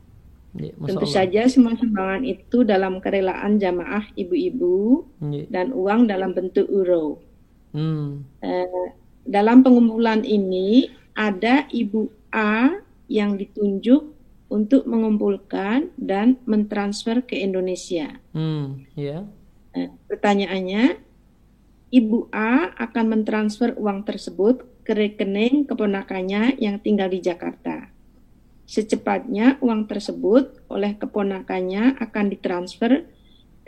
Ya, 0.57 0.73
Tentu 0.75 1.05
Allah. 1.05 1.17
saja 1.29 1.43
semua 1.47 1.77
sumbangan 1.77 2.25
itu 2.25 2.65
dalam 2.65 2.99
kerelaan 3.05 3.61
jamaah 3.61 4.09
ibu-ibu 4.17 5.05
ya. 5.29 5.45
dan 5.53 5.77
uang 5.77 6.09
dalam 6.09 6.33
bentuk 6.33 6.65
euro. 6.73 7.21
Hmm. 7.77 8.25
Eh, 8.41 8.89
dalam 9.29 9.61
pengumpulan 9.61 10.25
ini 10.25 10.89
ada 11.13 11.69
ibu 11.69 12.09
A 12.33 12.81
yang 13.13 13.37
ditunjuk 13.37 14.18
untuk 14.49 14.89
mengumpulkan 14.89 15.93
dan 16.01 16.41
mentransfer 16.49 17.21
ke 17.25 17.37
Indonesia. 17.37 18.17
Hmm, 18.33 18.89
yeah. 18.97 19.29
eh, 19.77 19.93
pertanyaannya, 20.09 20.97
ibu 21.93 22.33
A 22.33 22.73
akan 22.77 23.05
mentransfer 23.13 23.77
uang 23.77 24.09
tersebut 24.09 24.65
ke 24.89 24.97
rekening 24.97 25.69
keponakannya 25.69 26.57
yang 26.57 26.81
tinggal 26.81 27.13
di 27.13 27.21
Jakarta. 27.21 27.93
Secepatnya 28.65 29.61
uang 29.61 29.85
tersebut 29.89 30.65
oleh 30.73 30.97
keponakannya 30.97 32.01
akan 32.01 32.25
ditransfer 32.33 33.05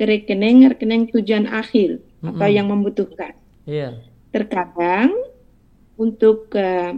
ke 0.01 0.05
rekening-rekening 0.09 1.13
tujuan 1.13 1.45
akhir 1.45 2.01
mm 2.01 2.05
-hmm. 2.25 2.29
atau 2.33 2.49
yang 2.49 2.73
membutuhkan. 2.73 3.37
Yeah. 3.69 4.01
Terkadang 4.33 5.13
untuk 6.01 6.49
uh, 6.57 6.97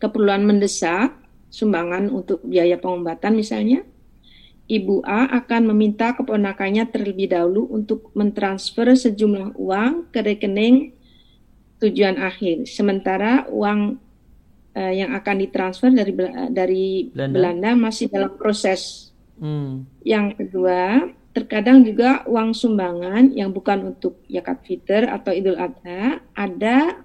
keperluan 0.00 0.48
mendesak, 0.48 1.19
sumbangan 1.50 2.08
untuk 2.08 2.40
biaya 2.46 2.78
pengobatan 2.78 3.36
misalnya, 3.36 3.82
Ibu 4.70 5.02
A 5.02 5.26
akan 5.42 5.74
meminta 5.74 6.14
keponakannya 6.14 6.86
terlebih 6.94 7.34
dahulu 7.34 7.66
untuk 7.74 8.14
mentransfer 8.14 8.94
sejumlah 8.94 9.58
uang 9.58 10.14
ke 10.14 10.22
rekening 10.22 10.94
tujuan 11.82 12.14
akhir. 12.22 12.70
Sementara 12.70 13.50
uang 13.50 13.98
uh, 14.78 14.92
yang 14.94 15.10
akan 15.18 15.36
ditransfer 15.42 15.90
dari 15.90 16.14
dari 16.54 16.86
Belanda, 17.10 17.34
Belanda 17.34 17.70
masih 17.74 18.06
dalam 18.14 18.30
proses. 18.38 19.10
Hmm. 19.42 19.90
Yang 20.06 20.38
kedua, 20.38 21.10
terkadang 21.34 21.82
juga 21.82 22.22
uang 22.30 22.54
sumbangan 22.54 23.34
yang 23.34 23.50
bukan 23.50 23.90
untuk 23.90 24.22
zakat 24.30 24.62
fitr 24.62 25.10
atau 25.10 25.34
idul 25.34 25.58
adha 25.58 26.22
ada 26.30 27.02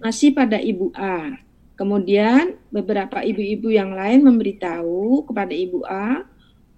masih 0.00 0.32
pada 0.32 0.56
ibu 0.56 0.88
A. 0.96 1.44
Kemudian 1.76 2.56
beberapa 2.72 3.20
ibu-ibu 3.20 3.68
yang 3.68 3.92
lain 3.92 4.24
memberitahu 4.24 5.28
kepada 5.28 5.52
ibu 5.52 5.84
A 5.84 6.24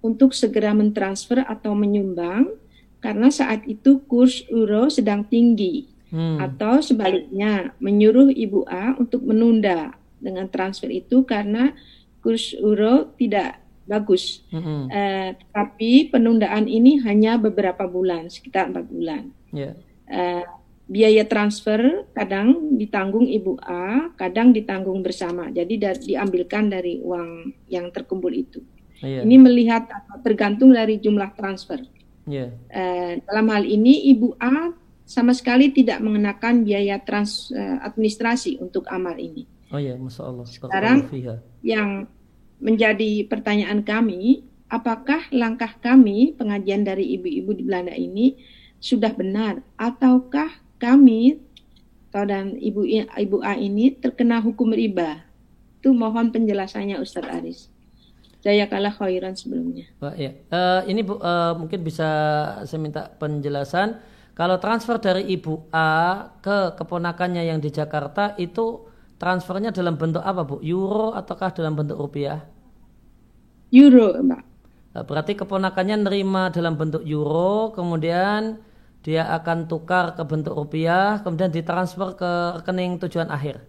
untuk 0.03 0.35
segera 0.35 0.75
mentransfer 0.75 1.43
atau 1.47 1.71
menyumbang 1.71 2.51
karena 2.99 3.31
saat 3.31 3.63
itu 3.63 4.03
kurs 4.05 4.43
euro 4.51 4.91
sedang 4.91 5.23
tinggi. 5.23 5.87
Hmm. 6.11 6.41
Atau 6.43 6.83
sebaliknya 6.83 7.71
menyuruh 7.79 8.27
ibu 8.27 8.67
A 8.67 8.99
untuk 8.99 9.23
menunda 9.23 9.95
dengan 10.19 10.51
transfer 10.51 10.91
itu 10.91 11.23
karena 11.23 11.71
kurs 12.19 12.51
euro 12.59 13.15
tidak 13.15 13.63
bagus. 13.89 14.45
Mm-hmm. 14.53 14.81
Uh, 14.93 15.29
tapi 15.49 16.13
penundaan 16.13 16.69
ini 16.69 17.01
hanya 17.01 17.41
beberapa 17.41 17.89
bulan, 17.89 18.29
sekitar 18.29 18.69
empat 18.69 18.85
bulan. 18.85 19.33
Yeah. 19.49 19.73
Uh, 20.05 20.45
biaya 20.85 21.25
transfer 21.25 22.05
kadang 22.13 22.53
ditanggung 22.79 23.27
ibu 23.27 23.59
A, 23.59 24.15
kadang 24.15 24.55
ditanggung 24.55 25.03
bersama. 25.03 25.51
Jadi 25.51 25.75
dari, 25.75 26.15
diambilkan 26.15 26.71
dari 26.71 27.03
uang 27.03 27.51
yang 27.67 27.91
terkumpul 27.91 28.31
itu. 28.31 28.63
Yeah. 29.03 29.27
Ini 29.27 29.35
melihat 29.35 29.91
tergantung 30.23 30.71
dari 30.71 30.95
jumlah 31.03 31.35
transfer. 31.35 31.83
Yeah. 32.23 32.55
Uh, 32.71 33.19
dalam 33.27 33.51
hal 33.51 33.67
ini 33.67 34.07
ibu 34.15 34.31
A 34.39 34.71
sama 35.03 35.35
sekali 35.35 35.75
tidak 35.75 35.99
mengenakan 35.99 36.63
biaya 36.63 37.01
trans 37.03 37.51
uh, 37.51 37.83
administrasi 37.83 38.61
untuk 38.63 38.87
amal 38.87 39.19
ini. 39.19 39.43
Oh 39.69 39.81
ya, 39.81 39.99
masya 39.99 40.23
Allah. 40.23 40.45
Sekarang 40.47 40.97
yang 41.65 42.07
menjadi 42.59 43.25
pertanyaan 43.25 43.81
kami, 43.85 44.45
apakah 44.69 45.25
langkah 45.33 45.73
kami 45.81 46.37
pengajian 46.37 46.85
dari 46.85 47.17
ibu-ibu 47.17 47.55
di 47.55 47.63
Belanda 47.65 47.93
ini 47.93 48.37
sudah 48.79 49.11
benar, 49.11 49.59
ataukah 49.75 50.49
kami 50.79 51.41
dan 52.13 52.57
ibu 52.57 52.85
ibu 52.85 53.37
A 53.45 53.53
ini 53.57 53.93
terkena 53.93 54.41
hukum 54.41 54.73
riba? 54.73 55.21
Itu 55.79 55.93
mohon 55.93 56.33
penjelasannya 56.33 56.97
Ustadz 56.99 57.29
Aris. 57.29 57.59
Saya 58.39 58.71
kalah 58.71 58.95
khairan 58.95 59.35
sebelumnya. 59.35 59.87
Pak, 59.99 60.15
ya. 60.15 60.31
Uh, 60.47 60.81
ini 60.87 61.03
Bu, 61.03 61.19
uh, 61.19 61.59
mungkin 61.59 61.83
bisa 61.83 62.07
saya 62.63 62.79
minta 62.79 63.11
penjelasan. 63.19 63.99
Kalau 64.31 64.55
transfer 64.63 64.95
dari 64.95 65.27
Ibu 65.35 65.67
A 65.75 66.31
ke 66.39 66.71
keponakannya 66.79 67.43
yang 67.43 67.59
di 67.59 67.67
Jakarta 67.67 68.39
itu 68.39 68.87
transfernya 69.19 69.75
dalam 69.75 69.99
bentuk 69.99 70.23
apa 70.23 70.47
Bu? 70.47 70.63
Euro 70.63 71.11
ataukah 71.11 71.51
dalam 71.51 71.75
bentuk 71.75 71.99
rupiah? 71.99 72.47
Euro, 73.75 74.15
Mbak. 74.15 74.41
Nah, 74.89 75.03
berarti 75.05 75.37
keponakannya 75.37 76.01
nerima 76.01 76.49
dalam 76.49 76.73
bentuk 76.73 77.05
euro, 77.05 77.69
kemudian 77.77 78.57
dia 78.99 79.23
akan 79.31 79.71
tukar 79.71 80.13
ke 80.13 80.23
bentuk 80.27 80.55
rupiah, 80.55 81.23
kemudian 81.23 81.51
ditransfer 81.51 82.19
ke 82.19 82.31
rekening 82.59 82.99
tujuan 82.99 83.31
akhir. 83.31 83.63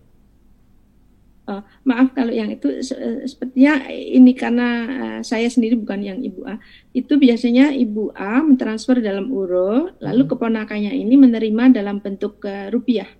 Oh, 1.51 1.67
maaf 1.83 2.15
kalau 2.15 2.31
yang 2.31 2.47
itu 2.47 2.79
sepertinya 3.27 3.91
ini 3.91 4.39
karena 4.39 4.69
uh, 4.87 5.21
saya 5.27 5.51
sendiri 5.51 5.75
bukan 5.75 5.99
yang 5.99 6.19
ibu 6.23 6.47
A. 6.47 6.63
Itu 6.95 7.19
biasanya 7.19 7.75
ibu 7.75 8.15
A 8.15 8.39
mentransfer 8.39 9.03
dalam 9.03 9.27
euro, 9.35 9.91
lalu 9.99 10.23
hmm. 10.27 10.31
keponakannya 10.31 10.95
ini 10.95 11.15
menerima 11.19 11.75
dalam 11.75 11.99
bentuk 11.99 12.39
uh, 12.47 12.71
rupiah. 12.71 13.11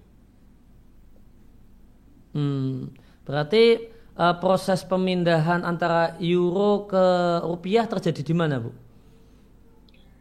Hmm, 2.31 2.95
berarti 3.27 3.91
uh, 4.15 4.39
proses 4.39 4.87
pemindahan 4.87 5.67
antara 5.67 6.15
euro 6.23 6.87
ke 6.87 7.07
rupiah 7.43 7.91
terjadi 7.91 8.23
di 8.23 8.35
mana, 8.37 8.63
Bu? 8.63 8.71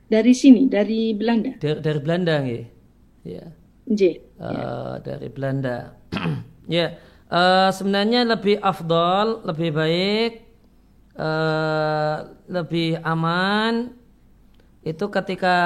Dari 0.10 0.34
sini, 0.34 0.66
dari 0.66 1.14
Belanda. 1.14 1.54
Dari, 1.62 1.80
dari 1.86 2.00
Belanda, 2.02 2.36
ya. 2.42 2.62
Ya. 3.22 3.46
J. 3.86 4.02
Uh, 4.42 4.50
ya. 4.50 4.66
Dari 5.06 5.30
Belanda. 5.30 5.94
ya. 6.66 6.98
Uh, 7.30 7.70
sebenarnya 7.70 8.26
lebih 8.26 8.58
afdol, 8.58 9.46
lebih 9.46 9.70
baik, 9.70 10.50
uh, 11.14 12.34
lebih 12.50 12.98
aman 13.06 13.94
itu 14.82 15.06
ketika 15.14 15.58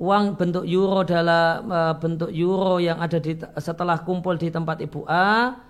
uang 0.00 0.34
bentuk 0.34 0.64
euro 0.64 1.04
dalam 1.04 1.68
uh, 1.68 1.94
bentuk 1.94 2.32
euro 2.32 2.80
yang 2.80 2.98
ada 2.98 3.20
di 3.20 3.36
setelah 3.60 4.00
kumpul 4.00 4.34
di 4.34 4.48
tempat 4.48 4.80
Ibu 4.80 5.04
A 5.06 5.60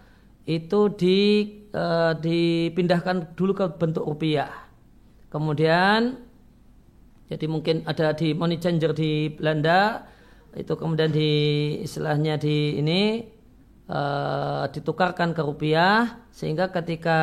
itu 0.47 0.89
di 0.95 1.19
uh, 1.75 2.17
dipindahkan 2.17 3.37
dulu 3.37 3.53
ke 3.53 3.67
bentuk 3.77 4.07
rupiah. 4.07 4.71
Kemudian 5.29 6.30
jadi 7.31 7.47
mungkin 7.47 7.87
ada 7.87 8.11
di 8.11 8.35
money 8.35 8.59
changer 8.59 8.91
di 8.91 9.31
Belanda 9.31 10.03
itu 10.59 10.74
kemudian 10.74 11.14
di 11.14 11.31
istilahnya 11.87 12.35
di 12.43 12.74
ini 12.83 13.22
uh, 13.87 14.66
ditukarkan 14.66 15.31
ke 15.31 15.43
rupiah 15.47 16.26
sehingga 16.35 16.74
ketika 16.74 17.20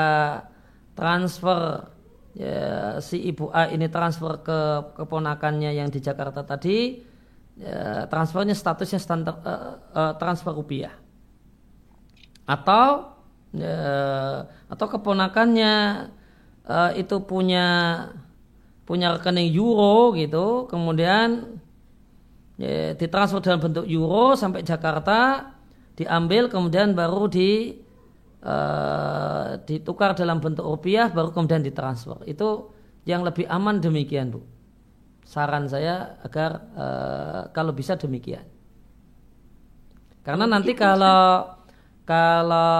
transfer 0.96 1.92
ya, 2.40 2.98
si 3.04 3.20
ibu 3.20 3.52
A 3.52 3.68
ini 3.68 3.92
transfer 3.92 4.40
ke 4.40 4.60
keponakannya 4.96 5.76
yang 5.76 5.92
di 5.92 6.00
Jakarta 6.00 6.48
tadi 6.48 7.04
ya, 7.60 8.08
transfernya 8.08 8.56
statusnya 8.56 9.04
standar 9.04 9.36
uh, 9.44 9.76
uh, 9.92 10.14
transfer 10.16 10.56
rupiah. 10.56 10.96
Atau 12.48 13.12
ya, 13.52 13.76
atau 14.72 14.88
keponakannya 14.88 15.74
uh, 16.64 16.92
itu 16.96 17.20
punya 17.28 17.68
punya 18.88 19.20
rekening 19.20 19.52
euro 19.52 20.16
gitu 20.16 20.66
kemudian 20.72 21.60
ya, 22.56 22.96
ditransfer 22.96 23.44
dalam 23.44 23.60
bentuk 23.60 23.84
euro 23.86 24.40
sampai 24.40 24.64
Jakarta 24.64 25.52
diambil 26.00 26.48
kemudian 26.48 26.96
baru 26.96 27.28
di 27.28 27.84
uh, 28.46 29.58
ditukar 29.66 30.14
dalam 30.14 30.38
bentuk 30.38 30.66
rupiah 30.66 31.10
baru 31.10 31.34
kemudian 31.34 31.66
ditransfer. 31.66 32.22
Itu 32.30 32.72
yang 33.08 33.24
lebih 33.26 33.48
aman 33.50 33.80
demikian, 33.82 34.36
Bu. 34.36 34.44
Saran 35.28 35.68
saya 35.68 36.22
agar 36.24 36.52
uh, 36.78 37.42
kalau 37.52 37.76
bisa 37.76 38.00
demikian. 38.00 38.46
Karena 40.24 40.48
nanti 40.48 40.76
kalau 40.76 41.56
kalau 42.08 42.72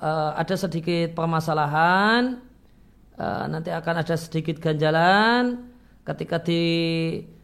uh, 0.00 0.32
ada 0.36 0.56
sedikit 0.56 1.12
permasalahan, 1.12 2.40
uh, 3.18 3.44
nanti 3.50 3.72
akan 3.72 4.04
ada 4.04 4.14
sedikit 4.14 4.60
ganjalan. 4.62 5.66
Ketika 6.04 6.38
di 6.42 6.62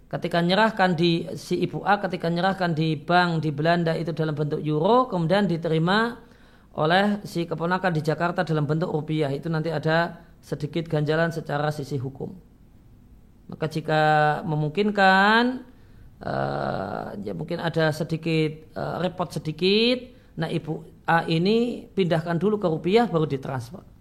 ketika 0.06 0.38
nyerahkan 0.38 0.94
di 0.94 1.26
si 1.34 1.58
ibu 1.58 1.82
A 1.82 1.98
ketika 1.98 2.30
nyerahkan 2.30 2.72
di 2.72 2.94
bank 2.94 3.42
di 3.42 3.50
Belanda 3.50 3.90
itu 3.98 4.14
dalam 4.14 4.38
bentuk 4.38 4.62
euro 4.62 5.10
kemudian 5.10 5.50
diterima 5.50 6.14
oleh 6.78 7.24
si 7.26 7.48
keponakan 7.48 7.90
di 7.90 8.02
Jakarta 8.04 8.44
dalam 8.44 8.68
bentuk 8.68 8.92
rupiah. 8.92 9.32
Itu 9.32 9.48
nanti 9.48 9.72
ada 9.72 10.22
sedikit 10.44 10.86
ganjalan 10.86 11.32
secara 11.32 11.72
sisi 11.72 11.96
hukum. 11.96 12.30
Maka 13.46 13.66
jika 13.70 14.02
memungkinkan 14.44 15.42
uh, 16.20 17.16
ya 17.22 17.32
mungkin 17.32 17.62
ada 17.62 17.90
sedikit 17.90 18.76
uh, 18.76 19.00
repot 19.00 19.32
sedikit. 19.32 20.14
Nah 20.36 20.52
ibu 20.52 20.84
A 21.08 21.24
ini 21.24 21.88
pindahkan 21.88 22.36
dulu 22.36 22.60
ke 22.60 22.68
rupiah 22.68 23.08
baru 23.08 23.24
ditransfer 23.24 23.95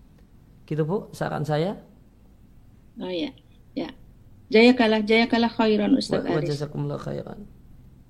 gitu 0.65 0.83
bu 0.85 1.09
saran 1.13 1.45
saya 1.45 1.77
oh 3.01 3.09
ya 3.09 3.31
ya 3.77 3.89
Jaya 4.45 4.77
kalah, 4.77 5.01
jaya 5.01 5.25
kalah 5.25 5.49
khairan 5.49 5.97
Ustaz 5.97 6.21
Wa, 6.21 6.37
Aris. 6.37 6.53
Jazakumullah 6.53 7.01
khairan. 7.01 7.49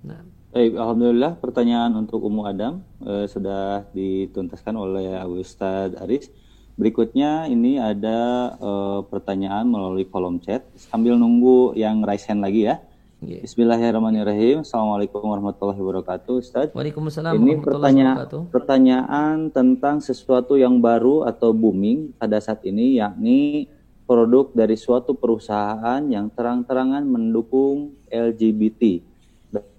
Nah. 0.03 0.20
Baik, 0.51 0.76
Alhamdulillah 0.76 1.39
pertanyaan 1.39 1.95
untuk 1.95 2.24
Ummu 2.24 2.47
Adam 2.47 2.84
eh, 3.03 3.28
sudah 3.28 3.88
dituntaskan 3.95 4.76
oleh 4.76 5.16
Ustaz 5.39 5.95
Aris. 5.99 6.32
Berikutnya 6.76 7.47
ini 7.47 7.80
ada 7.80 8.51
eh, 8.60 8.99
pertanyaan 9.08 9.68
melalui 9.68 10.03
kolom 10.08 10.43
chat. 10.43 10.68
Sambil 10.76 11.16
nunggu 11.16 11.76
yang 11.80 12.03
raise 12.03 12.28
hand 12.28 12.43
lagi 12.43 12.68
ya. 12.68 12.84
Yeah. 13.24 13.41
Bismillahirrahmanirrahim. 13.47 14.68
Assalamualaikum 14.68 15.24
warahmatullahi 15.24 15.80
wabarakatuh, 15.80 16.34
Ustaz. 16.39 16.68
Waalaikumsalam 16.76 17.39
Ini 17.39 17.63
pertanyaan 17.63 18.16
pertanyaan 18.51 19.36
tentang 19.55 20.03
sesuatu 20.03 20.59
yang 20.59 20.84
baru 20.84 21.24
atau 21.24 21.55
booming 21.55 22.11
pada 22.20 22.43
saat 22.43 22.66
ini, 22.68 22.99
yakni 22.99 23.72
produk 24.03 24.51
dari 24.51 24.76
suatu 24.76 25.16
perusahaan 25.16 26.03
yang 26.03 26.28
terang-terangan 26.28 27.07
mendukung 27.07 27.95
LGBT 28.11 29.16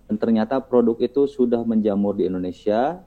dan 0.07 0.16
ternyata 0.16 0.62
produk 0.62 0.97
itu 1.03 1.26
sudah 1.26 1.61
menjamur 1.66 2.14
di 2.14 2.30
Indonesia. 2.30 3.03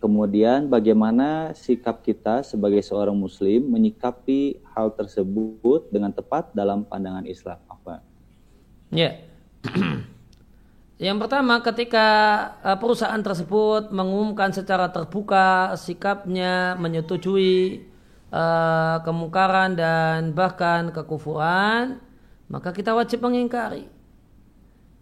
Kemudian 0.00 0.72
bagaimana 0.72 1.52
sikap 1.52 2.00
kita 2.00 2.40
sebagai 2.40 2.80
seorang 2.80 3.12
muslim 3.12 3.68
menyikapi 3.68 4.64
hal 4.72 4.96
tersebut 4.96 5.92
dengan 5.92 6.08
tepat 6.08 6.48
dalam 6.56 6.88
pandangan 6.88 7.28
Islam? 7.28 7.60
Apa? 7.68 8.00
Ya. 8.88 9.29
Yang 11.00 11.16
pertama 11.16 11.64
ketika 11.64 12.08
eh, 12.60 12.76
perusahaan 12.76 13.20
tersebut 13.24 13.88
mengumumkan 13.88 14.52
secara 14.52 14.92
terbuka 14.92 15.72
sikapnya 15.80 16.76
menyetujui 16.76 17.88
uh, 18.30 19.02
kemungkaran 19.02 19.74
dan 19.74 20.36
bahkan 20.36 20.94
kekufuran, 20.94 21.98
maka 22.46 22.70
kita 22.70 22.94
wajib 22.94 23.22
mengingkari. 23.22 23.90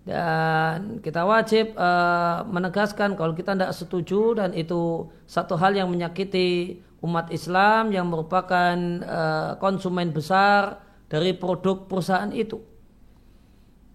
Dan 0.08 1.04
kita 1.04 1.28
wajib 1.28 1.76
uh, 1.76 2.40
menegaskan 2.48 3.12
kalau 3.12 3.36
kita 3.36 3.52
tidak 3.52 3.76
setuju 3.76 4.40
dan 4.40 4.56
itu 4.56 5.04
satu 5.28 5.58
hal 5.60 5.76
yang 5.76 5.92
menyakiti 5.92 6.80
umat 7.04 7.28
Islam 7.28 7.92
yang 7.92 8.08
merupakan 8.08 8.74
uh, 9.04 9.52
konsumen 9.60 10.16
besar 10.16 10.80
dari 11.12 11.36
produk 11.36 11.84
perusahaan 11.84 12.32
itu. 12.32 12.56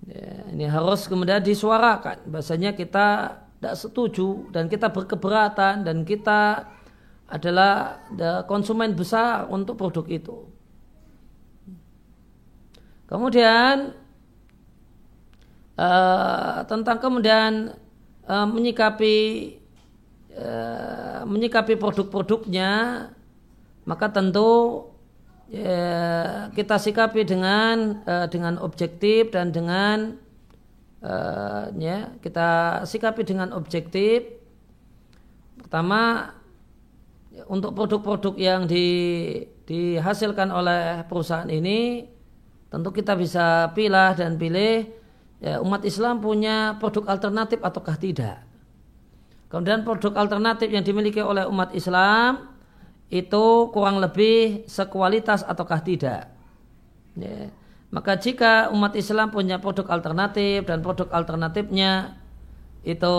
Ya, 0.03 0.43
ini 0.51 0.67
harus 0.67 1.07
kemudian 1.07 1.39
disuarakan. 1.39 2.27
Bahasanya 2.27 2.75
kita 2.75 3.39
tidak 3.57 3.75
setuju 3.79 4.51
dan 4.51 4.67
kita 4.67 4.91
berkeberatan 4.91 5.87
dan 5.87 6.03
kita 6.03 6.67
adalah 7.31 8.03
konsumen 8.45 8.91
besar 8.93 9.47
untuk 9.47 9.79
produk 9.79 10.05
itu. 10.11 10.37
Kemudian 13.07 13.95
uh, 15.79 16.65
tentang 16.67 16.97
kemudian 16.99 17.77
uh, 18.27 18.47
menyikapi 18.47 19.15
uh, 20.35 21.21
menyikapi 21.23 21.79
produk-produknya, 21.79 22.71
maka 23.87 24.07
tentu 24.11 24.83
uh, 25.51 26.47
kita 26.55 26.75
sikapi 26.79 27.27
dengan 27.27 27.99
uh, 28.07 28.27
dengan 28.31 28.55
objektif 28.63 29.33
dan 29.33 29.51
dengan 29.51 30.15
uh, 31.03 31.67
ya 31.75 32.15
kita 32.23 32.81
sikapi 32.87 33.27
dengan 33.27 33.51
objektif. 33.51 34.39
Pertama 35.59 36.31
untuk 37.49 37.73
produk-produk 37.73 38.37
yang 38.37 38.69
di, 38.69 38.85
dihasilkan 39.65 40.53
oleh 40.53 41.01
perusahaan 41.09 41.49
ini 41.49 42.05
tentu 42.69 42.89
kita 42.93 43.17
bisa 43.17 43.73
pilih 43.73 44.13
dan 44.13 44.37
pilih 44.37 44.85
ya, 45.41 45.61
umat 45.61 45.81
Islam 45.85 46.21
punya 46.21 46.77
produk 46.77 47.09
alternatif 47.09 47.61
ataukah 47.61 47.97
tidak. 47.97 48.45
Kemudian 49.49 49.85
produk 49.85 50.17
alternatif 50.17 50.69
yang 50.73 50.81
dimiliki 50.81 51.21
oleh 51.21 51.45
umat 51.45 51.73
Islam 51.77 52.52
itu 53.13 53.69
kurang 53.69 54.01
lebih 54.01 54.65
sekualitas 54.65 55.45
ataukah 55.45 55.85
tidak. 55.85 56.33
Ya. 57.13 57.53
Maka 57.93 58.17
jika 58.17 58.73
umat 58.73 58.97
Islam 58.97 59.29
punya 59.29 59.61
produk 59.61 59.85
alternatif 59.93 60.65
dan 60.65 60.81
produk 60.81 61.13
alternatifnya 61.13 62.17
itu 62.81 63.17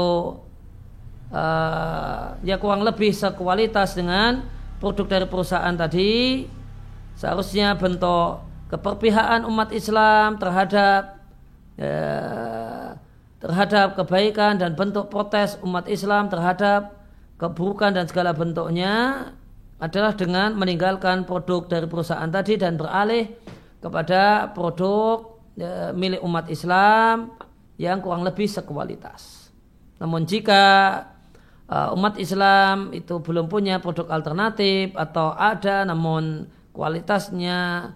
uh, 1.31 2.35
ya 2.43 2.59
kurang 2.59 2.83
lebih 2.83 3.15
sekualitas 3.15 3.95
dengan 3.95 4.43
produk 4.83 5.07
dari 5.07 5.27
perusahaan 5.31 5.79
tadi 5.79 6.51
seharusnya 7.15 7.79
bentuk 7.79 8.43
keperpihakan 8.75 9.47
umat 9.47 9.71
Islam 9.71 10.43
terhadap 10.43 11.23
ya, 11.79 12.99
terhadap 13.39 13.95
kebaikan 13.95 14.59
dan 14.59 14.75
bentuk 14.75 15.07
protes 15.07 15.55
umat 15.63 15.87
Islam 15.87 16.27
terhadap 16.27 16.99
keburukan 17.39 17.95
dan 17.95 18.11
segala 18.11 18.35
bentuknya 18.35 19.31
adalah 19.85 20.17
dengan 20.17 20.57
meninggalkan 20.57 21.29
produk 21.29 21.69
dari 21.69 21.87
perusahaan 21.87 22.29
tadi 22.33 22.57
dan 22.57 22.81
beralih 22.81 23.29
kepada 23.85 24.49
produk 24.57 25.37
ya, 25.55 25.93
milik 25.93 26.25
umat 26.25 26.49
Islam 26.49 27.37
yang 27.77 28.01
kurang 28.01 28.25
lebih 28.25 28.49
sekualitas. 28.49 29.53
Namun 30.01 30.25
jika 30.25 30.63
uh, 31.69 31.95
umat 31.97 32.17
Islam 32.17 32.97
itu 32.97 33.21
belum 33.21 33.47
punya 33.47 33.79
produk 33.79 34.09
alternatif 34.11 34.97
atau 34.97 35.37
ada 35.37 35.85
namun 35.85 36.49
kualitasnya 36.73 37.93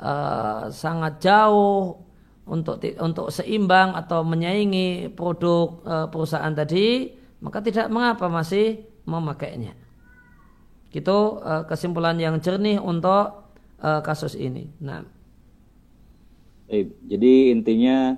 uh, 0.00 0.72
sangat 0.72 1.22
jauh 1.22 2.00
untuk 2.46 2.78
untuk 3.02 3.28
seimbang 3.34 3.94
atau 3.94 4.22
menyaingi 4.22 5.10
produk 5.14 5.82
uh, 5.82 6.06
perusahaan 6.10 6.54
tadi 6.54 7.10
maka 7.42 7.60
tidak 7.60 7.90
mengapa 7.92 8.26
masih 8.30 8.86
memakainya. 9.06 9.85
Itu 10.96 11.44
uh, 11.44 11.68
kesimpulan 11.68 12.16
yang 12.16 12.40
jernih 12.40 12.80
untuk 12.80 13.52
uh, 13.84 14.00
kasus 14.00 14.32
ini. 14.32 14.72
Nah. 14.80 15.04
Jadi 17.06 17.54
intinya 17.54 18.16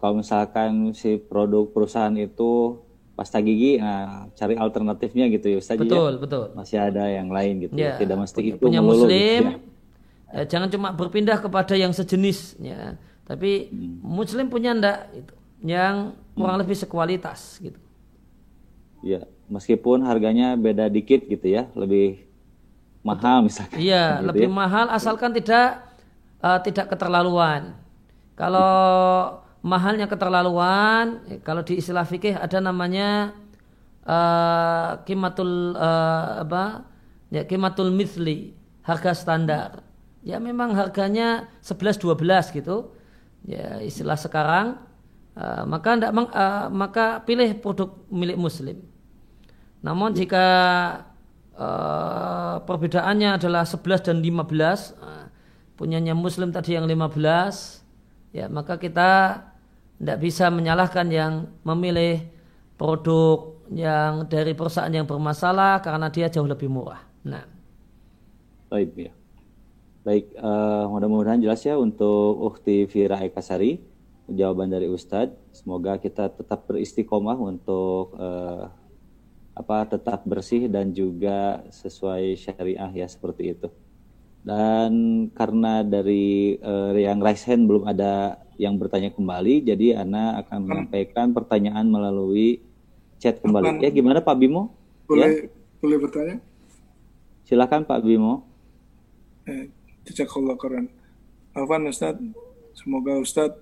kalau 0.00 0.22
misalkan 0.22 0.94
si 0.96 1.20
produk 1.20 1.68
perusahaan 1.68 2.14
itu 2.16 2.80
pasta 3.14 3.38
gigi 3.38 3.78
nah 3.78 4.26
cari 4.34 4.58
alternatifnya 4.58 5.30
gitu 5.30 5.54
ya 5.54 5.56
Ustaz 5.62 5.78
ya. 5.78 5.86
betul 5.86 6.10
ya. 6.10 6.18
betul 6.18 6.44
masih 6.58 6.78
ada 6.82 7.04
yang 7.06 7.30
lain 7.30 7.62
gitu 7.62 7.74
ya, 7.78 7.94
tidak 7.94 8.26
mesti 8.26 8.40
itu 8.42 8.58
punya 8.58 8.82
melulu, 8.82 9.06
muslim 9.06 9.42
gitu 9.54 9.54
ya. 9.54 10.34
ya, 10.34 10.42
jangan 10.50 10.68
cuma 10.74 10.88
berpindah 10.90 11.38
kepada 11.38 11.78
yang 11.78 11.94
sejenis 11.94 12.58
ya 12.58 12.98
tapi 13.22 13.70
hmm. 13.70 14.02
muslim 14.02 14.50
punya 14.50 14.74
ndak 14.74 15.14
itu 15.14 15.34
yang 15.62 16.18
kurang 16.34 16.58
hmm. 16.58 16.62
lebih 16.66 16.76
sekualitas 16.76 17.62
gitu 17.62 17.78
ya 19.06 19.22
meskipun 19.48 20.04
harganya 20.04 20.56
beda 20.56 20.88
dikit 20.88 21.28
gitu 21.28 21.44
ya 21.44 21.68
lebih 21.76 22.24
mahal 23.04 23.44
misalkan. 23.44 23.76
Iya 23.78 24.18
gitu 24.18 24.26
lebih 24.32 24.48
ya. 24.48 24.52
mahal 24.52 24.86
asalkan 24.88 25.36
tidak 25.36 25.84
uh, 26.40 26.58
tidak 26.64 26.88
keterlaluan. 26.88 27.76
Kalau 28.34 28.72
mahalnya 29.60 30.08
keterlaluan 30.10 31.22
kalau 31.44 31.62
di 31.62 31.78
istilah 31.78 32.08
fikih 32.08 32.34
ada 32.34 32.58
namanya 32.58 33.36
uh, 34.08 35.04
kimatul 35.04 35.76
uh, 35.76 36.42
apa? 36.42 36.88
Ya 37.28 37.44
kimatul 37.44 37.92
mithli 37.92 38.56
harga 38.82 39.12
standar. 39.12 39.84
Ya 40.24 40.40
memang 40.40 40.72
harganya 40.72 41.52
11 41.60 42.00
12 42.00 42.56
gitu. 42.56 42.96
Ya 43.44 43.84
istilah 43.84 44.16
sekarang 44.16 44.80
uh, 45.36 45.68
maka 45.68 45.88
enggak, 46.00 46.12
uh, 46.16 46.66
maka 46.72 47.20
pilih 47.28 47.52
produk 47.60 47.92
milik 48.08 48.40
muslim 48.40 48.93
namun 49.84 50.16
jika 50.16 50.46
uh, 51.52 52.56
perbedaannya 52.64 53.36
adalah 53.36 53.68
11 53.68 54.08
dan 54.08 54.16
15 54.24 54.96
uh, 54.96 55.28
punyanya 55.76 56.16
muslim 56.16 56.48
tadi 56.48 56.80
yang 56.80 56.88
15 56.88 57.12
ya 58.32 58.48
maka 58.48 58.80
kita 58.80 59.44
tidak 60.00 60.18
bisa 60.24 60.48
menyalahkan 60.48 61.06
yang 61.12 61.52
memilih 61.62 62.24
produk 62.74 63.54
yang 63.72 64.28
dari 64.28 64.52
perusahaan 64.52 64.92
yang 64.92 65.08
bermasalah 65.08 65.80
karena 65.80 66.10
dia 66.12 66.28
jauh 66.28 66.44
lebih 66.44 66.68
murah. 66.68 67.00
Nah. 67.24 67.46
Baik 68.68 68.90
ya. 68.98 69.12
Baik, 70.04 70.36
uh, 70.36 70.84
mudah-mudahan 70.92 71.40
jelas 71.40 71.64
ya 71.64 71.80
untuk 71.80 72.36
Ukti 72.44 72.84
Vira 72.84 73.16
Ekasari. 73.24 73.80
jawaban 74.24 74.72
dari 74.72 74.88
Ustadz. 74.88 75.36
Semoga 75.52 76.00
kita 76.00 76.32
tetap 76.32 76.64
beristiqomah 76.64 77.36
untuk 77.36 78.16
uh, 78.16 78.72
apa 79.54 79.86
tetap 79.86 80.26
bersih 80.26 80.66
dan 80.66 80.90
juga 80.90 81.62
sesuai 81.70 82.34
syariah 82.34 82.90
ya 82.90 83.06
seperti 83.06 83.54
itu. 83.54 83.68
Dan 84.44 84.92
karena 85.32 85.80
dari 85.80 86.58
uh, 86.60 86.92
yang 86.92 87.22
raise 87.22 87.48
hand 87.48 87.64
belum 87.64 87.88
ada 87.88 88.44
yang 88.60 88.76
bertanya 88.76 89.08
kembali, 89.14 89.64
jadi 89.64 90.04
Ana 90.04 90.44
akan 90.44 90.68
menyampaikan 90.68 91.32
pertanyaan 91.32 91.88
melalui 91.88 92.60
chat 93.16 93.40
kembali. 93.40 93.80
Ya 93.80 93.88
gimana 93.88 94.20
Pak 94.20 94.36
Bimo? 94.36 94.74
Boleh 95.08 95.48
ya? 95.48 95.48
boleh 95.80 95.96
bertanya? 95.96 96.36
Silakan 97.48 97.88
Pak 97.88 98.04
Bimo. 98.04 98.44
Eh, 99.48 99.72
Jazakallah 100.04 100.60
keren. 100.60 100.92
Afan 101.56 101.88
Ustaz, 101.88 102.18
semoga 102.76 103.16
Ustaz 103.16 103.54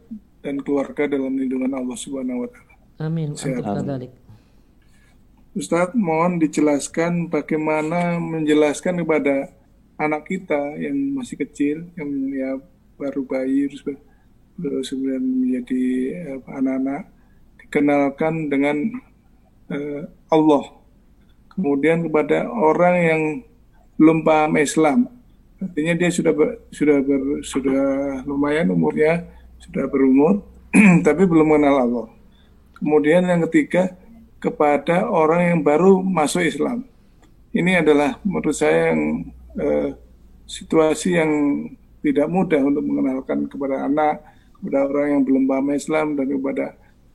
dan 0.42 0.58
keluarga 0.58 1.06
dalam 1.06 1.38
lindungan 1.38 1.70
Allah 1.78 1.94
Subhanahu 1.94 2.42
wa 2.42 2.48
taala. 2.50 2.74
Amin. 2.98 3.38
Amin. 3.38 4.10
Ustaz, 5.52 5.92
mohon 5.92 6.40
dijelaskan 6.40 7.28
bagaimana 7.28 8.16
menjelaskan 8.16 9.04
kepada 9.04 9.52
anak 10.00 10.24
kita 10.24 10.80
yang 10.80 11.12
masih 11.12 11.36
kecil, 11.44 11.92
yang 11.92 12.08
ya 12.32 12.56
baru 12.96 13.20
bayi, 13.28 13.68
terus 14.56 14.88
kemudian 14.88 15.20
menjadi 15.20 15.84
anak-anak, 16.48 17.04
dikenalkan 17.60 18.48
dengan 18.48 18.96
uh, 19.68 20.08
Allah. 20.32 20.72
Kemudian 21.52 22.08
kepada 22.08 22.48
orang 22.48 22.96
yang 22.96 23.22
belum 24.00 24.24
paham 24.24 24.56
Islam, 24.56 25.04
artinya 25.60 26.00
dia 26.00 26.08
sudah 26.08 26.32
ber, 26.32 26.64
sudah 26.72 26.96
ber, 27.04 27.44
sudah 27.44 27.84
lumayan 28.24 28.72
umurnya, 28.72 29.28
sudah 29.60 29.84
berumur, 29.84 30.48
tapi 31.06 31.28
belum 31.28 31.44
mengenal 31.44 31.76
Allah. 31.76 32.08
Kemudian 32.80 33.28
yang 33.28 33.44
ketiga 33.52 34.00
kepada 34.42 35.06
orang 35.06 35.54
yang 35.54 35.60
baru 35.62 36.02
masuk 36.02 36.42
Islam. 36.42 36.82
Ini 37.54 37.86
adalah 37.86 38.18
menurut 38.26 38.56
saya 38.56 38.90
yang 38.90 39.30
eh, 39.54 39.94
situasi 40.50 41.14
yang 41.14 41.30
tidak 42.02 42.26
mudah 42.26 42.58
untuk 42.58 42.82
mengenalkan 42.82 43.46
kepada 43.46 43.86
anak, 43.86 44.18
kepada 44.58 44.90
orang 44.90 45.08
yang 45.14 45.22
belum 45.22 45.42
paham 45.46 45.68
Islam 45.70 46.06
dan 46.18 46.26
kepada 46.26 46.66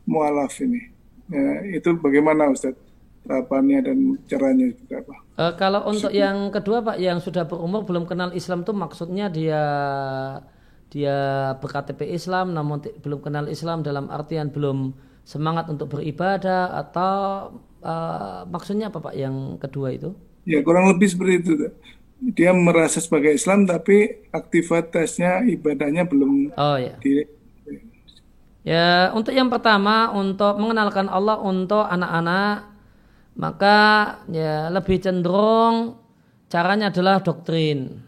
mualaf 0.07 0.55
ini. 0.63 0.81
Ya, 1.27 1.75
itu 1.75 1.91
bagaimana 1.99 2.47
Ustaz 2.47 2.79
tahapannya 3.27 3.83
dan 3.83 3.97
caranya 4.31 4.71
seperti 4.71 4.95
apa? 5.03 5.15
Uh, 5.35 5.53
kalau 5.59 5.83
untuk 5.91 6.15
yang 6.15 6.47
kedua 6.49 6.79
Pak 6.79 6.97
yang 6.97 7.19
sudah 7.19 7.43
berumur 7.43 7.83
belum 7.83 8.07
kenal 8.07 8.31
Islam 8.31 8.63
itu 8.63 8.71
maksudnya 8.71 9.27
dia 9.27 9.63
dia 10.87 11.17
berKTP 11.59 12.15
Islam 12.15 12.55
namun 12.55 12.79
belum 13.03 13.19
kenal 13.19 13.51
Islam 13.51 13.83
dalam 13.83 14.07
artian 14.07 14.47
belum 14.47 14.95
semangat 15.27 15.67
untuk 15.67 15.91
beribadah 15.91 16.79
atau 16.87 17.15
uh, 17.83 18.47
maksudnya 18.47 18.87
apa 18.87 19.03
Pak 19.03 19.15
yang 19.19 19.59
kedua 19.59 19.91
itu? 19.91 20.15
Ya 20.47 20.63
kurang 20.63 20.87
lebih 20.87 21.11
seperti 21.11 21.33
itu 21.43 21.51
dia 22.17 22.49
merasa 22.53 22.97
sebagai 22.97 23.33
Islam 23.37 23.69
tapi 23.69 24.25
aktivitasnya 24.33 25.45
ibadahnya 25.53 26.09
belum 26.09 26.57
oh 26.57 26.77
ya. 26.81 26.97
di... 26.97 27.21
ya 28.65 29.13
untuk 29.13 29.37
yang 29.37 29.53
pertama 29.53 30.09
untuk 30.17 30.57
mengenalkan 30.57 31.05
Allah 31.13 31.37
untuk 31.37 31.85
anak-anak 31.85 32.73
maka 33.37 33.77
ya 34.33 34.73
lebih 34.73 34.97
cenderung 34.97 36.01
caranya 36.49 36.89
adalah 36.89 37.21
doktrin. 37.21 38.01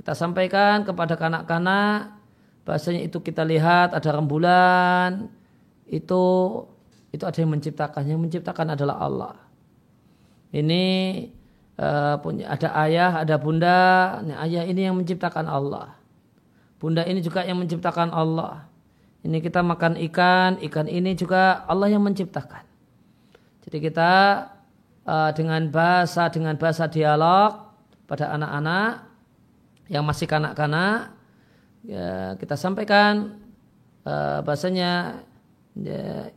Kita 0.00 0.16
sampaikan 0.16 0.88
kepada 0.88 1.20
kanak-kanak 1.20 2.16
bahasanya 2.64 3.04
itu 3.04 3.20
kita 3.20 3.44
lihat 3.44 3.92
ada 3.92 4.16
rembulan 4.16 5.28
itu 5.90 6.22
itu 7.10 7.24
ada 7.26 7.38
yang 7.42 7.50
menciptakan 7.50 8.02
yang 8.06 8.22
menciptakan 8.22 8.78
adalah 8.78 8.96
Allah 9.02 9.34
ini 10.50 10.84
uh, 11.80 12.14
punya 12.18 12.50
ada 12.50 12.68
ayah, 12.86 13.22
ada 13.22 13.36
bunda. 13.38 14.20
Nah, 14.22 14.42
ayah 14.46 14.66
ini 14.66 14.86
yang 14.90 14.96
menciptakan 14.98 15.46
Allah. 15.46 15.94
Bunda 16.80 17.04
ini 17.06 17.24
juga 17.24 17.44
yang 17.44 17.60
menciptakan 17.60 18.10
Allah. 18.10 18.68
Ini 19.20 19.36
kita 19.44 19.60
makan 19.60 20.00
ikan, 20.10 20.56
ikan 20.64 20.88
ini 20.88 21.12
juga 21.12 21.62
Allah 21.68 21.92
yang 21.92 22.00
menciptakan. 22.00 22.64
Jadi 23.68 23.78
kita 23.84 24.12
uh, 25.04 25.30
dengan 25.36 25.68
bahasa 25.68 26.32
dengan 26.32 26.56
bahasa 26.56 26.88
dialog 26.88 27.68
pada 28.08 28.32
anak-anak 28.32 29.06
yang 29.92 30.02
masih 30.08 30.24
kanak-kanak 30.24 31.12
ya, 31.84 32.34
kita 32.40 32.56
sampaikan 32.56 33.36
uh, 34.08 34.40
bahasanya 34.40 35.20
ya, 35.20 35.29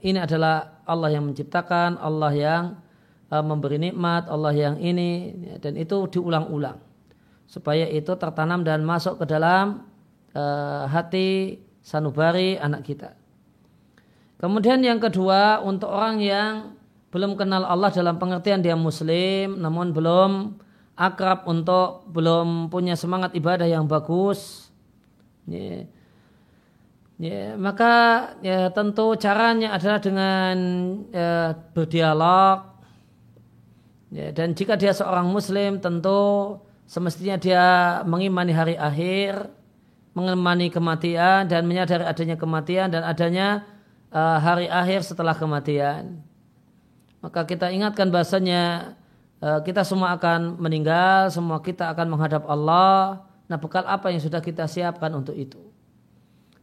ini 0.01 0.19
adalah 0.19 0.83
Allah 0.85 1.09
yang 1.13 1.25
menciptakan, 1.25 1.97
Allah 1.97 2.31
yang 2.33 2.63
Eh, 3.33 3.41
memberi 3.41 3.81
nikmat, 3.81 4.29
Allah 4.29 4.53
yang 4.53 4.77
ini 4.77 5.33
ya, 5.41 5.55
dan 5.57 5.73
itu 5.73 6.05
diulang-ulang 6.05 6.77
supaya 7.49 7.89
itu 7.89 8.13
tertanam 8.13 8.61
dan 8.61 8.85
masuk 8.85 9.17
ke 9.17 9.25
dalam 9.25 9.89
uh, 10.37 10.85
hati 10.85 11.57
sanubari 11.81 12.61
anak 12.61 12.85
kita. 12.85 13.17
Kemudian 14.37 14.85
yang 14.85 15.01
kedua 15.01 15.65
untuk 15.65 15.89
orang 15.89 16.21
yang 16.21 16.77
belum 17.09 17.33
kenal 17.33 17.65
Allah 17.65 17.89
dalam 17.89 18.21
pengertian 18.21 18.61
dia 18.61 18.77
muslim 18.77 19.57
namun 19.57 19.97
belum 19.97 20.53
akrab 20.93 21.49
untuk 21.49 22.05
belum 22.13 22.69
punya 22.69 22.93
semangat 22.93 23.33
ibadah 23.33 23.65
yang 23.65 23.89
bagus. 23.89 24.69
Ya, 25.49 25.89
ya, 27.21 27.57
maka 27.57 27.93
ya 28.41 28.69
tentu 28.73 29.13
caranya 29.17 29.75
adalah 29.75 29.99
dengan 30.01 30.55
ya, 31.11 31.57
berdialog 31.73 32.73
Ya, 34.13 34.29
dan 34.29 34.53
jika 34.53 34.77
dia 34.77 34.93
seorang 34.93 35.25
muslim 35.25 35.81
tentu 35.81 36.61
semestinya 36.85 37.33
dia 37.33 37.65
mengimani 38.05 38.53
hari 38.53 38.77
akhir, 38.77 39.49
mengimani 40.13 40.69
kematian 40.69 41.49
dan 41.49 41.65
menyadari 41.65 42.05
adanya 42.05 42.37
kematian 42.37 42.93
dan 42.93 43.01
adanya 43.01 43.65
uh, 44.13 44.37
hari 44.37 44.69
akhir 44.69 45.01
setelah 45.01 45.33
kematian. 45.33 46.21
Maka 47.25 47.41
kita 47.49 47.73
ingatkan 47.73 48.13
bahasanya 48.13 48.93
uh, 49.41 49.65
kita 49.65 49.81
semua 49.81 50.13
akan 50.13 50.61
meninggal, 50.61 51.33
semua 51.33 51.57
kita 51.65 51.89
akan 51.89 52.13
menghadap 52.13 52.45
Allah. 52.45 53.25
Nah 53.49 53.57
bekal 53.57 53.81
apa 53.89 54.13
yang 54.13 54.21
sudah 54.21 54.45
kita 54.45 54.69
siapkan 54.69 55.09
untuk 55.17 55.33
itu? 55.33 55.72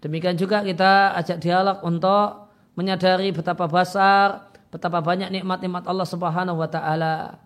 Demikian 0.00 0.36
juga 0.36 0.64
kita 0.64 1.12
ajak 1.20 1.38
dialog 1.44 1.78
untuk 1.84 2.48
menyadari 2.74 3.32
betapa 3.36 3.68
besar 3.68 4.50
betapa 4.70 5.02
banyak 5.02 5.28
nikmat-nikmat 5.34 5.84
Allah 5.84 6.06
Subhanahu 6.06 6.62
wa 6.62 6.70
taala. 6.70 7.42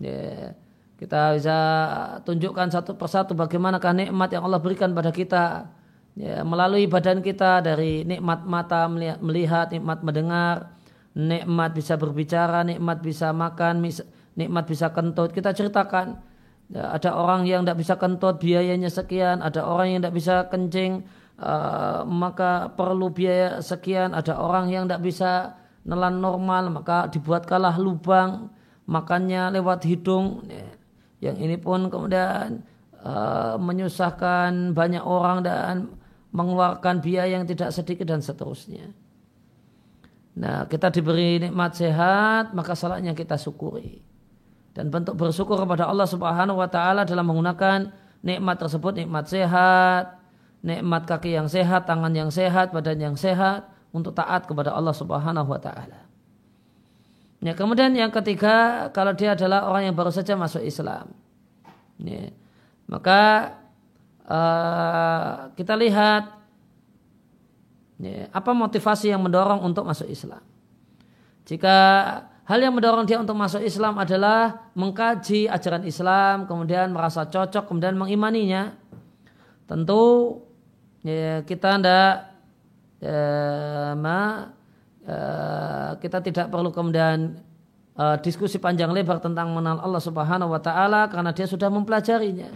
Ya, 0.00 0.56
kita 0.98 1.36
bisa 1.36 1.58
tunjukkan 2.24 2.72
satu 2.72 2.96
persatu 2.96 3.36
bagaimanakah 3.36 3.92
nikmat 3.92 4.32
yang 4.32 4.42
Allah 4.48 4.58
berikan 4.58 4.90
pada 4.96 5.12
kita 5.12 5.68
ya, 6.16 6.42
melalui 6.42 6.88
badan 6.88 7.20
kita 7.20 7.62
dari 7.62 8.02
nikmat 8.02 8.42
mata 8.48 8.88
melihat, 8.88 9.20
melihat, 9.20 9.66
nikmat 9.70 10.00
mendengar, 10.00 10.74
nikmat 11.14 11.70
bisa 11.76 11.94
berbicara, 11.94 12.66
nikmat 12.66 13.04
bisa 13.04 13.30
makan, 13.30 13.84
nikmat 14.34 14.64
bisa 14.66 14.90
kentut. 14.90 15.30
Kita 15.30 15.52
ceritakan 15.52 16.18
ya, 16.72 16.90
ada 16.90 17.14
orang 17.14 17.46
yang 17.46 17.62
tidak 17.62 17.84
bisa 17.84 17.94
kentut 18.00 18.40
biayanya 18.40 18.88
sekian, 18.90 19.44
ada 19.44 19.62
orang 19.62 19.94
yang 19.94 20.00
tidak 20.02 20.16
bisa 20.16 20.34
kencing 20.48 21.04
uh, 21.38 22.02
maka 22.06 22.70
perlu 22.74 23.10
biaya 23.10 23.62
sekian, 23.62 24.12
ada 24.12 24.38
orang 24.38 24.70
yang 24.70 24.84
tidak 24.86 25.02
bisa 25.02 25.32
nelan 25.84 26.16
normal 26.16 26.72
maka 26.72 27.12
dibuatkanlah 27.12 27.76
lubang 27.76 28.48
makannya 28.88 29.52
lewat 29.52 29.84
hidung 29.84 30.40
yang 31.20 31.36
ini 31.40 31.56
pun 31.56 31.88
kemudian 31.88 32.64
uh, 33.00 33.56
menyusahkan 33.56 34.76
banyak 34.76 35.00
orang 35.00 35.40
dan 35.40 35.74
mengeluarkan 36.36 37.00
biaya 37.00 37.40
yang 37.40 37.48
tidak 37.48 37.72
sedikit 37.72 38.04
dan 38.04 38.20
seterusnya. 38.20 38.92
Nah, 40.34 40.66
kita 40.66 40.90
diberi 40.90 41.38
nikmat 41.38 41.78
sehat, 41.78 42.50
maka 42.52 42.74
salahnya 42.74 43.14
kita 43.14 43.38
syukuri. 43.38 44.02
Dan 44.74 44.90
bentuk 44.90 45.14
bersyukur 45.14 45.54
kepada 45.62 45.86
Allah 45.86 46.10
Subhanahu 46.10 46.58
wa 46.58 46.66
taala 46.66 47.06
dalam 47.06 47.30
menggunakan 47.30 47.94
nikmat 48.26 48.58
tersebut, 48.58 48.98
nikmat 48.98 49.30
sehat, 49.30 50.18
nikmat 50.64 51.04
kaki 51.04 51.36
yang 51.36 51.46
sehat, 51.46 51.84
tangan 51.84 52.10
yang 52.16 52.32
sehat, 52.32 52.72
badan 52.72 52.96
yang 52.96 53.16
sehat, 53.20 53.68
untuk 53.92 54.16
taat 54.16 54.48
kepada 54.48 54.72
Allah 54.72 54.96
Subhanahu 54.96 55.46
wa 55.46 55.60
taala. 55.60 56.08
Ya, 57.44 57.52
kemudian 57.52 57.92
yang 57.92 58.08
ketiga, 58.08 58.88
kalau 58.96 59.12
dia 59.12 59.36
adalah 59.36 59.68
orang 59.68 59.92
yang 59.92 59.94
baru 59.94 60.08
saja 60.08 60.32
masuk 60.32 60.64
Islam. 60.64 61.12
Ya, 62.00 62.32
maka 62.88 63.52
uh, 64.24 65.52
kita 65.52 65.76
lihat 65.76 66.32
ya, 68.00 68.32
apa 68.32 68.50
motivasi 68.56 69.12
yang 69.12 69.20
mendorong 69.20 69.60
untuk 69.60 69.84
masuk 69.84 70.08
Islam. 70.08 70.40
Jika 71.44 71.76
hal 72.48 72.58
yang 72.64 72.72
mendorong 72.72 73.04
dia 73.04 73.20
untuk 73.20 73.36
masuk 73.36 73.60
Islam 73.60 74.00
adalah 74.00 74.72
mengkaji 74.72 75.44
ajaran 75.44 75.84
Islam, 75.84 76.48
kemudian 76.48 76.88
merasa 76.96 77.28
cocok, 77.28 77.68
kemudian 77.68 77.92
mengimaninya, 78.00 78.72
tentu 79.68 80.40
ya, 81.04 81.44
kita 81.44 81.76
tidak 81.76 82.32
uh, 83.04 83.92
ma 83.94 84.48
uh, 85.04 85.92
kita 86.00 86.24
tidak 86.24 86.48
perlu 86.48 86.72
kemudian 86.72 87.38
uh, 88.00 88.16
diskusi 88.24 88.56
panjang 88.56 88.90
lebar 88.90 89.20
tentang 89.20 89.52
mengenal 89.52 89.84
Allah 89.84 90.02
Subhanahu 90.02 90.50
wa 90.50 90.60
taala 90.64 91.06
karena 91.12 91.30
dia 91.36 91.44
sudah 91.44 91.68
mempelajarinya. 91.68 92.50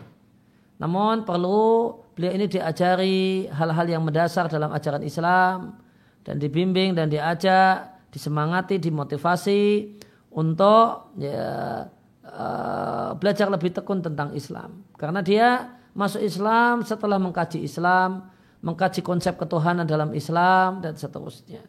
Namun 0.79 1.27
perlu 1.27 1.95
beliau 2.15 2.33
ini 2.39 2.47
diajari 2.47 3.51
hal-hal 3.51 3.87
yang 3.87 4.03
mendasar 4.07 4.47
dalam 4.47 4.71
ajaran 4.71 5.03
Islam 5.03 5.79
dan 6.23 6.39
dibimbing 6.39 6.95
dan 6.95 7.11
diajak, 7.11 7.99
disemangati, 8.15 8.79
dimotivasi 8.79 9.95
untuk 10.39 11.19
ya, 11.19 11.83
uh, 12.23 13.11
belajar 13.19 13.51
lebih 13.51 13.75
tekun 13.75 14.07
tentang 14.07 14.31
Islam. 14.39 14.87
Karena 14.95 15.19
dia 15.19 15.75
masuk 15.99 16.23
Islam 16.23 16.87
setelah 16.87 17.19
mengkaji 17.19 17.67
Islam, 17.67 18.31
mengkaji 18.63 19.01
konsep 19.07 19.39
ketuhanan 19.39 19.87
dalam 19.87 20.11
Islam 20.15 20.83
dan 20.83 20.99
seterusnya. 20.99 21.63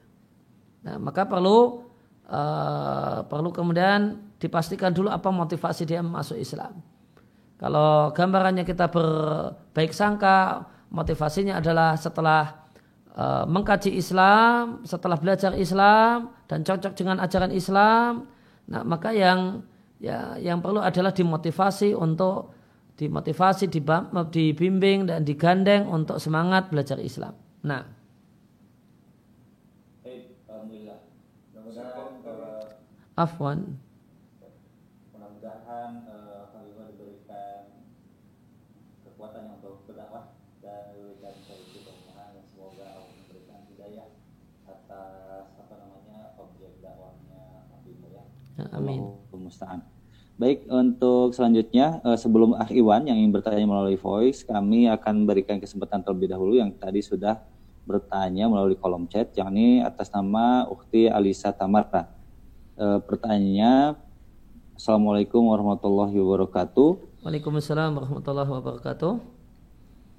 Nah, 0.86 0.98
maka 0.98 1.28
perlu 1.28 1.86
uh, 2.26 3.26
perlu 3.28 3.50
kemudian 3.54 4.18
dipastikan 4.40 4.96
dulu 4.96 5.12
apa 5.12 5.30
motivasi 5.30 5.86
dia 5.86 6.00
masuk 6.00 6.40
Islam. 6.40 6.82
Kalau 7.60 8.16
gambarannya 8.16 8.64
kita 8.64 8.88
berbaik 8.88 9.92
sangka, 9.92 10.64
motivasinya 10.90 11.60
adalah 11.60 12.00
setelah 12.00 12.72
uh, 13.14 13.44
mengkaji 13.44 14.00
Islam, 14.00 14.88
setelah 14.88 15.20
belajar 15.20 15.52
Islam 15.60 16.32
dan 16.48 16.64
cocok 16.64 16.96
dengan 16.96 17.20
ajaran 17.20 17.52
Islam, 17.52 18.32
nah 18.72 18.82
maka 18.88 19.12
yang 19.12 19.68
ya 20.00 20.40
yang 20.40 20.64
perlu 20.64 20.80
adalah 20.80 21.12
dimotivasi 21.12 21.92
untuk 21.92 22.56
dimotivasi, 23.00 23.72
dibimbing 23.72 25.08
dan 25.08 25.24
digandeng 25.24 25.88
untuk 25.88 26.20
semangat 26.20 26.68
belajar 26.68 27.00
Islam. 27.00 27.32
Nah, 27.64 28.00
Afwan. 33.20 33.76
Mudah-mudahan 35.12 36.08
uh, 36.08 36.48
diberikan 36.96 37.84
kekuatan 39.04 39.44
yang 39.44 39.60
untuk 39.60 39.84
berdakwah 39.84 40.32
dan 40.64 40.96
diberikan 40.96 41.36
solusi 41.44 41.84
dan 41.84 42.00
semoga 42.48 42.96
Allah 42.96 43.12
memberikan 43.12 43.60
hidayah 43.76 44.08
atas 44.72 45.52
apa 45.52 45.74
namanya 45.84 46.32
objek 46.40 46.80
dakwahnya 46.80 47.68
Nabi 47.68 47.92
ya. 48.08 48.24
Amin. 48.72 49.04
Musta'an. 49.36 49.84
Baik, 50.40 50.72
untuk 50.72 51.36
selanjutnya 51.36 52.00
eh, 52.00 52.16
sebelum 52.16 52.56
Ah 52.56 52.72
Iwan 52.72 53.04
yang 53.12 53.20
ingin 53.20 53.36
bertanya 53.36 53.68
melalui 53.68 54.00
voice, 54.00 54.48
kami 54.48 54.88
akan 54.88 55.28
berikan 55.28 55.60
kesempatan 55.60 56.00
terlebih 56.00 56.32
dahulu 56.32 56.56
yang 56.56 56.72
tadi 56.72 57.04
sudah 57.04 57.44
bertanya 57.84 58.48
melalui 58.48 58.80
kolom 58.80 59.04
chat, 59.12 59.36
yakni 59.36 59.84
atas 59.84 60.08
nama 60.16 60.64
Ukti 60.72 61.12
Alisa 61.12 61.52
Tamarta 61.52 62.08
pertanyaannya 62.80 64.00
Assalamualaikum 64.80 65.44
warahmatullahi 65.52 66.16
wabarakatuh. 66.16 67.20
Waalaikumsalam 67.28 68.00
warahmatullahi 68.00 68.48
wabarakatuh. 68.48 69.12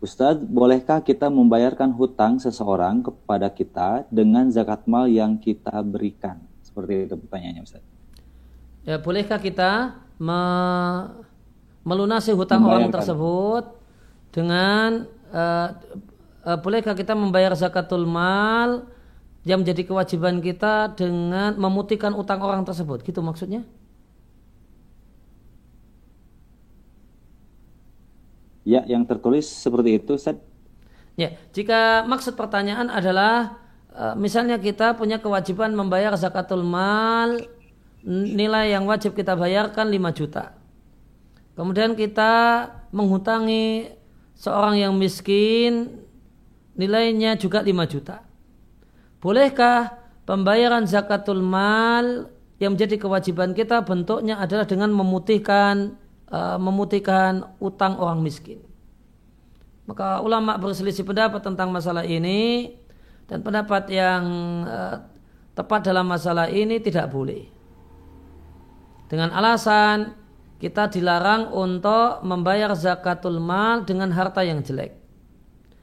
Ustadz, 0.05 0.45
bolehkah 0.45 1.01
kita 1.01 1.33
membayarkan 1.33 1.97
hutang 1.97 2.37
seseorang 2.37 3.01
kepada 3.01 3.49
kita 3.49 4.05
dengan 4.13 4.53
zakat 4.53 4.85
mal 4.85 5.09
yang 5.09 5.41
kita 5.41 5.81
berikan? 5.81 6.45
Seperti 6.61 7.09
itu 7.09 7.17
pertanyaannya 7.17 7.63
Ustadz. 7.65 7.89
Ya, 8.85 9.01
bolehkah 9.01 9.41
kita 9.41 9.97
me 10.21 10.43
melunasi 11.81 12.37
hutang 12.37 12.61
orang 12.69 12.93
tersebut 12.93 13.73
dengan 14.31 15.09
uh, 15.33 15.69
uh, 16.45 16.59
bolehkah 16.61 16.93
kita 16.93 17.17
membayar 17.17 17.57
zakatul 17.57 18.05
mal 18.05 18.85
yang 19.49 19.65
menjadi 19.65 19.89
kewajiban 19.89 20.45
kita 20.45 20.93
dengan 20.93 21.57
memutihkan 21.57 22.13
utang 22.13 22.45
orang 22.45 22.61
tersebut. 22.69 23.01
Gitu 23.01 23.25
maksudnya? 23.25 23.65
Ya, 28.69 28.85
yang 28.85 29.09
tertulis 29.09 29.49
seperti 29.49 29.97
itu, 29.97 30.21
Ustaz. 30.21 30.37
Ya, 31.17 31.33
jika 31.57 32.05
maksud 32.05 32.37
pertanyaan 32.37 32.93
adalah 32.93 33.57
e, 33.89 34.05
misalnya 34.21 34.61
kita 34.61 34.95
punya 34.95 35.17
kewajiban 35.17 35.73
membayar 35.73 36.13
zakatul 36.21 36.63
mal 36.63 37.41
nilai 38.05 38.73
yang 38.73 38.89
wajib 38.89 39.13
kita 39.13 39.37
bayarkan 39.37 39.89
5 39.93 40.19
juta. 40.19 40.57
Kemudian 41.57 41.93
kita 41.93 42.67
menghutangi 42.95 43.93
seorang 44.33 44.81
yang 44.81 44.97
miskin 44.97 46.01
nilainya 46.73 47.37
juga 47.37 47.61
5 47.61 47.93
juta. 47.93 48.25
Bolehkah 49.21 50.01
pembayaran 50.25 50.89
zakatul 50.89 51.45
mal 51.45 52.33
yang 52.57 52.77
menjadi 52.77 52.97
kewajiban 52.97 53.53
kita 53.53 53.85
bentuknya 53.85 54.41
adalah 54.41 54.65
dengan 54.65 54.89
memutihkan 54.93 55.97
uh, 56.33 56.57
memutihkan 56.57 57.45
utang 57.61 58.01
orang 58.01 58.25
miskin. 58.25 58.65
Maka 59.85 60.23
ulama 60.25 60.57
berselisih 60.57 61.05
pendapat 61.05 61.43
tentang 61.43 61.69
masalah 61.69 62.07
ini 62.07 62.73
dan 63.29 63.45
pendapat 63.45 63.91
yang 63.93 64.23
uh, 64.65 64.97
tepat 65.53 65.85
dalam 65.85 66.09
masalah 66.09 66.49
ini 66.49 66.81
tidak 66.81 67.11
boleh. 67.11 67.60
Dengan 69.11 69.35
alasan 69.35 70.15
kita 70.63 70.87
dilarang 70.87 71.51
untuk 71.51 72.23
membayar 72.23 72.71
zakatul 72.79 73.43
mal 73.43 73.83
dengan 73.83 74.15
harta 74.15 74.47
yang 74.47 74.63
jelek. 74.63 74.95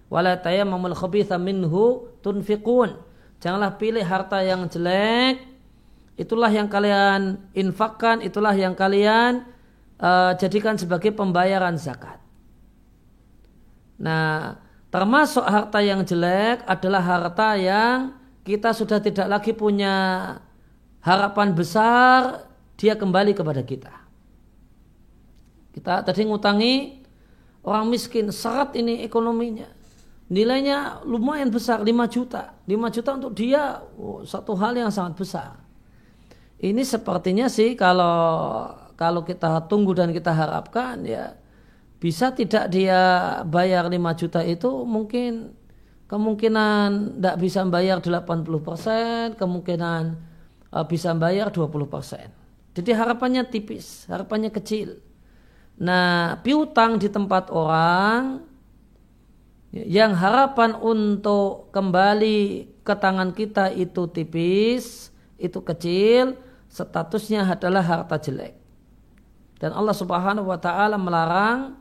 Wala 0.08 0.40
khabitha 0.40 1.36
minhu 1.36 2.08
tunfiqun 2.24 2.96
Janganlah 3.38 3.78
pilih 3.78 4.02
harta 4.02 4.42
yang 4.42 4.66
jelek. 4.66 5.44
Itulah 6.18 6.50
yang 6.50 6.66
kalian 6.66 7.38
infakkan, 7.54 8.26
itulah 8.26 8.56
yang 8.58 8.74
kalian 8.74 9.46
uh, 10.02 10.34
jadikan 10.34 10.74
sebagai 10.74 11.14
pembayaran 11.14 11.78
zakat. 11.78 12.18
Nah, 14.02 14.58
termasuk 14.90 15.46
harta 15.46 15.78
yang 15.86 16.02
jelek 16.02 16.66
adalah 16.66 17.04
harta 17.06 17.54
yang 17.54 18.18
kita 18.42 18.74
sudah 18.74 18.98
tidak 18.98 19.30
lagi 19.30 19.54
punya 19.54 19.94
harapan 21.06 21.54
besar 21.54 22.47
dia 22.78 22.94
kembali 22.94 23.34
kepada 23.34 23.66
kita. 23.66 23.94
Kita 25.74 26.06
tadi 26.06 26.26
ngutangi 26.26 27.04
orang 27.66 27.90
miskin, 27.90 28.30
serat 28.30 28.78
ini 28.78 29.02
ekonominya. 29.02 29.68
Nilainya 30.28 31.02
lumayan 31.08 31.50
besar 31.50 31.82
5 31.82 31.90
juta. 32.10 32.54
5 32.70 32.96
juta 32.96 33.10
untuk 33.18 33.32
dia 33.34 33.82
oh, 33.98 34.22
satu 34.28 34.54
hal 34.60 34.78
yang 34.78 34.92
sangat 34.94 35.18
besar. 35.18 35.52
Ini 36.58 36.82
sepertinya 36.82 37.48
sih 37.48 37.78
kalau 37.78 38.74
kalau 38.98 39.22
kita 39.22 39.70
tunggu 39.70 39.94
dan 39.94 40.10
kita 40.10 40.34
harapkan 40.34 41.06
ya 41.06 41.38
bisa 42.02 42.34
tidak 42.34 42.70
dia 42.74 43.00
bayar 43.46 43.86
5 43.90 43.94
juta 44.18 44.42
itu 44.42 44.70
mungkin 44.86 45.54
kemungkinan 46.10 47.18
tidak 47.18 47.36
bisa 47.38 47.62
bayar 47.70 48.02
80% 48.02 49.38
kemungkinan 49.38 50.04
uh, 50.74 50.86
bisa 50.90 51.14
bayar 51.14 51.54
20% 51.54 52.47
jadi 52.78 52.94
harapannya 52.94 53.50
tipis 53.50 54.06
harapannya 54.06 54.54
kecil 54.54 55.02
nah 55.78 56.38
piutang 56.46 57.02
di 57.02 57.10
tempat 57.10 57.50
orang 57.50 58.46
yang 59.74 60.16
harapan 60.16 60.74
untuk 60.80 61.70
kembali 61.76 62.72
ke 62.88 62.94
tangan 62.96 63.36
kita 63.36 63.68
itu 63.76 64.08
tipis, 64.08 65.12
itu 65.36 65.60
kecil, 65.60 66.40
statusnya 66.72 67.44
adalah 67.44 67.84
harta 67.84 68.16
jelek. 68.16 68.56
Dan 69.60 69.76
Allah 69.76 69.92
Subhanahu 69.92 70.48
wa 70.48 70.56
taala 70.62 70.96
melarang 70.96 71.76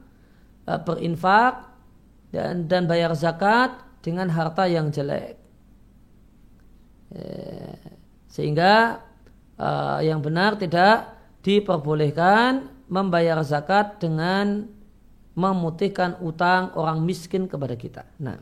uh, 0.66 0.80
berinfak 0.82 1.70
dan 2.34 2.66
dan 2.66 2.90
bayar 2.90 3.14
zakat 3.14 3.70
dengan 4.02 4.26
harta 4.34 4.66
yang 4.66 4.90
jelek. 4.90 5.38
Eh, 7.14 7.78
sehingga 8.26 8.98
uh, 9.60 10.00
yang 10.00 10.20
benar 10.20 10.56
tidak 10.56 11.16
diperbolehkan 11.44 12.68
membayar 12.86 13.38
zakat 13.42 13.98
dengan 13.98 14.70
memutihkan 15.36 16.16
utang 16.24 16.72
orang 16.78 17.04
miskin 17.04 17.44
kepada 17.44 17.76
kita. 17.76 18.08
Nah. 18.16 18.40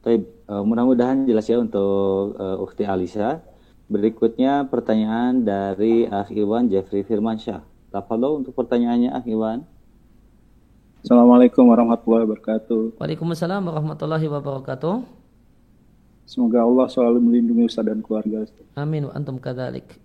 Baik, 0.00 0.24
uh, 0.48 0.64
mudah-mudahan 0.64 1.28
jelas 1.28 1.44
ya 1.44 1.60
untuk 1.60 2.38
uh, 2.40 2.64
Ukti 2.64 2.88
Alisa. 2.88 3.44
Berikutnya 3.88 4.64
pertanyaan 4.68 5.44
dari 5.44 6.08
Ah 6.08 6.28
Iwan 6.28 6.72
Jeffrey 6.72 7.04
Firmansyah. 7.04 7.60
Tafadhol 7.92 8.44
untuk 8.44 8.56
pertanyaannya 8.56 9.10
Ah 9.12 9.24
Iwan. 9.24 9.64
Assalamualaikum 11.04 11.68
warahmatullahi 11.68 12.24
wabarakatuh. 12.26 12.96
Waalaikumsalam 13.00 13.62
warahmatullahi 13.64 14.26
wabarakatuh. 14.28 15.17
Semoga 16.28 16.60
Allah 16.60 16.92
selalu 16.92 17.24
melindungi 17.24 17.72
Ustaz 17.72 17.88
dan 17.88 18.04
keluarga. 18.04 18.44
Amin 18.76 19.08
wa 19.08 19.16
antum 19.16 19.40
kadzalik. 19.40 19.96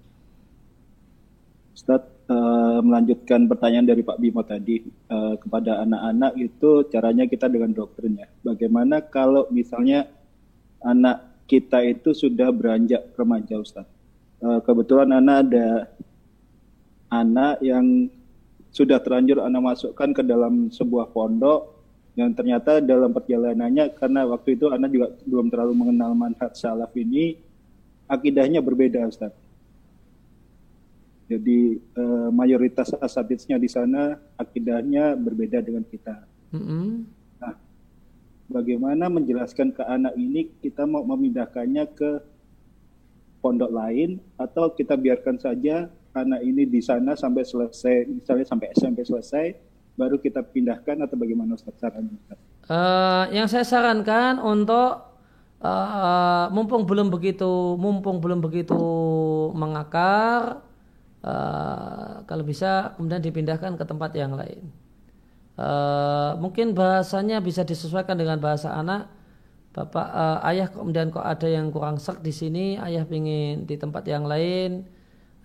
Ustaz, 1.76 2.08
uh, 2.32 2.80
melanjutkan 2.80 3.44
pertanyaan 3.44 3.84
dari 3.84 4.08
Pak 4.08 4.24
Bimo 4.24 4.40
tadi 4.48 4.88
uh, 5.12 5.36
kepada 5.36 5.84
anak-anak 5.84 6.32
itu 6.40 6.88
caranya 6.88 7.28
kita 7.28 7.52
dengan 7.52 7.76
dokternya. 7.76 8.32
Bagaimana 8.40 9.04
kalau 9.04 9.52
misalnya 9.52 10.08
anak 10.80 11.44
kita 11.44 11.84
itu 11.84 12.16
sudah 12.16 12.56
beranjak 12.56 13.04
remaja 13.20 13.60
Ustaz? 13.60 13.84
Uh, 14.40 14.64
kebetulan 14.64 15.12
anak 15.12 15.52
ada 15.52 15.92
anak 17.12 17.60
yang 17.60 18.08
sudah 18.72 19.04
terlanjur 19.04 19.44
anak 19.44 19.76
masukkan 19.76 20.16
ke 20.16 20.24
dalam 20.24 20.72
sebuah 20.72 21.12
pondok 21.12 21.83
yang 22.14 22.30
ternyata 22.34 22.78
dalam 22.78 23.10
perjalanannya 23.10 23.98
karena 23.98 24.22
waktu 24.30 24.54
itu 24.54 24.70
anak 24.70 24.90
juga 24.94 25.08
belum 25.26 25.48
terlalu 25.50 25.74
mengenal 25.74 26.14
manhaj 26.14 26.54
salaf 26.54 26.94
ini 26.94 27.42
akidahnya 28.06 28.62
berbeda 28.62 29.02
Ustaz 29.10 29.34
jadi 31.34 31.80
uh, 31.98 32.30
mayoritas 32.30 32.92
asabitsnya 33.00 33.56
di 33.56 33.66
sana 33.72 34.20
akidahnya 34.36 35.16
berbeda 35.16 35.64
dengan 35.64 35.82
kita. 35.88 36.28
Mm-hmm. 36.52 36.88
Nah, 37.42 37.56
bagaimana 38.52 39.08
menjelaskan 39.08 39.72
ke 39.72 39.82
anak 39.82 40.14
ini 40.20 40.52
kita 40.60 40.84
mau 40.84 41.02
memindahkannya 41.02 41.84
ke 41.96 42.12
pondok 43.40 43.72
lain 43.72 44.20
atau 44.38 44.72
kita 44.72 44.94
biarkan 45.00 45.40
saja 45.40 45.88
anak 46.14 46.46
ini 46.46 46.70
di 46.70 46.84
sana 46.84 47.18
sampai 47.18 47.44
selesai, 47.48 48.06
misalnya 48.06 48.46
sampai 48.46 48.70
SMP 48.78 49.02
selesai, 49.02 49.58
baru 49.94 50.18
kita 50.18 50.42
pindahkan 50.42 51.06
atau 51.06 51.16
bagaimana 51.18 51.54
Ustaz 51.54 51.78
sarannya? 51.78 52.18
Uh, 52.66 53.30
yang 53.30 53.46
saya 53.46 53.68
sarankan 53.68 54.42
untuk 54.42 55.14
uh, 55.62 56.50
mumpung 56.50 56.88
belum 56.90 57.14
begitu, 57.14 57.78
mumpung 57.78 58.18
belum 58.18 58.42
begitu 58.42 58.78
mengakar 59.54 60.66
uh, 61.22 62.26
kalau 62.26 62.44
bisa 62.44 62.98
kemudian 62.98 63.22
dipindahkan 63.22 63.78
ke 63.78 63.84
tempat 63.86 64.12
yang 64.18 64.34
lain. 64.34 64.66
Uh, 65.54 66.34
mungkin 66.42 66.74
bahasanya 66.74 67.38
bisa 67.38 67.62
disesuaikan 67.62 68.18
dengan 68.18 68.42
bahasa 68.42 68.74
anak. 68.74 69.06
Bapak 69.74 70.08
uh, 70.14 70.40
ayah 70.54 70.70
kemudian 70.70 71.10
kok 71.10 71.26
ada 71.26 71.50
yang 71.50 71.74
kurang 71.74 71.98
sek 71.98 72.22
di 72.22 72.30
sini, 72.30 72.78
ayah 72.78 73.06
ingin 73.10 73.66
di 73.66 73.74
tempat 73.74 74.06
yang 74.06 74.26
lain, 74.26 74.86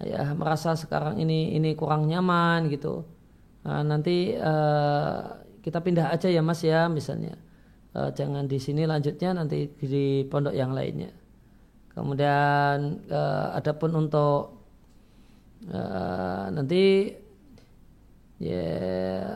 ayah 0.04 0.36
merasa 0.36 0.76
sekarang 0.76 1.16
ini 1.16 1.56
ini 1.56 1.72
kurang 1.72 2.08
nyaman 2.08 2.68
gitu. 2.68 3.08
Uh, 3.66 3.82
nanti 3.82 4.34
uh, 4.38 5.42
kita 5.62 5.82
pindah 5.82 6.14
aja 6.14 6.30
ya 6.30 6.42
mas 6.44 6.62
ya 6.62 6.86
misalnya. 6.86 7.34
Uh, 7.96 8.12
jangan 8.14 8.46
di 8.46 8.60
sini 8.60 8.84
lanjutnya 8.86 9.34
nanti 9.34 9.66
di 9.78 10.22
pondok 10.28 10.54
yang 10.54 10.70
lainnya. 10.70 11.10
Kemudian 11.92 13.02
uh, 13.10 13.58
adapun 13.58 13.90
untuk 13.98 14.58
uh, 15.66 16.46
nanti 16.54 17.10
ya 18.38 18.66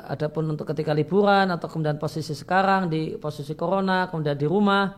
adapun 0.07 0.47
untuk 0.55 0.71
ketika 0.71 0.95
liburan 0.95 1.51
atau 1.51 1.67
kemudian 1.67 1.99
posisi 1.99 2.39
sekarang 2.39 2.87
di 2.87 3.19
posisi 3.19 3.59
corona 3.59 4.07
kemudian 4.07 4.39
di 4.39 4.47
rumah 4.47 4.95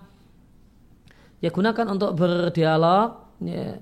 ya 1.40 1.48
gunakan 1.48 1.96
untuk 1.96 2.12
berdialog 2.12 3.40
ya 3.40 3.80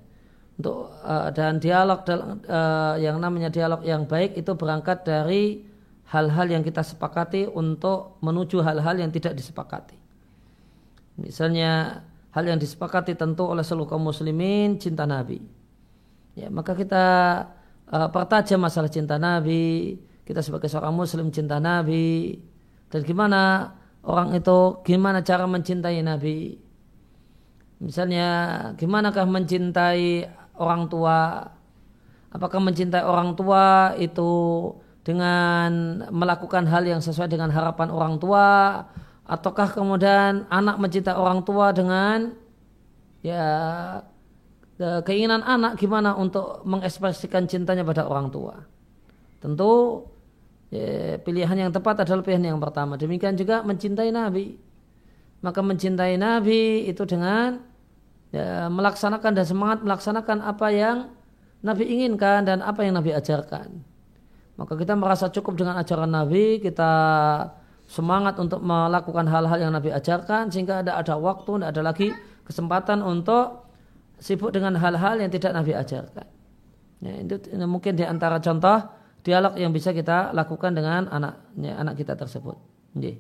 untuk 0.63 0.95
uh, 1.03 1.35
dan 1.35 1.59
dialog 1.59 2.07
uh, 2.07 2.95
yang 3.03 3.19
namanya 3.19 3.51
dialog 3.51 3.83
yang 3.83 4.07
baik 4.07 4.39
itu 4.39 4.55
berangkat 4.55 5.03
dari 5.03 5.67
hal-hal 6.15 6.47
yang 6.47 6.63
kita 6.63 6.87
sepakati 6.87 7.51
untuk 7.51 8.23
menuju 8.23 8.63
hal-hal 8.63 8.95
yang 8.95 9.11
tidak 9.11 9.35
disepakati. 9.35 9.99
Misalnya 11.19 11.99
hal 12.31 12.45
yang 12.47 12.63
disepakati 12.63 13.19
tentu 13.19 13.43
oleh 13.51 13.67
seluruh 13.67 13.91
kaum 13.91 14.07
muslimin 14.07 14.79
cinta 14.79 15.03
Nabi. 15.03 15.43
Ya 16.39 16.47
maka 16.47 16.79
kita 16.79 17.05
uh, 17.91 18.09
pertajam 18.15 18.63
masalah 18.63 18.89
cinta 18.89 19.19
Nabi 19.19 19.99
kita 20.23 20.47
sebagai 20.47 20.71
seorang 20.71 20.95
muslim 20.95 21.35
cinta 21.35 21.59
Nabi. 21.59 22.39
Dan 22.87 23.03
gimana 23.03 23.75
orang 24.07 24.39
itu 24.39 24.79
gimana 24.87 25.27
cara 25.27 25.43
mencintai 25.51 25.99
Nabi? 26.07 26.55
Misalnya 27.83 28.29
gimanakah 28.79 29.27
mencintai 29.27 30.42
orang 30.57 30.89
tua 30.89 31.49
apakah 32.33 32.61
mencintai 32.61 33.05
orang 33.05 33.37
tua 33.37 33.97
itu 34.01 34.33
dengan 35.03 36.03
melakukan 36.15 36.65
hal 36.71 36.87
yang 36.87 37.03
sesuai 37.03 37.29
dengan 37.29 37.51
harapan 37.51 37.91
orang 37.91 38.17
tua 38.23 38.83
ataukah 39.27 39.75
kemudian 39.75 40.47
anak 40.49 40.77
mencintai 40.79 41.15
orang 41.15 41.43
tua 41.43 41.75
dengan 41.75 42.35
ya 43.23 43.47
keinginan 45.07 45.47
anak 45.47 45.79
gimana 45.79 46.19
untuk 46.19 46.67
mengekspresikan 46.67 47.47
cintanya 47.47 47.87
pada 47.87 48.03
orang 48.03 48.35
tua. 48.35 48.67
Tentu 49.39 50.03
ya, 50.75 51.19
pilihan 51.23 51.69
yang 51.69 51.71
tepat 51.71 52.03
adalah 52.03 52.23
pilihan 52.27 52.55
yang 52.55 52.59
pertama. 52.59 52.99
Demikian 52.99 53.39
juga 53.39 53.63
mencintai 53.63 54.11
Nabi. 54.11 54.59
Maka 55.43 55.59
mencintai 55.59 56.15
Nabi 56.19 56.87
itu 56.87 57.03
dengan 57.03 57.63
ya, 58.33 58.67
melaksanakan 58.73 59.31
dan 59.37 59.45
semangat 59.47 59.79
melaksanakan 59.85 60.43
apa 60.43 60.67
yang 60.73 60.97
Nabi 61.63 61.87
inginkan 61.87 62.43
dan 62.43 62.59
apa 62.65 62.83
yang 62.83 62.99
Nabi 62.99 63.15
ajarkan. 63.15 63.71
Maka 64.59 64.75
kita 64.75 64.99
merasa 64.99 65.31
cukup 65.31 65.57
dengan 65.57 65.79
ajaran 65.79 66.11
Nabi, 66.11 66.59
kita 66.59 66.91
semangat 67.87 68.37
untuk 68.41 68.61
melakukan 68.65 69.29
hal-hal 69.31 69.59
yang 69.69 69.73
Nabi 69.73 69.95
ajarkan 69.95 70.51
sehingga 70.51 70.83
ada 70.83 70.99
ada 70.99 71.15
waktu, 71.15 71.61
tidak 71.61 71.71
ada 71.71 71.83
lagi 71.85 72.09
kesempatan 72.43 73.05
untuk 73.05 73.69
sibuk 74.19 74.51
dengan 74.51 74.75
hal-hal 74.81 75.23
yang 75.23 75.31
tidak 75.31 75.53
Nabi 75.55 75.73
ajarkan. 75.77 76.27
Ya, 77.03 77.15
itu 77.19 77.35
mungkin 77.67 77.99
di 77.99 78.07
antara 78.07 78.39
contoh 78.39 78.79
dialog 79.23 79.55
yang 79.59 79.71
bisa 79.71 79.95
kita 79.95 80.35
lakukan 80.35 80.75
dengan 80.75 81.11
anaknya 81.11 81.79
anak 81.79 81.95
kita 81.99 82.15
tersebut. 82.15 82.59
Yeah. 82.99 83.19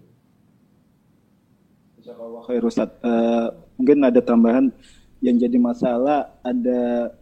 Khair 2.42 2.62
Ustaz. 2.66 2.90
Uh, 3.02 3.54
mungkin 3.78 4.02
ada 4.02 4.18
tambahan 4.18 4.74
yang 5.22 5.38
jadi 5.38 5.54
masalah 5.56 6.34
ada 6.42 7.14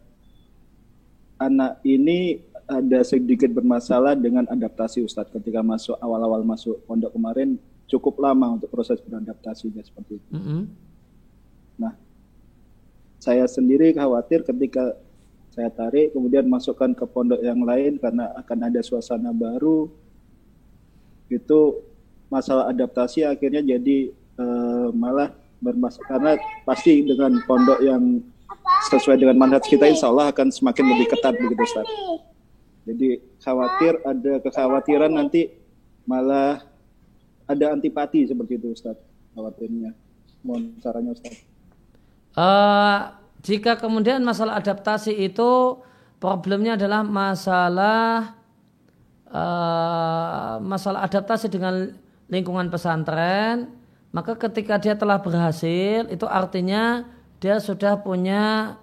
anak 1.36 1.84
ini 1.84 2.40
ada 2.64 3.04
sedikit 3.04 3.52
bermasalah 3.52 4.16
dengan 4.16 4.48
adaptasi 4.48 5.04
Ustadz 5.04 5.34
ketika 5.36 5.60
masuk 5.60 6.00
awal-awal 6.00 6.40
masuk 6.40 6.80
pondok 6.88 7.12
kemarin 7.12 7.60
cukup 7.90 8.16
lama 8.22 8.56
untuk 8.56 8.70
proses 8.70 9.02
beradaptasinya 9.02 9.82
seperti 9.82 10.16
itu. 10.16 10.30
Mm 10.32 10.42
-hmm. 10.42 10.62
Nah, 11.82 11.92
saya 13.20 13.44
sendiri 13.50 13.92
khawatir 13.92 14.46
ketika 14.46 14.96
saya 15.50 15.66
tarik 15.68 16.14
kemudian 16.14 16.46
masukkan 16.46 16.94
ke 16.94 17.04
pondok 17.10 17.42
yang 17.42 17.60
lain 17.66 17.98
karena 17.98 18.30
akan 18.38 18.70
ada 18.70 18.80
suasana 18.86 19.34
baru 19.34 19.90
itu 21.26 21.60
masalah 22.30 22.70
adaptasi 22.70 23.26
akhirnya 23.26 23.74
jadi 23.76 24.14
uh, 24.38 24.94
malah 24.94 25.34
bermasalah 25.60 26.06
karena 26.08 26.32
pasti 26.64 27.04
dengan 27.04 27.36
pondok 27.44 27.80
yang 27.84 28.24
sesuai 28.88 29.20
dengan 29.20 29.36
manhaj 29.36 29.64
kita 29.68 29.86
insya 29.86 30.08
Allah 30.08 30.32
akan 30.32 30.48
semakin 30.48 30.84
lebih 30.96 31.06
ketat 31.12 31.36
begitu 31.36 31.62
Ustaz. 31.62 31.86
Jadi 32.88 33.20
khawatir 33.44 34.00
ada 34.02 34.32
kekhawatiran 34.40 35.12
nanti 35.12 35.52
malah 36.08 36.64
ada 37.44 37.76
antipati 37.76 38.24
seperti 38.24 38.56
itu 38.56 38.72
Ustaz 38.72 38.96
khawatirnya. 39.36 39.92
Mohon 40.40 40.80
caranya 40.80 41.10
Ustaz. 41.12 41.34
Uh, 42.32 42.98
jika 43.44 43.76
kemudian 43.76 44.24
masalah 44.24 44.56
adaptasi 44.56 45.12
itu 45.12 45.76
problemnya 46.22 46.76
adalah 46.80 47.04
masalah 47.04 48.38
uh, 49.28 50.56
masalah 50.62 51.04
adaptasi 51.04 51.50
dengan 51.50 51.92
lingkungan 52.30 52.70
pesantren, 52.70 53.79
maka 54.10 54.34
ketika 54.34 54.78
dia 54.78 54.94
telah 54.98 55.22
berhasil 55.22 56.06
itu 56.10 56.26
artinya 56.26 57.06
dia 57.38 57.62
sudah 57.62 57.98
punya 58.02 58.76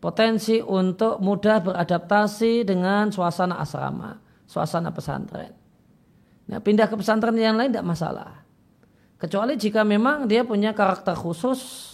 potensi 0.00 0.58
untuk 0.64 1.20
mudah 1.20 1.60
beradaptasi 1.60 2.64
dengan 2.64 3.12
suasana 3.12 3.60
asrama, 3.60 4.16
suasana 4.48 4.90
pesantren. 4.90 5.52
Nah, 6.50 6.58
pindah 6.58 6.90
ke 6.90 6.96
pesantren 6.96 7.36
yang 7.36 7.54
lain 7.54 7.70
tidak 7.70 7.86
masalah. 7.86 8.42
Kecuali 9.20 9.54
jika 9.60 9.84
memang 9.84 10.24
dia 10.24 10.42
punya 10.42 10.72
karakter 10.72 11.12
khusus 11.12 11.90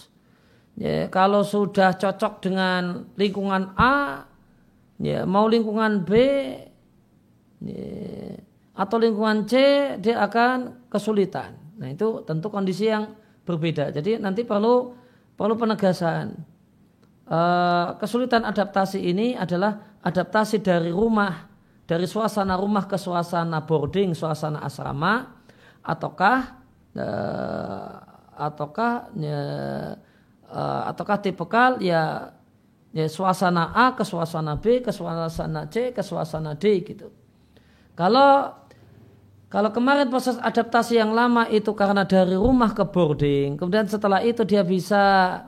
Ya, 0.77 1.09
kalau 1.09 1.41
sudah 1.41 1.97
cocok 1.97 2.37
dengan 2.37 3.09
lingkungan 3.17 3.73
A, 3.73 4.29
ya 5.01 5.25
mau 5.25 5.49
lingkungan 5.49 6.05
B, 6.05 6.11
ya, 7.65 8.37
atau 8.77 8.97
lingkungan 9.01 9.49
C, 9.49 9.53
dia 9.97 10.21
akan 10.21 10.85
kesulitan. 10.85 11.57
Nah 11.77 11.87
itu 11.93 12.25
tentu 12.25 12.49
kondisi 12.49 12.89
yang 12.89 13.13
berbeda. 13.45 13.93
Jadi 13.93 14.17
nanti 14.19 14.43
perlu 14.43 14.93
perlu 15.37 15.53
penegasan. 15.55 16.33
Uh, 17.27 17.99
kesulitan 17.99 18.47
adaptasi 18.47 19.03
ini 19.03 19.35
adalah 19.35 19.99
adaptasi 19.99 20.63
dari 20.63 20.95
rumah, 20.95 21.47
dari 21.83 22.07
suasana 22.07 22.55
rumah 22.55 22.87
ke 22.87 22.95
suasana 22.95 23.67
boarding, 23.67 24.15
suasana 24.15 24.63
asrama, 24.63 25.35
ataukah 25.83 26.39
uh, 26.95 27.93
ataukah 28.31 29.11
ya, 29.19 29.41
uh, 30.47 30.81
ataukah 30.87 31.17
tipikal 31.19 31.83
ya 31.83 32.31
ya 32.95 33.05
suasana 33.11 33.75
A 33.75 33.93
ke 33.93 34.07
suasana 34.07 34.55
B 34.55 34.79
ke 34.79 34.95
suasana 34.95 35.67
C 35.67 35.91
ke 35.91 35.99
suasana 35.99 36.55
D 36.55 36.81
gitu. 36.87 37.11
Kalau 37.97 38.55
kalau 39.47 39.71
kemarin 39.71 40.11
proses 40.11 40.35
adaptasi 40.43 40.99
yang 40.99 41.15
lama 41.15 41.47
itu 41.47 41.71
karena 41.71 42.03
dari 42.03 42.35
rumah 42.35 42.75
ke 42.75 42.83
boarding, 42.83 43.55
kemudian 43.55 43.87
setelah 43.87 44.19
itu 44.19 44.43
dia 44.43 44.59
bisa 44.59 45.03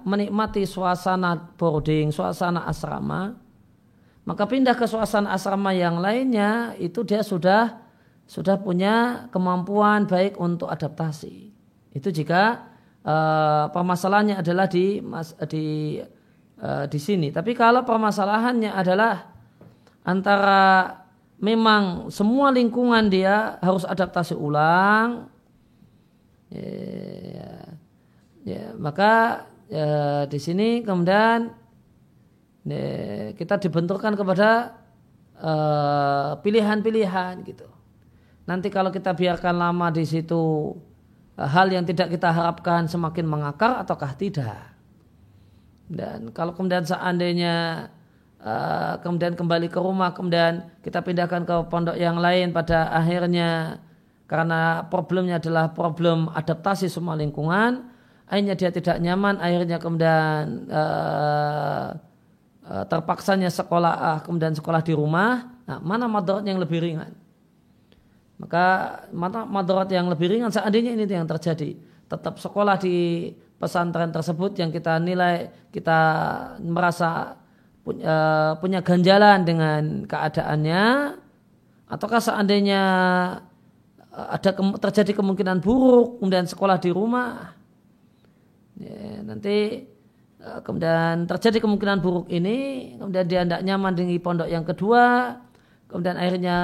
menikmati 0.08 0.64
suasana 0.64 1.36
boarding, 1.60 2.16
suasana 2.16 2.64
asrama, 2.64 3.36
maka 4.24 4.48
pindah 4.48 4.80
ke 4.80 4.88
suasana 4.88 5.36
asrama 5.36 5.76
yang 5.76 6.00
lainnya 6.00 6.80
itu 6.80 7.04
dia 7.04 7.28
sudah 7.28 7.76
sudah 8.24 8.62
punya 8.64 9.28
kemampuan 9.36 10.08
baik 10.08 10.40
untuk 10.40 10.72
adaptasi. 10.72 11.52
Itu 11.92 12.08
jika 12.14 12.72
uh, 13.04 13.68
permasalahannya 13.68 14.40
adalah 14.40 14.72
di 14.72 15.04
di 15.50 16.00
uh, 16.62 16.86
di 16.88 17.00
sini. 17.02 17.36
Tapi 17.36 17.52
kalau 17.52 17.84
permasalahannya 17.84 18.72
adalah 18.72 19.28
antara 20.08 20.99
memang 21.40 22.11
semua 22.11 22.52
lingkungan 22.52 23.07
dia 23.07 23.57
harus 23.64 23.88
adaptasi 23.88 24.36
ulang. 24.36 25.32
Ya, 26.49 27.53
ya 28.44 28.64
maka 28.76 29.45
ya, 29.70 30.26
di 30.26 30.40
sini 30.41 30.82
kemudian 30.82 31.53
ya, 32.68 33.32
kita 33.34 33.56
dibenturkan 33.61 34.20
kepada 34.20 34.76
eh, 35.40 36.32
pilihan-pilihan 36.44 37.41
gitu. 37.48 37.68
Nanti 38.49 38.68
kalau 38.74 38.90
kita 38.90 39.14
biarkan 39.14 39.56
lama 39.61 39.94
di 39.94 40.03
situ 40.03 40.74
hal 41.38 41.72
yang 41.72 41.86
tidak 41.88 42.11
kita 42.11 42.34
harapkan 42.34 42.90
semakin 42.90 43.24
mengakar 43.30 43.80
ataukah 43.80 44.11
tidak? 44.18 44.76
Dan 45.90 46.34
kalau 46.34 46.53
kemudian 46.53 46.86
seandainya 46.86 47.88
Eh, 48.40 48.94
kemudian 49.03 49.36
kembali 49.36 49.68
ke 49.68 49.84
rumah, 49.84 50.16
kemudian 50.16 50.64
kita 50.80 51.03
pindahkan 51.03 51.44
ke 51.44 51.56
pondok 51.68 51.99
yang 51.99 52.16
lain 52.24 52.56
pada 52.56 52.88
akhirnya. 52.88 53.84
Karena 54.32 54.88
problemnya 54.88 55.44
adalah 55.44 55.74
problem 55.76 56.32
adaptasi 56.32 56.88
semua 56.88 57.20
lingkungan, 57.20 57.84
akhirnya 58.30 58.56
dia 58.56 58.70
tidak 58.70 59.02
nyaman, 59.02 59.41
akhirnya 59.41 59.82
kemudian 59.82 60.70
uh, 60.70 61.98
uh, 62.70 62.86
terpaksanya 62.86 63.49
sekolah, 63.49 64.22
kemudian 64.22 64.53
sekolah 64.53 64.86
di 64.86 64.94
rumah, 64.94 65.49
nah, 65.66 65.82
mana 65.82 66.06
madarat 66.06 66.45
yang 66.45 66.61
lebih 66.61 66.78
ringan? 66.78 67.10
Maka 68.38 68.66
mana 69.10 69.49
madarat 69.49 69.90
yang 69.90 70.07
lebih 70.14 70.30
ringan? 70.30 70.53
Seandainya 70.53 70.94
ini 70.94 71.10
yang 71.10 71.26
terjadi, 71.26 71.74
tetap 72.06 72.38
sekolah 72.38 72.78
di 72.78 73.34
pesantren 73.57 74.14
tersebut 74.14 74.53
yang 74.61 74.70
kita 74.70 75.02
nilai 75.02 75.49
kita 75.74 75.99
merasa 76.61 77.34
punya, 77.84 78.03
uh, 78.06 78.51
punya 78.60 78.80
ganjalan 78.84 79.47
dengan 79.47 79.81
keadaannya 80.06 80.84
ataukah 81.89 82.22
seandainya 82.22 82.84
uh, 84.14 84.27
ada 84.35 84.49
ke, 84.53 84.61
terjadi 84.89 85.11
kemungkinan 85.18 85.64
buruk 85.64 86.19
kemudian 86.22 86.45
sekolah 86.45 86.77
di 86.77 86.89
rumah? 86.91 87.56
Ya, 88.80 89.23
nanti 89.23 89.88
uh, 90.39 90.60
kemudian 90.64 91.27
terjadi 91.27 91.60
kemungkinan 91.60 91.99
buruk 91.99 92.27
ini 92.31 92.93
kemudian 92.99 93.26
dia 93.27 93.41
tidak 93.43 93.61
nyaman 93.64 93.91
dengan 93.95 94.19
pondok 94.23 94.47
yang 94.47 94.64
kedua 94.64 95.35
kemudian 95.89 96.15
akhirnya 96.15 96.57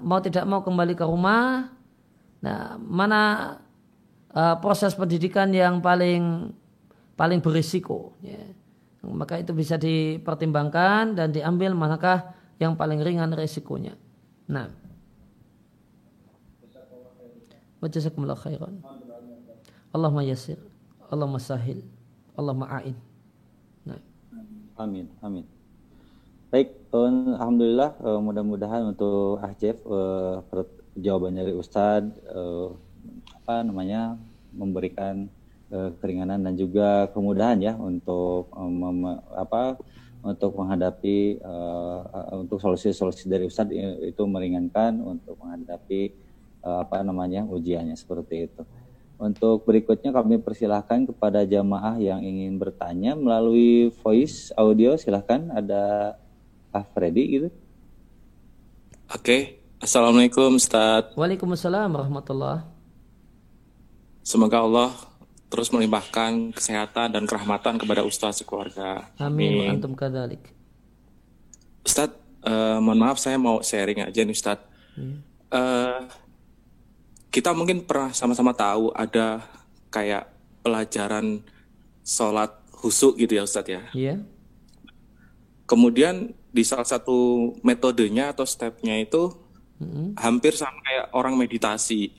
mau 0.00 0.22
tidak 0.22 0.46
mau 0.46 0.62
kembali 0.62 0.94
ke 0.94 1.04
rumah. 1.04 1.74
Nah 2.38 2.78
mana 2.78 3.22
uh, 4.30 4.54
proses 4.62 4.94
pendidikan 4.94 5.50
yang 5.50 5.82
paling 5.82 6.54
paling 7.18 7.42
berisiko? 7.42 8.14
Ya 8.22 8.38
maka 9.04 9.38
itu 9.38 9.54
bisa 9.54 9.78
dipertimbangkan 9.78 11.14
dan 11.14 11.30
diambil 11.30 11.74
manakah 11.74 12.34
yang 12.58 12.74
paling 12.74 12.98
ringan 12.98 13.30
resikonya. 13.30 13.94
Nah. 14.50 14.66
Wajazakumullah 17.78 18.34
khairan. 18.34 18.82
Allahumma 19.94 20.26
yasir. 20.26 20.58
Allahumma 21.06 21.38
sahil. 21.38 21.86
Allahumma 22.34 22.66
a'in. 22.74 22.98
Nah. 23.86 24.02
Amin. 24.82 25.06
Amin. 25.22 25.46
Baik, 26.48 26.74
alhamdulillah 26.90 27.92
uh, 28.00 28.18
mudah-mudahan 28.24 28.96
untuk 28.96 29.36
Ahjef 29.44 29.78
uh, 29.84 30.40
jawabannya 30.96 31.44
dari 31.44 31.54
Ustadz 31.54 32.24
uh, 32.32 32.72
apa 33.44 33.62
namanya 33.68 34.16
memberikan 34.56 35.28
keringanan 35.68 36.40
dan 36.40 36.54
juga 36.56 37.12
kemudahan 37.12 37.60
ya 37.60 37.76
untuk 37.76 38.48
um, 38.56 39.04
apa 39.36 39.76
untuk 40.24 40.56
menghadapi 40.58 41.38
uh, 41.44 42.34
untuk 42.40 42.58
solusi-solusi 42.58 43.30
dari 43.30 43.46
Ustadz 43.46 43.76
itu 44.02 44.22
meringankan 44.24 44.98
untuk 44.98 45.38
menghadapi 45.38 46.10
uh, 46.64 46.82
apa 46.82 47.04
namanya 47.04 47.46
ujiannya 47.46 47.94
seperti 47.94 48.50
itu. 48.50 48.62
Untuk 49.18 49.66
berikutnya 49.66 50.14
kami 50.14 50.38
persilahkan 50.38 51.02
kepada 51.10 51.42
jamaah 51.42 51.98
yang 51.98 52.22
ingin 52.22 52.54
bertanya 52.54 53.18
melalui 53.18 53.90
voice 53.98 54.54
audio 54.54 54.94
silahkan 54.94 55.50
ada 55.50 56.14
Pak 56.70 56.94
Freddy 56.94 57.24
gitu. 57.26 57.48
Oke, 59.10 59.58
Assalamualaikum 59.82 60.54
Ustaz. 60.54 61.14
Waalaikumsalam 61.18 61.90
warahmatullah. 61.90 62.62
Semoga 64.22 64.62
Allah 64.62 64.90
terus 65.48 65.72
melimpahkan 65.72 66.52
kesehatan 66.52 67.16
dan 67.16 67.24
kerahmatan 67.24 67.80
kepada 67.80 68.04
Ustadz 68.04 68.44
sekeluarga. 68.44 69.08
Amin. 69.16 69.64
Amin. 69.64 69.80
Antum 69.80 69.96
kadalik. 69.96 70.52
Ustadz, 71.84 72.20
uh, 72.44 72.78
mohon 72.84 73.00
maaf 73.00 73.16
saya 73.16 73.40
mau 73.40 73.64
sharing 73.64 74.04
aja 74.04 74.20
nih 74.20 74.36
Ustadz. 74.36 74.68
Hmm. 74.92 75.24
Uh, 75.48 76.04
kita 77.32 77.56
mungkin 77.56 77.84
pernah 77.84 78.12
sama-sama 78.12 78.52
tahu 78.52 78.92
ada 78.92 79.40
kayak 79.88 80.28
pelajaran 80.60 81.40
sholat 82.04 82.52
husuk 82.84 83.16
gitu 83.16 83.40
ya 83.40 83.42
Ustadz 83.48 83.72
ya. 83.72 83.82
Iya. 83.92 84.06
Yeah. 84.12 84.18
Kemudian 85.68 86.32
di 86.48 86.64
salah 86.64 86.88
satu 86.88 87.52
metodenya 87.60 88.32
atau 88.32 88.48
stepnya 88.48 88.96
itu 88.96 89.36
mm-hmm. 89.80 90.16
hampir 90.16 90.56
sama 90.56 90.80
kayak 90.80 91.06
orang 91.12 91.36
meditasi. 91.36 92.16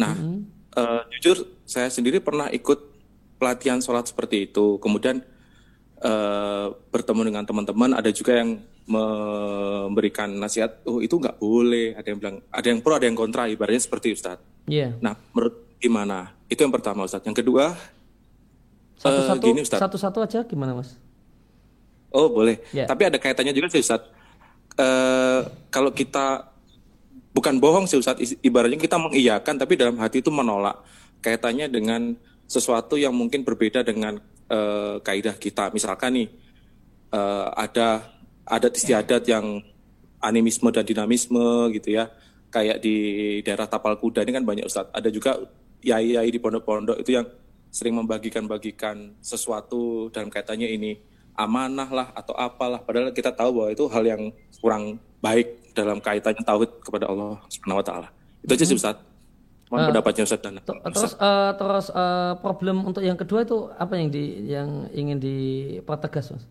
Nah, 0.00 0.16
mm-hmm. 0.16 0.40
uh, 0.80 1.02
jujur 1.12 1.44
saya 1.70 1.86
sendiri 1.86 2.18
pernah 2.18 2.50
ikut 2.50 2.90
pelatihan 3.38 3.78
sholat 3.78 4.10
seperti 4.10 4.50
itu. 4.50 4.82
Kemudian 4.82 5.22
uh, 6.02 6.74
bertemu 6.90 7.30
dengan 7.30 7.46
teman-teman, 7.46 7.94
ada 7.94 8.10
juga 8.10 8.42
yang 8.42 8.58
memberikan 8.90 10.34
nasihat, 10.34 10.82
oh 10.82 10.98
itu 10.98 11.14
nggak 11.14 11.38
boleh. 11.38 11.94
Ada 11.94 12.10
yang 12.10 12.18
bilang, 12.18 12.36
ada 12.50 12.66
yang 12.66 12.82
pro, 12.82 12.98
ada 12.98 13.06
yang 13.06 13.14
kontra. 13.14 13.46
Ibaratnya 13.46 13.78
seperti 13.78 14.18
Ustadz. 14.18 14.66
Iya. 14.66 14.90
Yeah. 14.90 14.92
Nah, 14.98 15.14
menurut 15.30 15.78
gimana? 15.78 16.34
Itu 16.50 16.66
yang 16.66 16.74
pertama 16.74 17.06
Ustadz. 17.06 17.30
Yang 17.30 17.46
kedua, 17.46 17.78
satu-satu, 18.98 19.38
uh, 19.38 19.48
gini 19.54 19.62
Ustadz. 19.62 19.82
Satu-satu 19.86 20.18
aja 20.26 20.42
gimana 20.42 20.74
Mas? 20.74 20.98
Oh 22.10 22.26
boleh. 22.26 22.58
Yeah. 22.74 22.90
Tapi 22.90 23.06
ada 23.06 23.22
kaitannya 23.22 23.54
juga 23.54 23.70
sih 23.70 23.78
Ustadz. 23.78 24.10
Uh, 24.74 25.46
kalau 25.70 25.94
kita 25.94 26.50
bukan 27.30 27.62
bohong 27.62 27.86
sih 27.86 27.94
Ustadz, 27.94 28.42
ibaratnya 28.42 28.74
kita 28.74 28.98
mengiyakan 28.98 29.54
tapi 29.54 29.78
dalam 29.78 29.94
hati 30.02 30.18
itu 30.18 30.34
menolak 30.34 30.82
kaitannya 31.20 31.70
dengan 31.70 32.16
sesuatu 32.50 32.98
yang 32.98 33.14
mungkin 33.14 33.46
berbeda 33.46 33.86
dengan 33.86 34.18
uh, 34.50 34.98
kaidah 35.00 35.36
kita. 35.38 35.70
Misalkan 35.70 36.18
nih 36.18 36.28
uh, 37.14 37.54
ada 37.54 38.10
adat 38.44 38.74
istiadat 38.74 39.22
yang 39.30 39.62
animisme 40.18 40.68
dan 40.74 40.82
dinamisme 40.82 41.70
gitu 41.76 41.94
ya. 41.94 42.10
Kayak 42.50 42.82
di 42.82 42.96
daerah 43.46 43.70
Tapal 43.70 43.94
Kuda 43.94 44.26
ini 44.26 44.34
kan 44.34 44.42
banyak 44.42 44.66
Ustadz. 44.66 44.90
Ada 44.90 45.08
juga 45.14 45.38
yai-yai 45.86 46.28
di 46.28 46.42
pondok-pondok 46.42 46.98
itu 46.98 47.14
yang 47.14 47.26
sering 47.70 47.94
membagikan-bagikan 47.94 49.14
sesuatu 49.22 50.10
dalam 50.10 50.26
kaitannya 50.28 50.66
ini 50.66 50.98
amanah 51.38 51.88
lah 51.88 52.08
atau 52.12 52.34
apalah 52.34 52.82
padahal 52.82 53.14
kita 53.14 53.30
tahu 53.30 53.62
bahwa 53.62 53.70
itu 53.70 53.84
hal 53.86 54.04
yang 54.04 54.22
kurang 54.58 54.98
baik 55.22 55.72
dalam 55.72 56.02
kaitannya 56.02 56.42
tauhid 56.42 56.70
kepada 56.82 57.06
Allah 57.06 57.38
Subhanahu 57.46 57.80
wa 57.80 57.86
taala. 57.86 58.08
Itu 58.42 58.52
aja 58.58 58.64
sih 58.66 58.74
mm-hmm. 58.74 58.82
Ustaz. 58.82 59.09
Mohon 59.70 59.82
uh, 59.86 59.88
pendapatnya 59.94 60.22
Ustaz 60.26 60.40
dan 60.42 60.58
Terus 60.66 61.14
uh, 61.14 61.54
terus 61.54 61.86
uh, 61.94 62.34
problem 62.42 62.82
untuk 62.90 63.06
yang 63.06 63.14
kedua 63.14 63.46
itu 63.46 63.70
apa 63.78 63.94
yang 63.94 64.10
di 64.10 64.50
yang 64.50 64.90
ingin 64.90 65.22
dipertegas 65.22 66.34
Mas? 66.34 66.44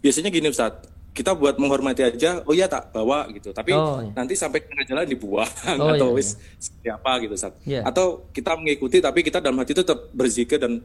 Biasanya 0.00 0.32
gini 0.32 0.48
Ustaz, 0.48 0.80
kita 1.12 1.36
buat 1.36 1.60
menghormati 1.60 2.00
aja, 2.00 2.40
oh 2.48 2.56
iya 2.56 2.64
tak 2.64 2.88
bawa 2.96 3.28
gitu. 3.36 3.52
Tapi 3.52 3.76
oh, 3.76 4.00
iya. 4.00 4.16
nanti 4.16 4.32
sampai 4.32 4.64
tengah 4.64 4.88
jalan 4.88 5.04
dibuang 5.04 5.52
oh, 5.76 5.92
atau 5.92 6.16
iya, 6.16 6.16
wis 6.16 6.40
iya. 6.80 6.96
siapa 6.96 7.20
gitu 7.20 7.36
Ustaz. 7.36 7.52
Yeah. 7.68 7.84
Atau 7.84 8.32
kita 8.32 8.56
mengikuti 8.56 9.04
tapi 9.04 9.20
kita 9.20 9.44
dalam 9.44 9.60
hati 9.60 9.76
itu 9.76 9.84
tetap 9.84 10.08
berzikir 10.16 10.56
dan 10.56 10.80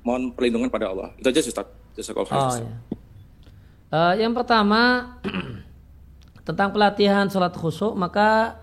mohon 0.00 0.32
perlindungan 0.32 0.72
pada 0.72 0.88
Allah. 0.88 1.12
Itu 1.20 1.28
aja 1.28 1.44
Ustaz. 1.44 1.68
Jazakallahu 1.96 2.32
oh, 2.32 2.56
iya. 2.60 2.76
uh, 3.92 4.14
yang 4.16 4.32
pertama 4.32 5.12
tentang 6.48 6.72
pelatihan 6.72 7.28
sholat 7.28 7.56
khusyuk 7.56 7.92
maka 7.96 8.60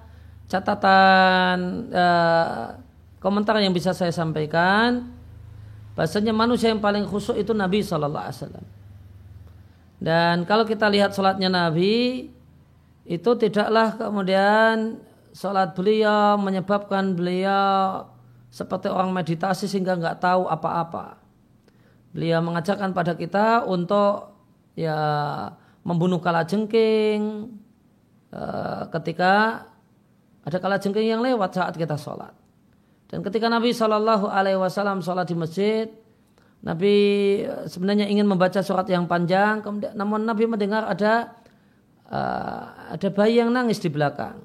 catatan 0.51 1.87
uh, 1.91 2.77
komentar 3.23 3.57
yang 3.63 3.71
bisa 3.71 3.95
saya 3.95 4.11
sampaikan 4.11 5.07
bahasanya 5.93 6.33
manusia 6.33 6.73
yang 6.73 6.81
paling 6.81 7.05
khusyuk 7.05 7.37
itu 7.37 7.53
Nabi 7.53 7.85
Shallallahu 7.85 8.25
Alaihi 8.25 8.37
Wasallam 8.41 8.65
Dan 10.03 10.43
kalau 10.43 10.67
kita 10.67 10.91
lihat 10.91 11.15
sholatnya 11.15 11.47
Nabi, 11.47 12.27
itu 13.07 13.31
tidaklah 13.39 13.95
kemudian 13.95 14.99
sholat 15.31 15.71
beliau 15.79 16.35
menyebabkan 16.35 17.15
beliau 17.15 18.03
seperti 18.51 18.91
orang 18.91 19.15
meditasi 19.15 19.63
sehingga 19.63 19.95
nggak 19.95 20.19
tahu 20.19 20.51
apa-apa. 20.51 21.23
Beliau 22.11 22.43
mengajarkan 22.43 22.91
pada 22.91 23.15
kita 23.15 23.63
untuk 23.63 24.35
ya 24.75 24.99
membunuh 25.87 26.19
kala 26.19 26.43
jengking 26.43 27.55
uh, 28.35 28.83
ketika 28.91 29.65
ada 30.43 30.57
kala 30.59 30.79
jengking 30.79 31.15
yang 31.15 31.21
lewat 31.23 31.55
saat 31.55 31.75
kita 31.75 31.95
sholat. 31.95 32.35
Dan 33.07 33.21
ketika 33.23 33.47
Nabi 33.47 33.71
Shallallahu 33.71 34.27
Alaihi 34.27 34.59
Wasallam 34.59 34.99
sholat 34.99 35.29
di 35.29 35.35
masjid, 35.37 35.87
Nabi 36.63 36.95
eh, 37.43 37.67
sebenarnya 37.67 38.07
ingin 38.07 38.27
membaca 38.27 38.59
surat 38.63 38.87
yang 38.87 39.07
panjang, 39.07 39.59
kemudian 39.63 39.93
namun 39.95 40.23
Nabi 40.23 40.47
mendengar 40.47 40.87
ada 40.87 41.35
uh, 42.07 42.95
ada 42.95 43.07
bayi 43.11 43.43
yang 43.43 43.51
nangis 43.51 43.83
di 43.83 43.91
belakang. 43.91 44.39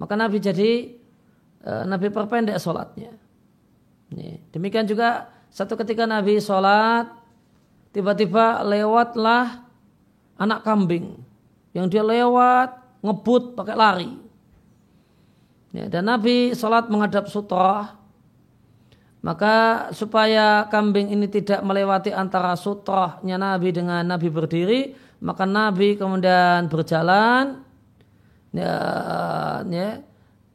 Maka 0.00 0.16
Nabi 0.16 0.40
jadi 0.40 0.96
uh, 1.68 1.84
Nabi 1.84 2.08
perpendek 2.08 2.56
sholatnya. 2.56 3.12
Nih, 4.10 4.42
demikian 4.50 4.88
juga 4.88 5.30
satu 5.52 5.76
ketika 5.76 6.08
Nabi 6.08 6.40
sholat, 6.40 7.06
tiba-tiba 7.92 8.64
lewatlah 8.64 9.62
anak 10.40 10.64
kambing 10.64 11.20
yang 11.76 11.86
dia 11.86 12.02
lewat 12.02 12.74
ngebut 13.04 13.54
pakai 13.54 13.76
lari. 13.76 14.12
Ya, 15.70 15.86
dan 15.86 16.10
Nabi 16.10 16.50
sholat 16.58 16.90
menghadap 16.90 17.30
sutroh 17.30 18.00
maka 19.20 19.88
supaya 19.92 20.64
kambing 20.72 21.12
ini 21.12 21.28
tidak 21.28 21.60
melewati 21.60 22.08
antara 22.08 22.56
sutrohnya 22.56 23.36
Nabi 23.36 23.68
dengan 23.68 24.00
Nabi 24.00 24.32
berdiri, 24.32 24.96
maka 25.20 25.44
Nabi 25.44 26.00
kemudian 26.00 26.72
berjalan, 26.72 27.60
ya, 28.56 28.74
ya, 29.68 30.00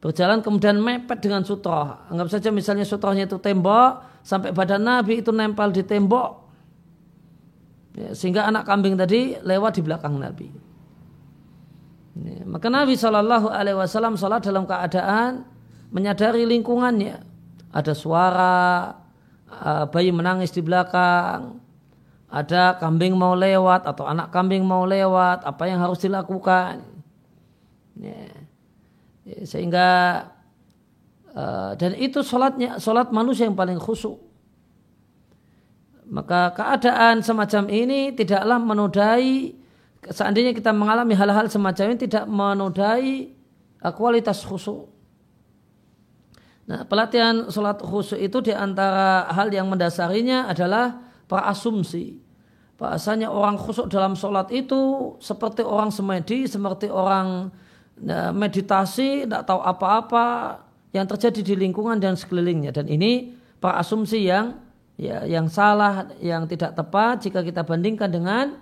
berjalan 0.02 0.42
kemudian 0.42 0.82
mepet 0.82 1.22
dengan 1.22 1.46
sutroh. 1.46 1.94
Anggap 2.10 2.26
saja 2.26 2.50
misalnya 2.50 2.82
sutrohnya 2.82 3.30
itu 3.30 3.38
tembok, 3.38 4.02
sampai 4.26 4.50
badan 4.50 4.82
Nabi 4.82 5.22
itu 5.22 5.30
nempel 5.30 5.70
di 5.70 5.86
tembok, 5.86 6.30
ya, 7.94 8.18
sehingga 8.18 8.50
anak 8.50 8.66
kambing 8.66 8.98
tadi 8.98 9.38
lewat 9.46 9.78
di 9.78 9.82
belakang 9.86 10.18
Nabi. 10.18 10.65
Maka 12.48 12.72
Nabi 12.72 12.96
Shallallahu 12.96 13.52
Alaihi 13.52 13.76
Wasallam 13.76 14.16
sholat 14.16 14.40
dalam 14.40 14.64
keadaan 14.64 15.44
menyadari 15.92 16.48
lingkungannya 16.48 17.20
ada 17.76 17.92
suara 17.92 18.56
uh, 19.52 19.84
bayi 19.92 20.08
menangis 20.16 20.48
di 20.48 20.64
belakang, 20.64 21.60
ada 22.32 22.80
kambing 22.80 23.12
mau 23.12 23.36
lewat 23.36 23.84
atau 23.84 24.08
anak 24.08 24.32
kambing 24.32 24.64
mau 24.64 24.88
lewat, 24.88 25.44
apa 25.44 25.62
yang 25.68 25.84
harus 25.84 26.00
dilakukan? 26.00 26.80
Ya. 28.00 28.32
Ya, 29.26 29.42
sehingga 29.42 29.88
uh, 31.34 31.74
dan 31.76 31.98
itu 31.98 32.22
sholatnya 32.24 32.78
sholat 32.80 33.12
manusia 33.12 33.44
yang 33.44 33.58
paling 33.58 33.76
khusyuk. 33.76 34.22
Maka 36.06 36.54
keadaan 36.54 37.20
semacam 37.26 37.66
ini 37.66 38.14
tidaklah 38.14 38.62
menodai 38.62 39.50
seandainya 40.10 40.52
kita 40.52 40.70
mengalami 40.70 41.14
hal-hal 41.16 41.46
semacam 41.50 41.94
ini 41.94 41.98
tidak 42.06 42.24
menodai 42.26 43.32
uh, 43.82 43.92
kualitas 43.94 44.42
khusyuk. 44.42 44.90
Nah, 46.66 46.82
pelatihan 46.82 47.46
sholat 47.46 47.78
khusyuk 47.78 48.18
itu 48.18 48.38
di 48.42 48.52
antara 48.52 49.30
hal 49.30 49.48
yang 49.54 49.70
mendasarinya 49.70 50.50
adalah 50.50 50.98
praasumsi. 51.30 52.18
Bahasanya 52.76 53.30
orang 53.30 53.56
khusyuk 53.56 53.86
dalam 53.88 54.18
sholat 54.18 54.50
itu 54.50 55.14
seperti 55.22 55.62
orang 55.62 55.94
semedi, 55.94 56.44
seperti 56.50 56.90
orang 56.90 57.54
nah, 58.02 58.34
meditasi, 58.34 59.24
tidak 59.24 59.46
tahu 59.46 59.62
apa-apa 59.62 60.58
yang 60.90 61.06
terjadi 61.06 61.40
di 61.40 61.54
lingkungan 61.54 62.02
dan 62.02 62.18
sekelilingnya. 62.18 62.74
Dan 62.74 62.90
ini 62.90 63.32
praasumsi 63.62 64.26
yang 64.26 64.58
ya, 64.98 65.22
yang 65.24 65.46
salah, 65.46 66.10
yang 66.18 66.50
tidak 66.50 66.74
tepat 66.74 67.22
jika 67.24 67.40
kita 67.46 67.62
bandingkan 67.62 68.10
dengan 68.10 68.58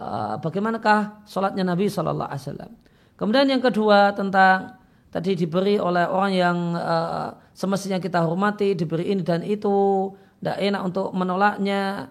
uh, 0.00 0.40
bagaimanakah 0.40 1.28
sholatnya 1.28 1.62
Nabi 1.62 1.92
Shallallahu 1.92 2.32
Alaihi 2.32 2.42
Wasallam. 2.48 2.72
Kemudian 3.20 3.46
yang 3.52 3.60
kedua 3.60 4.16
tentang 4.16 4.80
tadi 5.12 5.36
diberi 5.36 5.76
oleh 5.76 6.08
orang 6.08 6.32
yang 6.32 6.56
uh, 6.72 7.36
semestinya 7.52 8.00
kita 8.00 8.24
hormati, 8.24 8.72
diberi 8.72 9.12
ini 9.12 9.20
dan 9.20 9.44
itu, 9.44 10.08
tidak 10.40 10.56
enak 10.56 10.82
untuk 10.88 11.12
menolaknya, 11.12 12.08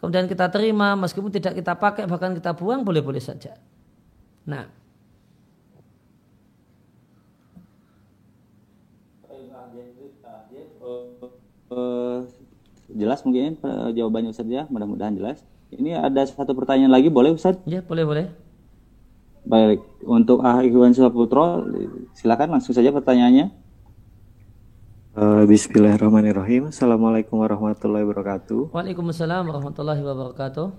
kemudian 0.00 0.24
kita 0.24 0.48
terima 0.48 0.96
meskipun 0.96 1.28
tidak 1.28 1.52
kita 1.60 1.76
pakai 1.76 2.08
bahkan 2.08 2.32
kita 2.32 2.56
buang 2.56 2.80
boleh-boleh 2.80 3.20
saja. 3.20 3.60
Nah. 4.48 4.64
Uh, 11.68 12.24
jelas 12.88 13.20
mungkin 13.20 13.60
jawabannya 13.92 14.32
Ustaz 14.32 14.48
ya, 14.48 14.64
mudah-mudahan 14.72 15.12
jelas. 15.12 15.44
Ini 15.68 16.00
ada 16.00 16.24
satu 16.24 16.56
pertanyaan 16.56 16.88
lagi, 16.88 17.12
boleh 17.12 17.36
Ustaz? 17.36 17.60
Ya, 17.68 17.84
boleh, 17.84 18.08
boleh. 18.08 18.26
Baik, 19.44 19.84
untuk 20.00 20.40
Ah 20.40 20.64
Ikhwan 20.64 20.96
Saputro, 20.96 21.68
silakan 22.16 22.56
langsung 22.56 22.72
saja 22.72 22.88
pertanyaannya. 22.88 23.52
Uh, 25.12 25.44
Bismillahirrahmanirrahim. 25.44 26.72
Assalamualaikum 26.72 27.44
warahmatullahi 27.44 28.00
wabarakatuh. 28.00 28.72
Waalaikumsalam 28.72 29.44
warahmatullahi 29.44 30.00
wabarakatuh. 30.00 30.72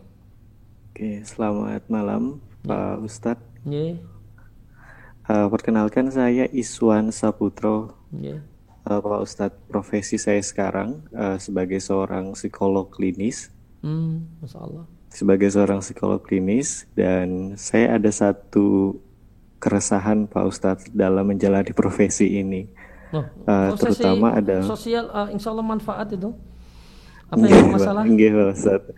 Oke, 0.89 1.21
selamat 1.21 1.85
malam 1.85 2.41
ya. 2.65 2.73
Pak 2.73 2.95
Ustadz. 3.05 3.45
Ya. 3.69 3.93
Uh, 5.29 5.53
perkenalkan 5.53 6.09
saya 6.09 6.49
Iswan 6.49 7.13
Saputro. 7.13 7.93
Ya. 8.09 8.41
Uh, 8.89 8.97
Pak 8.97 9.21
Ustadz, 9.21 9.59
profesi 9.69 10.17
saya 10.17 10.41
sekarang 10.41 11.05
uh, 11.13 11.37
sebagai 11.37 11.77
seorang 11.77 12.33
psikolog 12.33 12.89
klinis. 12.89 13.53
Hmm, 13.79 14.27
Masya 14.43 14.59
Allah 14.59 14.85
sebagai 15.09 15.49
seorang 15.49 15.81
psikolog 15.81 16.21
klinis 16.21 16.85
dan 16.93 17.57
saya 17.57 17.97
ada 17.97 18.09
satu 18.13 18.97
keresahan 19.59 20.29
Pak 20.29 20.43
Ustadz 20.45 20.89
dalam 20.93 21.27
menjalani 21.27 21.73
profesi 21.75 22.39
ini. 22.39 22.69
Oh, 23.09 23.25
uh, 23.25 23.73
terutama 23.73 24.37
ada 24.37 24.61
sosial 24.61 25.09
uh, 25.09 25.27
insya 25.33 25.49
Allah 25.49 25.65
manfaat 25.65 26.13
itu. 26.13 26.29
Apa 27.29 27.45
yang 27.45 27.73
masalah? 27.73 28.05
Enggak, 28.05 28.31
Pak 28.37 28.49
Ustadz. 28.53 28.89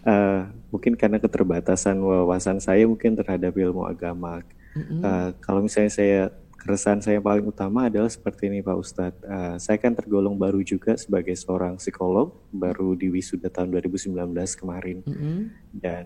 Uh, 0.00 0.48
mungkin 0.72 0.96
karena 0.96 1.18
keterbatasan 1.20 2.00
wawasan 2.00 2.62
saya 2.62 2.86
mungkin 2.86 3.18
terhadap 3.18 3.52
ilmu 3.52 3.84
agama. 3.84 4.40
Mm 4.72 4.82
-hmm. 4.86 5.00
uh, 5.02 5.28
kalau 5.42 5.66
misalnya 5.66 5.92
saya 5.92 6.30
keresahan 6.60 7.00
saya 7.00 7.18
paling 7.24 7.48
utama 7.48 7.88
adalah 7.88 8.12
seperti 8.12 8.52
ini 8.52 8.60
Pak 8.60 8.76
Ustadz. 8.76 9.24
Uh, 9.24 9.56
saya 9.56 9.80
kan 9.80 9.96
tergolong 9.96 10.36
baru 10.36 10.60
juga 10.60 10.92
sebagai 11.00 11.32
seorang 11.32 11.80
psikolog, 11.80 12.36
baru 12.52 12.92
di 12.92 13.08
wisuda 13.08 13.48
tahun 13.48 13.80
2019 13.80 14.12
kemarin. 14.60 15.00
Mm 15.08 15.14
-hmm. 15.16 15.38
Dan 15.72 16.04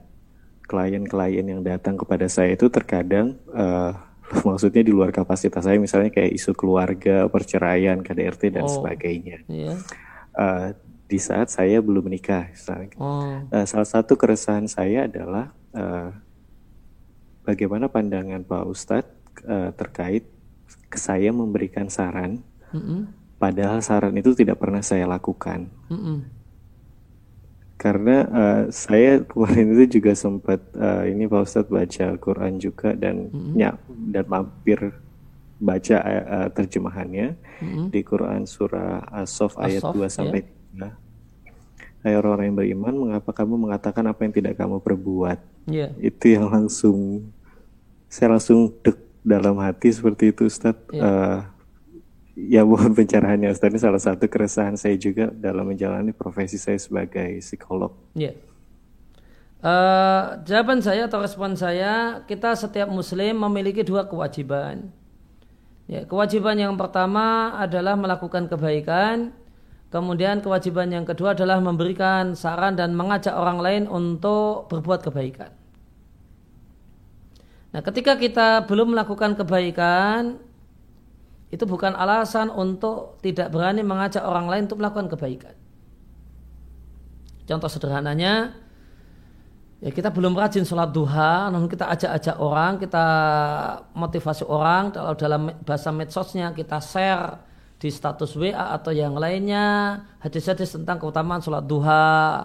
klien-klien 0.65 1.45
yang 1.45 1.61
datang 1.61 1.99
kepada 1.99 2.31
saya 2.31 2.55
itu 2.55 2.71
terkadang 2.71 3.35
uh, 3.51 3.93
maksudnya 4.49 4.81
di 4.87 4.95
luar 4.95 5.11
kapasitas 5.11 5.67
saya, 5.67 5.77
misalnya 5.77 6.15
kayak 6.15 6.33
isu 6.33 6.55
keluarga, 6.55 7.27
perceraian, 7.29 8.01
KDRT 8.01 8.55
dan 8.55 8.65
oh, 8.65 8.71
sebagainya. 8.71 9.43
Yeah. 9.51 9.53
Iya. 9.53 9.75
Uh, 10.35 10.69
di 11.05 11.19
saat 11.21 11.53
saya 11.53 11.79
belum 11.85 12.09
menikah, 12.09 12.49
Oh. 12.97 13.45
Uh, 13.53 13.67
salah 13.69 13.87
satu 13.87 14.17
keresahan 14.17 14.65
saya 14.65 15.05
adalah 15.05 15.53
uh, 15.77 16.11
bagaimana 17.45 17.93
pandangan 17.93 18.41
Pak 18.41 18.65
Ustadz 18.65 19.13
uh, 19.45 19.71
terkait 19.77 20.34
saya 20.97 21.31
memberikan 21.31 21.91
saran, 21.91 22.43
mm 22.71 22.81
-hmm. 22.81 23.01
padahal 23.39 23.79
saran 23.85 24.15
itu 24.17 24.33
tidak 24.35 24.59
pernah 24.61 24.81
saya 24.81 25.05
lakukan. 25.05 25.69
Mm 25.91 26.01
-hmm. 26.01 26.19
Karena 27.75 28.17
uh, 28.31 28.63
saya 28.73 29.21
kemarin 29.29 29.77
itu 29.77 30.01
juga 30.01 30.17
sempat 30.17 30.63
uh, 30.79 31.05
ini 31.05 31.29
Pak 31.29 31.43
Ustadz 31.45 31.71
baca 31.71 32.03
Al-Quran 32.17 32.53
juga 32.63 32.97
dan 32.97 33.29
mm 33.29 33.37
-hmm. 33.37 33.55
ya, 33.59 33.71
dan 34.15 34.25
mampir 34.31 34.79
baca 35.61 35.97
uh, 36.03 36.49
terjemahannya 36.51 37.37
mm 37.37 37.69
-hmm. 37.69 37.87
di 37.93 38.01
Quran 38.03 38.43
surah 38.49 39.05
As-Sof 39.11 39.59
ayat 39.61 39.85
As 39.85 39.95
2 39.95 40.09
sampai 40.09 40.41
yeah. 40.75 40.95
3. 40.97 42.05
Hai 42.05 42.21
orang-orang 42.21 42.53
yang 42.53 42.59
beriman, 42.61 42.95
mengapa 43.09 43.33
kamu 43.33 43.57
mengatakan 43.57 44.05
apa 44.05 44.29
yang 44.29 44.35
tidak 44.37 44.61
kamu 44.61 44.77
perbuat? 44.77 45.41
Yeah. 45.65 45.89
Itu 45.97 46.37
yang 46.37 46.53
langsung 46.53 47.33
saya 48.13 48.37
langsung 48.37 48.71
dek 48.85 49.04
dalam 49.25 49.57
hati 49.59 49.89
seperti 49.91 50.31
itu 50.31 50.47
Ustadz. 50.47 50.93
Ya. 50.93 51.03
Uh, 51.03 51.39
ya 52.37 52.63
mohon 52.63 52.93
pencerahannya 52.93 53.51
Ustadz 53.51 53.73
ini 53.73 53.81
salah 53.81 53.99
satu 53.99 54.29
keresahan 54.29 54.77
saya 54.77 54.95
juga 55.01 55.33
dalam 55.33 55.73
menjalani 55.73 56.13
profesi 56.13 56.61
saya 56.61 56.77
sebagai 56.77 57.41
psikolog. 57.41 57.97
Ya. 58.13 58.37
Uh, 59.65 60.45
jawaban 60.45 60.85
saya 60.85 61.09
atau 61.09 61.25
respon 61.25 61.57
saya, 61.57 62.21
kita 62.29 62.53
setiap 62.53 62.85
muslim 62.93 63.41
memiliki 63.49 63.81
dua 63.81 64.05
kewajiban. 64.05 64.93
Ya, 65.89 66.05
kewajiban 66.05 66.61
yang 66.61 66.77
pertama 66.77 67.57
adalah 67.57 67.97
melakukan 67.97 68.45
kebaikan, 68.45 69.33
kemudian 69.89 70.45
kewajiban 70.45 70.93
yang 70.93 71.09
kedua 71.09 71.33
adalah 71.33 71.65
memberikan 71.65 72.37
saran 72.37 72.77
dan 72.77 72.93
mengajak 72.93 73.33
orang 73.33 73.57
lain 73.61 73.85
untuk 73.89 74.69
berbuat 74.69 75.01
kebaikan. 75.01 75.64
Nah, 77.75 77.83
ketika 77.83 78.15
kita 78.15 78.63
belum 78.71 78.95
melakukan 78.95 79.35
kebaikan, 79.35 80.39
itu 81.51 81.67
bukan 81.67 81.99
alasan 81.99 82.47
untuk 82.55 83.19
tidak 83.19 83.51
berani 83.51 83.83
mengajak 83.83 84.23
orang 84.23 84.47
lain 84.47 84.71
untuk 84.71 84.79
melakukan 84.79 85.11
kebaikan. 85.11 85.59
Contoh 87.51 87.67
sederhananya, 87.67 88.55
ya 89.83 89.91
kita 89.91 90.15
belum 90.15 90.39
rajin 90.39 90.63
sholat 90.63 90.95
duha, 90.95 91.51
namun 91.51 91.67
kita 91.67 91.91
ajak-ajak 91.91 92.37
orang, 92.39 92.79
kita 92.79 93.07
motivasi 93.91 94.47
orang, 94.47 94.95
kalau 94.95 95.19
dalam 95.19 95.51
bahasa 95.67 95.91
medsosnya 95.91 96.55
kita 96.55 96.79
share 96.79 97.43
di 97.83 97.91
status 97.91 98.39
WA 98.39 98.71
atau 98.71 98.95
yang 98.95 99.19
lainnya, 99.19 99.99
hadis-hadis 100.23 100.79
tentang 100.79 101.03
keutamaan 101.03 101.43
sholat 101.43 101.67
duha, 101.67 102.39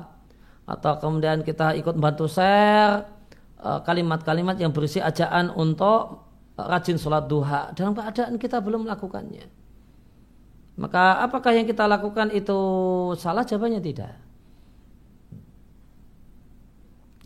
atau 0.66 0.94
kemudian 0.98 1.46
kita 1.46 1.78
ikut 1.78 1.94
bantu 2.02 2.26
share, 2.26 3.19
kalimat-kalimat 3.60 4.56
yang 4.56 4.72
berisi 4.72 5.04
ajaan 5.04 5.52
untuk 5.52 6.28
rajin 6.56 6.96
sholat 7.00 7.28
duha 7.28 7.72
dalam 7.76 7.96
keadaan 7.96 8.36
kita 8.40 8.60
belum 8.64 8.88
melakukannya. 8.88 9.48
Maka 10.80 11.20
apakah 11.28 11.52
yang 11.52 11.68
kita 11.68 11.84
lakukan 11.84 12.32
itu 12.32 12.60
salah? 13.20 13.44
Jawabannya 13.44 13.84
tidak. 13.84 14.16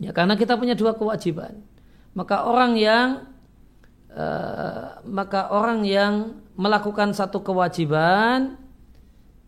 Ya 0.02 0.10
karena 0.10 0.34
kita 0.34 0.58
punya 0.58 0.74
dua 0.74 0.98
kewajiban. 0.98 1.62
Maka 2.18 2.50
orang 2.50 2.74
yang 2.74 3.30
uh, 4.10 4.98
maka 5.06 5.54
orang 5.54 5.86
yang 5.86 6.42
melakukan 6.58 7.14
satu 7.14 7.46
kewajiban 7.46 8.58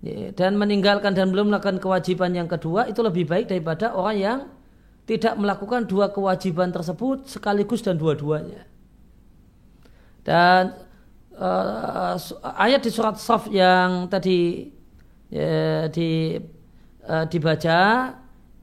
ya, 0.06 0.30
dan 0.34 0.54
meninggalkan 0.54 1.14
dan 1.14 1.34
belum 1.34 1.50
melakukan 1.50 1.82
kewajiban 1.82 2.30
yang 2.34 2.46
kedua 2.46 2.86
itu 2.86 3.02
lebih 3.02 3.26
baik 3.26 3.50
daripada 3.50 3.94
orang 3.94 4.16
yang 4.18 4.38
tidak 5.06 5.38
melakukan 5.38 5.86
dua 5.86 6.10
kewajiban 6.10 6.74
tersebut 6.74 7.30
sekaligus 7.30 7.80
dan 7.80 7.94
dua-duanya. 7.94 8.66
Dan 10.26 10.74
uh, 11.38 12.18
ayat 12.58 12.82
di 12.82 12.90
surat 12.90 13.14
Saf 13.22 13.46
yang 13.46 14.10
tadi 14.10 14.66
ya, 15.30 15.86
di 15.86 16.34
uh, 17.06 17.24
dibaca 17.30 18.12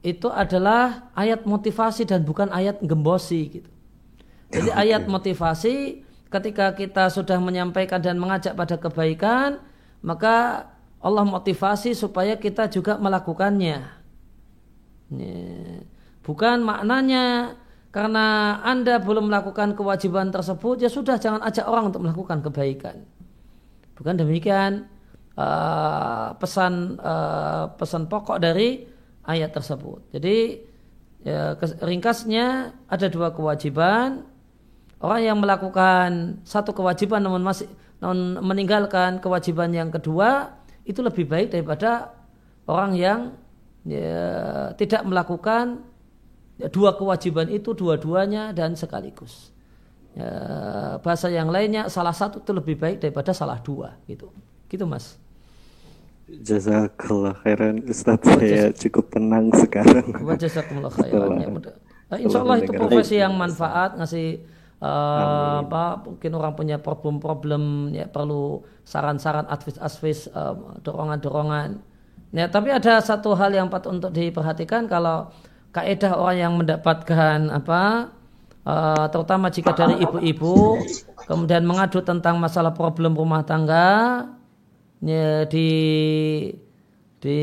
itu 0.04 0.28
adalah 0.28 1.08
ayat 1.16 1.48
motivasi 1.48 2.04
dan 2.04 2.28
bukan 2.28 2.52
ayat 2.52 2.76
gembosi 2.84 3.60
gitu. 3.60 3.70
Jadi 4.52 4.68
ayat 4.68 5.08
motivasi 5.08 6.04
ketika 6.28 6.76
kita 6.76 7.08
sudah 7.08 7.40
menyampaikan 7.40 8.04
dan 8.04 8.20
mengajak 8.20 8.52
pada 8.52 8.76
kebaikan, 8.76 9.64
maka 10.04 10.68
Allah 11.00 11.24
motivasi 11.24 11.96
supaya 11.96 12.36
kita 12.36 12.68
juga 12.68 13.00
melakukannya. 13.00 13.80
Yeah. 15.08 15.93
Bukan 16.24 16.64
maknanya 16.64 17.54
karena 17.94 18.58
Anda 18.64 18.98
belum 18.98 19.30
melakukan 19.30 19.76
kewajiban 19.78 20.32
tersebut, 20.34 20.82
ya 20.82 20.90
sudah 20.90 21.20
jangan 21.20 21.44
ajak 21.46 21.68
orang 21.68 21.94
untuk 21.94 22.02
melakukan 22.02 22.42
kebaikan. 22.42 23.06
Bukan 23.94 24.18
demikian 24.18 24.90
uh, 25.38 26.34
pesan 26.34 26.98
uh, 26.98 27.70
pesan 27.78 28.10
pokok 28.10 28.42
dari 28.42 28.82
ayat 29.22 29.54
tersebut. 29.54 30.10
Jadi 30.10 30.58
ya, 31.22 31.54
ringkasnya 31.84 32.74
ada 32.90 33.06
dua 33.06 33.30
kewajiban. 33.30 34.26
Orang 34.98 35.20
yang 35.20 35.38
melakukan 35.38 36.40
satu 36.48 36.72
kewajiban 36.72 37.20
namun 37.20 37.44
masih 37.44 37.68
namun 38.00 38.40
meninggalkan 38.40 39.20
kewajiban 39.20 39.68
yang 39.70 39.92
kedua 39.92 40.56
itu 40.88 41.04
lebih 41.04 41.28
baik 41.28 41.52
daripada 41.52 42.10
orang 42.64 42.96
yang 42.96 43.20
ya, 43.84 44.72
tidak 44.80 45.04
melakukan 45.04 45.84
dua 46.70 46.94
kewajiban 46.94 47.50
itu 47.50 47.74
dua-duanya 47.74 48.54
dan 48.54 48.78
sekaligus. 48.78 49.50
Ya, 50.14 50.30
bahasa 51.02 51.26
yang 51.26 51.50
lainnya 51.50 51.90
salah 51.90 52.14
satu 52.14 52.38
itu 52.38 52.54
lebih 52.54 52.78
baik 52.78 53.02
daripada 53.02 53.34
salah 53.34 53.58
dua 53.58 53.98
gitu. 54.06 54.30
Gitu 54.70 54.86
Mas. 54.86 55.18
Jazakallah 56.30 57.36
khairan 57.42 57.84
Ustaz 57.84 58.22
saya 58.22 58.70
cukup 58.72 59.10
tenang 59.10 59.50
sekarang. 59.58 60.06
Jazakallah 60.38 60.92
khairan. 60.94 61.30
Ya, 61.42 61.48
nah, 62.08 62.18
insya 62.22 62.38
Allah 62.40 62.58
itu 62.62 62.72
profesi 62.72 63.18
yang 63.18 63.34
manfaat 63.34 63.98
ngasih 63.98 64.40
uh, 64.78 65.66
apa 65.66 66.06
mungkin 66.06 66.30
orang 66.38 66.54
punya 66.54 66.76
problem-problem 66.78 67.92
ya 67.92 68.06
perlu 68.06 68.62
saran-saran 68.86 69.50
advis-advis 69.50 70.30
uh, 70.30 70.78
dorongan-dorongan. 70.86 71.82
Ya, 72.34 72.46
tapi 72.50 72.70
ada 72.74 72.98
satu 72.98 73.34
hal 73.38 73.54
yang 73.54 73.70
patut 73.70 73.94
untuk 73.94 74.10
diperhatikan 74.10 74.90
kalau 74.90 75.30
kaidah 75.74 76.14
orang 76.14 76.38
yang 76.38 76.52
mendapatkan 76.54 77.50
apa 77.50 78.14
uh, 78.62 79.06
terutama 79.10 79.50
jika 79.50 79.74
dari 79.74 79.98
ibu-ibu 80.06 80.78
kemudian 81.26 81.66
mengadu 81.66 81.98
tentang 82.06 82.38
masalah 82.38 82.70
problem 82.70 83.18
rumah 83.18 83.42
tangga 83.42 84.30
ya, 85.02 85.42
di 85.50 85.68
di 87.18 87.40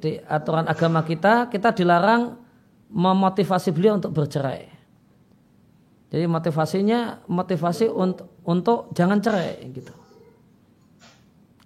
di 0.00 0.10
aturan 0.24 0.64
agama 0.64 1.04
kita 1.04 1.52
kita 1.52 1.76
dilarang 1.76 2.38
memotivasi 2.86 3.74
beliau 3.74 3.98
untuk 3.98 4.14
bercerai. 4.14 4.70
Jadi 6.06 6.24
motivasinya 6.30 7.26
motivasi 7.26 7.90
untuk 7.90 8.30
untuk 8.46 8.94
jangan 8.94 9.18
cerai 9.18 9.58
gitu. 9.74 9.90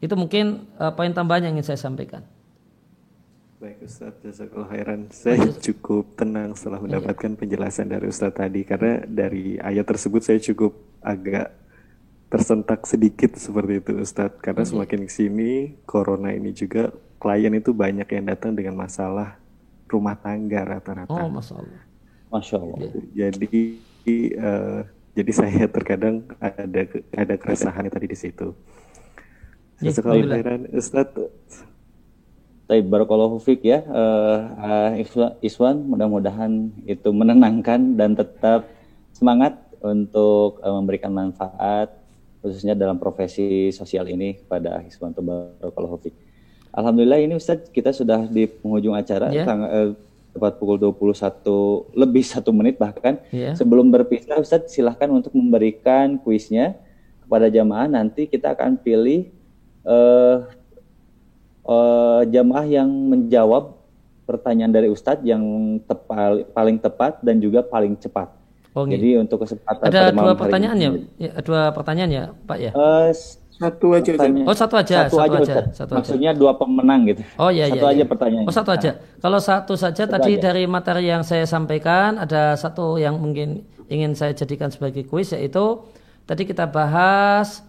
Itu 0.01 0.17
mungkin 0.17 0.65
uh, 0.81 0.97
poin 0.97 1.13
tambahan 1.13 1.45
yang 1.45 1.61
ingin 1.61 1.77
saya 1.77 1.79
sampaikan. 1.79 2.25
Baik 3.61 3.85
Ustaz, 3.85 4.17
jazakallah 4.25 4.73
khairan. 4.73 5.13
Saya 5.13 5.53
cukup 5.61 6.17
tenang 6.17 6.57
setelah 6.57 6.81
mendapatkan 6.81 7.37
penjelasan 7.37 7.93
dari 7.93 8.09
Ustaz 8.09 8.33
tadi 8.33 8.65
karena 8.65 9.05
dari 9.05 9.61
ayat 9.61 9.85
tersebut 9.85 10.25
saya 10.25 10.41
cukup 10.41 10.81
agak 11.05 11.53
tersentak 12.33 12.89
sedikit 12.89 13.37
seperti 13.37 13.85
itu 13.85 14.01
Ustaz 14.01 14.33
karena 14.41 14.65
semakin 14.65 15.05
ke 15.05 15.13
sini 15.13 15.77
corona 15.85 16.33
ini 16.33 16.57
juga 16.57 16.89
klien 17.21 17.53
itu 17.53 17.77
banyak 17.77 18.09
yang 18.09 18.33
datang 18.33 18.57
dengan 18.57 18.81
masalah 18.81 19.37
rumah 19.93 20.17
tangga 20.17 20.65
rata-rata. 20.65 21.13
Oh, 21.13 21.29
masalah. 21.29 21.85
Masya 22.33 22.57
Allah. 22.65 22.89
Jadi 23.13 23.61
uh, 24.41 24.89
jadi 25.13 25.33
saya 25.37 25.69
terkadang 25.69 26.25
ada 26.41 26.89
ada 27.13 27.35
keresahan 27.37 27.93
tadi 27.93 28.09
di 28.09 28.17
situ. 28.17 28.57
Jazakallah 29.85 30.33
khairan 30.33 30.65
Ustaz 30.73 31.13
Baik, 32.71 32.87
barakallahu 32.87 33.43
fiq 33.43 33.67
ya, 33.67 33.83
uh, 33.83 34.95
Iswan. 35.43 35.75
Mudah-mudahan 35.91 36.71
itu 36.87 37.11
menenangkan 37.11 37.99
dan 37.99 38.15
tetap 38.15 38.71
semangat 39.11 39.59
untuk 39.83 40.63
uh, 40.63 40.79
memberikan 40.79 41.11
manfaat 41.11 41.91
khususnya 42.39 42.79
dalam 42.79 42.95
profesi 42.95 43.75
sosial 43.75 44.07
ini 44.07 44.39
kepada 44.39 44.87
Iswan 44.87 45.11
barakallahu 45.11 45.99
fiq. 45.99 46.15
Alhamdulillah 46.71 47.19
ini 47.19 47.35
Ustaz 47.35 47.67
kita 47.75 47.91
sudah 47.91 48.31
di 48.31 48.47
penghujung 48.47 48.95
acara 48.95 49.35
yeah. 49.35 49.43
tanggal 49.43 49.67
uh, 49.75 49.91
tepat 50.31 50.63
pukul 50.63 50.79
21 50.79 51.99
lebih 51.99 52.23
satu 52.23 52.55
menit 52.55 52.79
bahkan 52.79 53.19
yeah. 53.35 53.51
sebelum 53.59 53.91
berpisah 53.91 54.39
Ustaz 54.39 54.71
silahkan 54.71 55.11
untuk 55.11 55.35
memberikan 55.35 56.23
kuisnya 56.23 56.79
kepada 57.27 57.51
jamaah 57.51 57.91
nanti 57.91 58.31
kita 58.31 58.55
akan 58.55 58.79
pilih 58.79 59.27
uh, 59.83 60.60
uh, 61.71 62.21
jamaah 62.27 62.67
yang 62.67 62.91
menjawab 62.91 63.79
pertanyaan 64.27 64.75
dari 64.75 64.89
Ustadz 64.91 65.23
yang 65.23 65.43
tepal, 65.87 66.47
paling 66.51 66.79
tepat 66.83 67.23
dan 67.23 67.39
juga 67.39 67.63
paling 67.63 67.95
cepat. 67.99 68.31
Oh, 68.71 68.87
Jadi 68.87 69.19
gitu. 69.19 69.23
untuk 69.27 69.43
kesempatan 69.43 69.83
ada 69.83 70.15
dua 70.15 70.35
pertanyaan 70.39 70.79
ya, 70.79 70.91
ya, 71.19 71.33
dua 71.43 71.75
pertanyaan 71.75 72.11
ya 72.11 72.25
Pak 72.47 72.59
ya. 72.63 72.71
Uh, 72.71 73.11
satu 73.61 73.93
aja. 73.93 74.11
Oh 74.47 74.57
satu 74.57 74.75
aja. 74.79 74.97
Satu, 75.05 75.19
satu 75.19 75.35
aja. 75.37 75.39
aja. 75.43 75.55
Satu 75.75 75.93
Maksudnya 75.99 76.31
aja. 76.33 76.39
dua 76.39 76.53
pemenang 76.55 77.05
gitu. 77.11 77.21
Oh 77.37 77.51
iya 77.51 77.67
satu 77.67 77.87
iya. 77.91 77.93
aja 77.93 77.99
iya. 77.99 78.07
pertanyaan. 78.07 78.47
Oh 78.47 78.55
satu 78.55 78.71
aja. 78.73 78.91
Kalau 79.19 79.41
satu 79.43 79.75
saja 79.75 80.07
satu 80.07 80.15
tadi 80.15 80.39
aja. 80.39 80.43
dari 80.49 80.65
materi 80.71 81.11
yang 81.11 81.27
saya 81.27 81.45
sampaikan 81.45 82.17
ada 82.17 82.55
satu 82.55 82.97
yang 82.97 83.19
mungkin 83.19 83.67
ingin 83.91 84.15
saya 84.15 84.33
jadikan 84.33 84.71
sebagai 84.71 85.03
kuis 85.05 85.35
yaitu 85.35 85.83
tadi 86.25 86.47
kita 86.47 86.71
bahas 86.71 87.67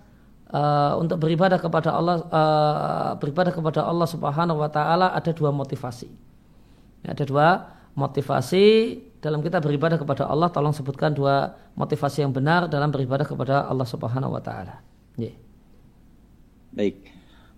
uh, 0.52 0.94
untuk 0.99 1.18
beribadah 1.18 1.57
kepada 1.57 1.95
Allah 1.95 2.15
uh, 2.28 3.11
beribadah 3.18 3.52
kepada 3.56 3.88
Allah 3.88 4.07
Subhanahu 4.07 4.60
wa 4.60 4.69
taala 4.69 5.15
ada 5.15 5.32
dua 5.32 5.49
motivasi. 5.49 6.11
Ada 7.02 7.26
dua 7.26 7.48
motivasi 7.98 8.65
dalam 9.19 9.41
kita 9.41 9.57
beribadah 9.60 9.98
kepada 9.98 10.30
Allah 10.30 10.53
tolong 10.53 10.76
sebutkan 10.76 11.11
dua 11.11 11.57
motivasi 11.76 12.23
yang 12.23 12.32
benar 12.32 12.69
dalam 12.69 12.94
beribadah 12.94 13.26
kepada 13.26 13.65
Allah 13.65 13.88
Subhanahu 13.88 14.36
wa 14.38 14.41
taala. 14.44 14.80
Yeah. 15.18 15.36
Baik. 16.72 17.11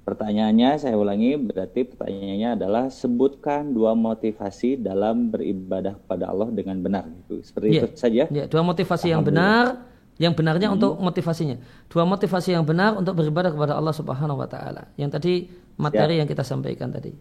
Pertanyaannya 0.03 0.83
saya 0.83 0.99
ulangi 0.99 1.39
berarti 1.39 1.87
pertanyaannya 1.87 2.59
adalah 2.59 2.85
sebutkan 2.91 3.71
dua 3.71 3.95
motivasi 3.95 4.75
dalam 4.75 5.31
beribadah 5.31 5.95
kepada 5.95 6.27
Allah 6.27 6.51
dengan 6.51 6.75
benar 6.83 7.07
gitu. 7.23 7.39
Seperti 7.39 7.67
yeah. 7.71 7.87
itu 7.87 7.87
saja. 7.95 8.23
Yeah. 8.27 8.47
Dua 8.51 8.67
motivasi 8.67 9.15
yang 9.15 9.23
benar 9.23 9.92
yang 10.21 10.37
benarnya 10.37 10.69
hmm. 10.69 10.77
untuk 10.77 10.93
motivasinya. 11.01 11.57
Dua 11.89 12.05
motivasi 12.05 12.53
yang 12.53 12.65
benar 12.65 12.93
untuk 12.93 13.17
beribadah 13.17 13.49
kepada 13.49 13.73
Allah 13.73 13.95
Subhanahu 13.95 14.37
wa 14.37 14.49
taala. 14.49 14.89
Yang 14.97 15.09
tadi 15.17 15.33
materi 15.77 16.17
ya. 16.17 16.25
yang 16.25 16.27
kita 16.29 16.45
sampaikan 16.45 16.93
tadi 16.93 17.13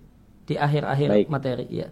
di 0.45 0.55
akhir-akhir 0.59 1.31
materi, 1.31 1.67
ya. 1.71 1.89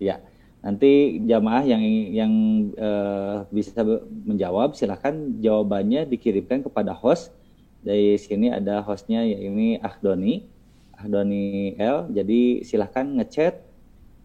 Ya. 0.00 0.16
Nanti 0.60 1.24
jamaah 1.24 1.64
yang 1.64 1.80
yang 2.12 2.32
uh, 2.76 3.48
bisa 3.48 3.80
menjawab 4.28 4.76
silahkan 4.76 5.40
jawabannya 5.40 6.04
dikirimkan 6.04 6.64
kepada 6.68 6.92
host. 6.92 7.32
Dari 7.80 8.20
sini 8.20 8.52
ada 8.52 8.84
hostnya 8.84 9.24
ini 9.24 9.80
Ahdoni, 9.80 10.44
Ahdoni 11.00 11.80
L. 11.80 12.12
Jadi 12.12 12.60
silahkan 12.60 13.08
ngechat 13.08 13.56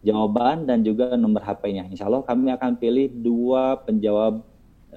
jawaban 0.04 0.68
dan 0.68 0.84
juga 0.84 1.16
nomor 1.16 1.40
HP-nya. 1.40 1.88
Insya 1.88 2.12
Allah 2.12 2.28
kami 2.28 2.52
akan 2.52 2.72
pilih 2.76 3.08
dua 3.16 3.80
penjawab 3.88 4.44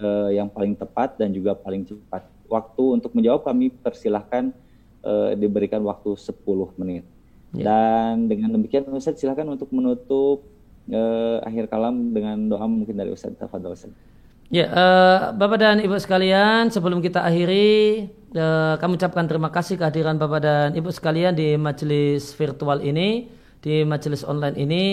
uh, 0.01 0.31
yang 0.33 0.49
paling 0.49 0.79
tepat 0.79 1.19
dan 1.19 1.35
juga 1.35 1.53
paling 1.55 1.85
cepat. 1.85 2.25
Waktu 2.49 2.85
untuk 2.97 3.12
menjawab 3.12 3.45
kami 3.45 3.69
persilahkan 3.70 4.55
uh, 5.05 5.37
diberikan 5.37 5.85
waktu 5.85 6.16
10 6.16 6.33
menit. 6.81 7.05
Ya. 7.53 7.65
Dan 7.69 8.29
dengan 8.29 8.57
demikian 8.57 8.89
Ustaz 8.93 9.20
silahkan 9.20 9.49
untuk 9.49 9.69
menutup 9.73 10.45
uh, 10.93 11.39
akhir 11.45 11.69
kalam 11.73 12.12
dengan 12.12 12.37
doa 12.49 12.65
mungkin 12.69 12.97
dari 12.97 13.12
Ustaz 13.12 13.33
Tafadhol 13.37 13.77
Ustaz. 13.77 13.93
Ya, 14.49 14.65
uh, 14.73 15.19
Bapak 15.37 15.61
dan 15.61 15.77
Ibu 15.77 16.01
sekalian, 16.01 16.73
sebelum 16.73 17.05
kita 17.05 17.20
akhiri, 17.20 18.09
uh, 18.33 18.81
kami 18.81 18.97
ucapkan 18.97 19.29
terima 19.29 19.53
kasih 19.53 19.77
kehadiran 19.77 20.16
Bapak 20.16 20.41
dan 20.41 20.69
Ibu 20.73 20.89
sekalian 20.89 21.37
di 21.37 21.61
majelis 21.61 22.33
virtual 22.33 22.81
ini, 22.81 23.29
di 23.61 23.85
majelis 23.85 24.25
online 24.25 24.57
ini. 24.57 24.87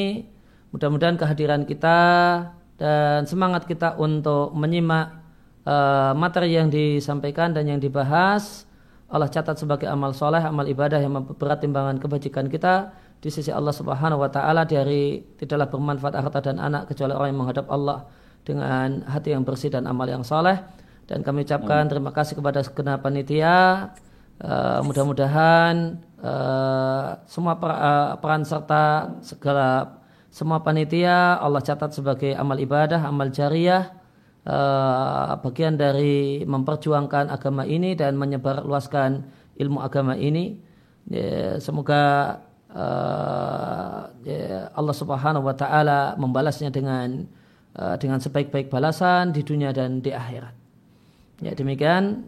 Mudah-mudahan 0.76 1.15
kehadiran 1.15 1.64
kita 1.64 1.99
dan 2.76 3.23
semangat 3.23 3.64
kita 3.68 3.95
untuk 3.95 4.52
menyimak 4.52 5.15
uh, 5.64 6.11
materi 6.11 6.56
yang 6.56 6.68
disampaikan 6.68 7.56
dan 7.56 7.68
yang 7.68 7.80
dibahas. 7.80 8.68
Allah 9.07 9.30
catat 9.30 9.56
sebagai 9.56 9.88
amal 9.88 10.11
soleh, 10.11 10.41
amal 10.41 10.65
ibadah 10.65 10.99
yang 10.99 11.14
memberat 11.15 11.61
timbangan 11.61 12.02
kebajikan 12.02 12.52
kita. 12.52 12.91
Di 13.22 13.31
sisi 13.31 13.49
Allah 13.49 13.72
Subhanahu 13.72 14.22
wa 14.22 14.30
taala 14.30 14.68
dari 14.68 15.23
tidaklah 15.39 15.72
bermanfaat 15.72 16.14
harta 16.19 16.52
dan 16.52 16.60
anak 16.60 16.91
kecuali 16.91 17.15
orang 17.15 17.30
yang 17.31 17.39
menghadap 17.41 17.65
Allah 17.72 18.06
dengan 18.45 19.02
hati 19.07 19.34
yang 19.34 19.41
bersih 19.47 19.72
dan 19.72 19.88
amal 19.88 20.06
yang 20.06 20.22
soleh. 20.22 20.60
Dan 21.06 21.22
kami 21.22 21.45
ucapkan 21.45 21.85
terima 21.85 22.11
kasih 22.11 22.38
kepada 22.38 22.65
segenap 22.65 23.02
panitia. 23.06 23.89
Uh, 24.35 24.84
mudah-mudahan 24.84 25.95
uh, 26.19 27.23
semua 27.23 27.56
per, 27.56 27.72
uh, 27.72 28.19
peran 28.19 28.43
serta 28.43 29.15
segala 29.23 29.95
semua 30.35 30.59
panitia 30.59 31.39
Allah 31.39 31.63
catat 31.63 31.95
sebagai 31.95 32.35
amal 32.35 32.59
ibadah 32.59 32.99
amal 33.07 33.31
jariah 33.31 33.95
uh, 34.43 35.39
bagian 35.39 35.79
dari 35.79 36.43
memperjuangkan 36.43 37.31
agama 37.31 37.63
ini 37.63 37.95
dan 37.95 38.19
menyebarluaskan 38.19 39.23
ilmu 39.55 39.79
agama 39.79 40.19
ini. 40.19 40.59
Ya, 41.07 41.55
semoga 41.63 42.35
uh, 42.67 44.11
ya, 44.27 44.75
Allah 44.75 44.95
Subhanahu 44.99 45.47
wa 45.47 45.55
taala 45.55 46.19
membalasnya 46.19 46.67
dengan 46.67 47.31
uh, 47.79 47.95
dengan 47.95 48.19
sebaik-baik 48.19 48.67
balasan 48.67 49.31
di 49.31 49.39
dunia 49.39 49.71
dan 49.71 50.03
di 50.03 50.11
akhirat. 50.11 50.51
Ya 51.43 51.51
demikian 51.51 52.27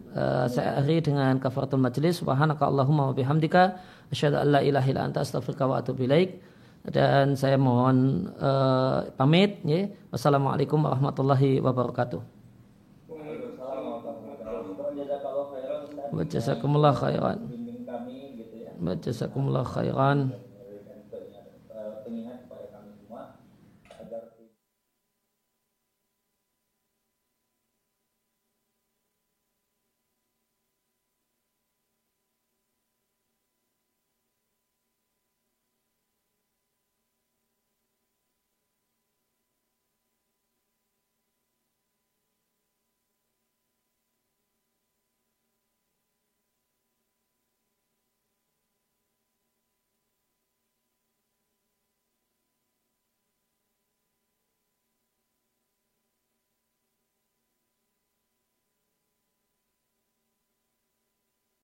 saya 0.52 0.80
akhiri 0.80 1.12
dengan 1.12 1.36
kafaratul 1.40 1.80
majlis. 1.80 2.20
Subhanaka 2.20 2.68
Allahumma 2.68 3.08
wa 3.08 3.14
bihamdika. 3.16 3.80
Asyhadu 4.12 4.36
an 4.36 4.48
la 4.52 4.60
ilaha 4.60 4.84
illa 4.84 5.04
anta 5.08 5.24
astaghfiruka 5.24 5.64
wa 5.64 5.80
atubu 5.80 6.04
ilaik 6.04 6.47
dan 6.88 7.36
saya 7.36 7.60
mohon 7.60 8.28
uh, 8.40 9.04
pamit 9.14 9.60
ya. 9.64 9.88
Wassalamualaikum 10.08 10.80
warahmatullahi 10.80 11.60
wabarakatuh. 11.60 12.20
Wajazakumullah 16.08 16.94
khairan. 16.96 17.38
Wajazakumullah 18.80 19.64
khairan. 19.68 20.32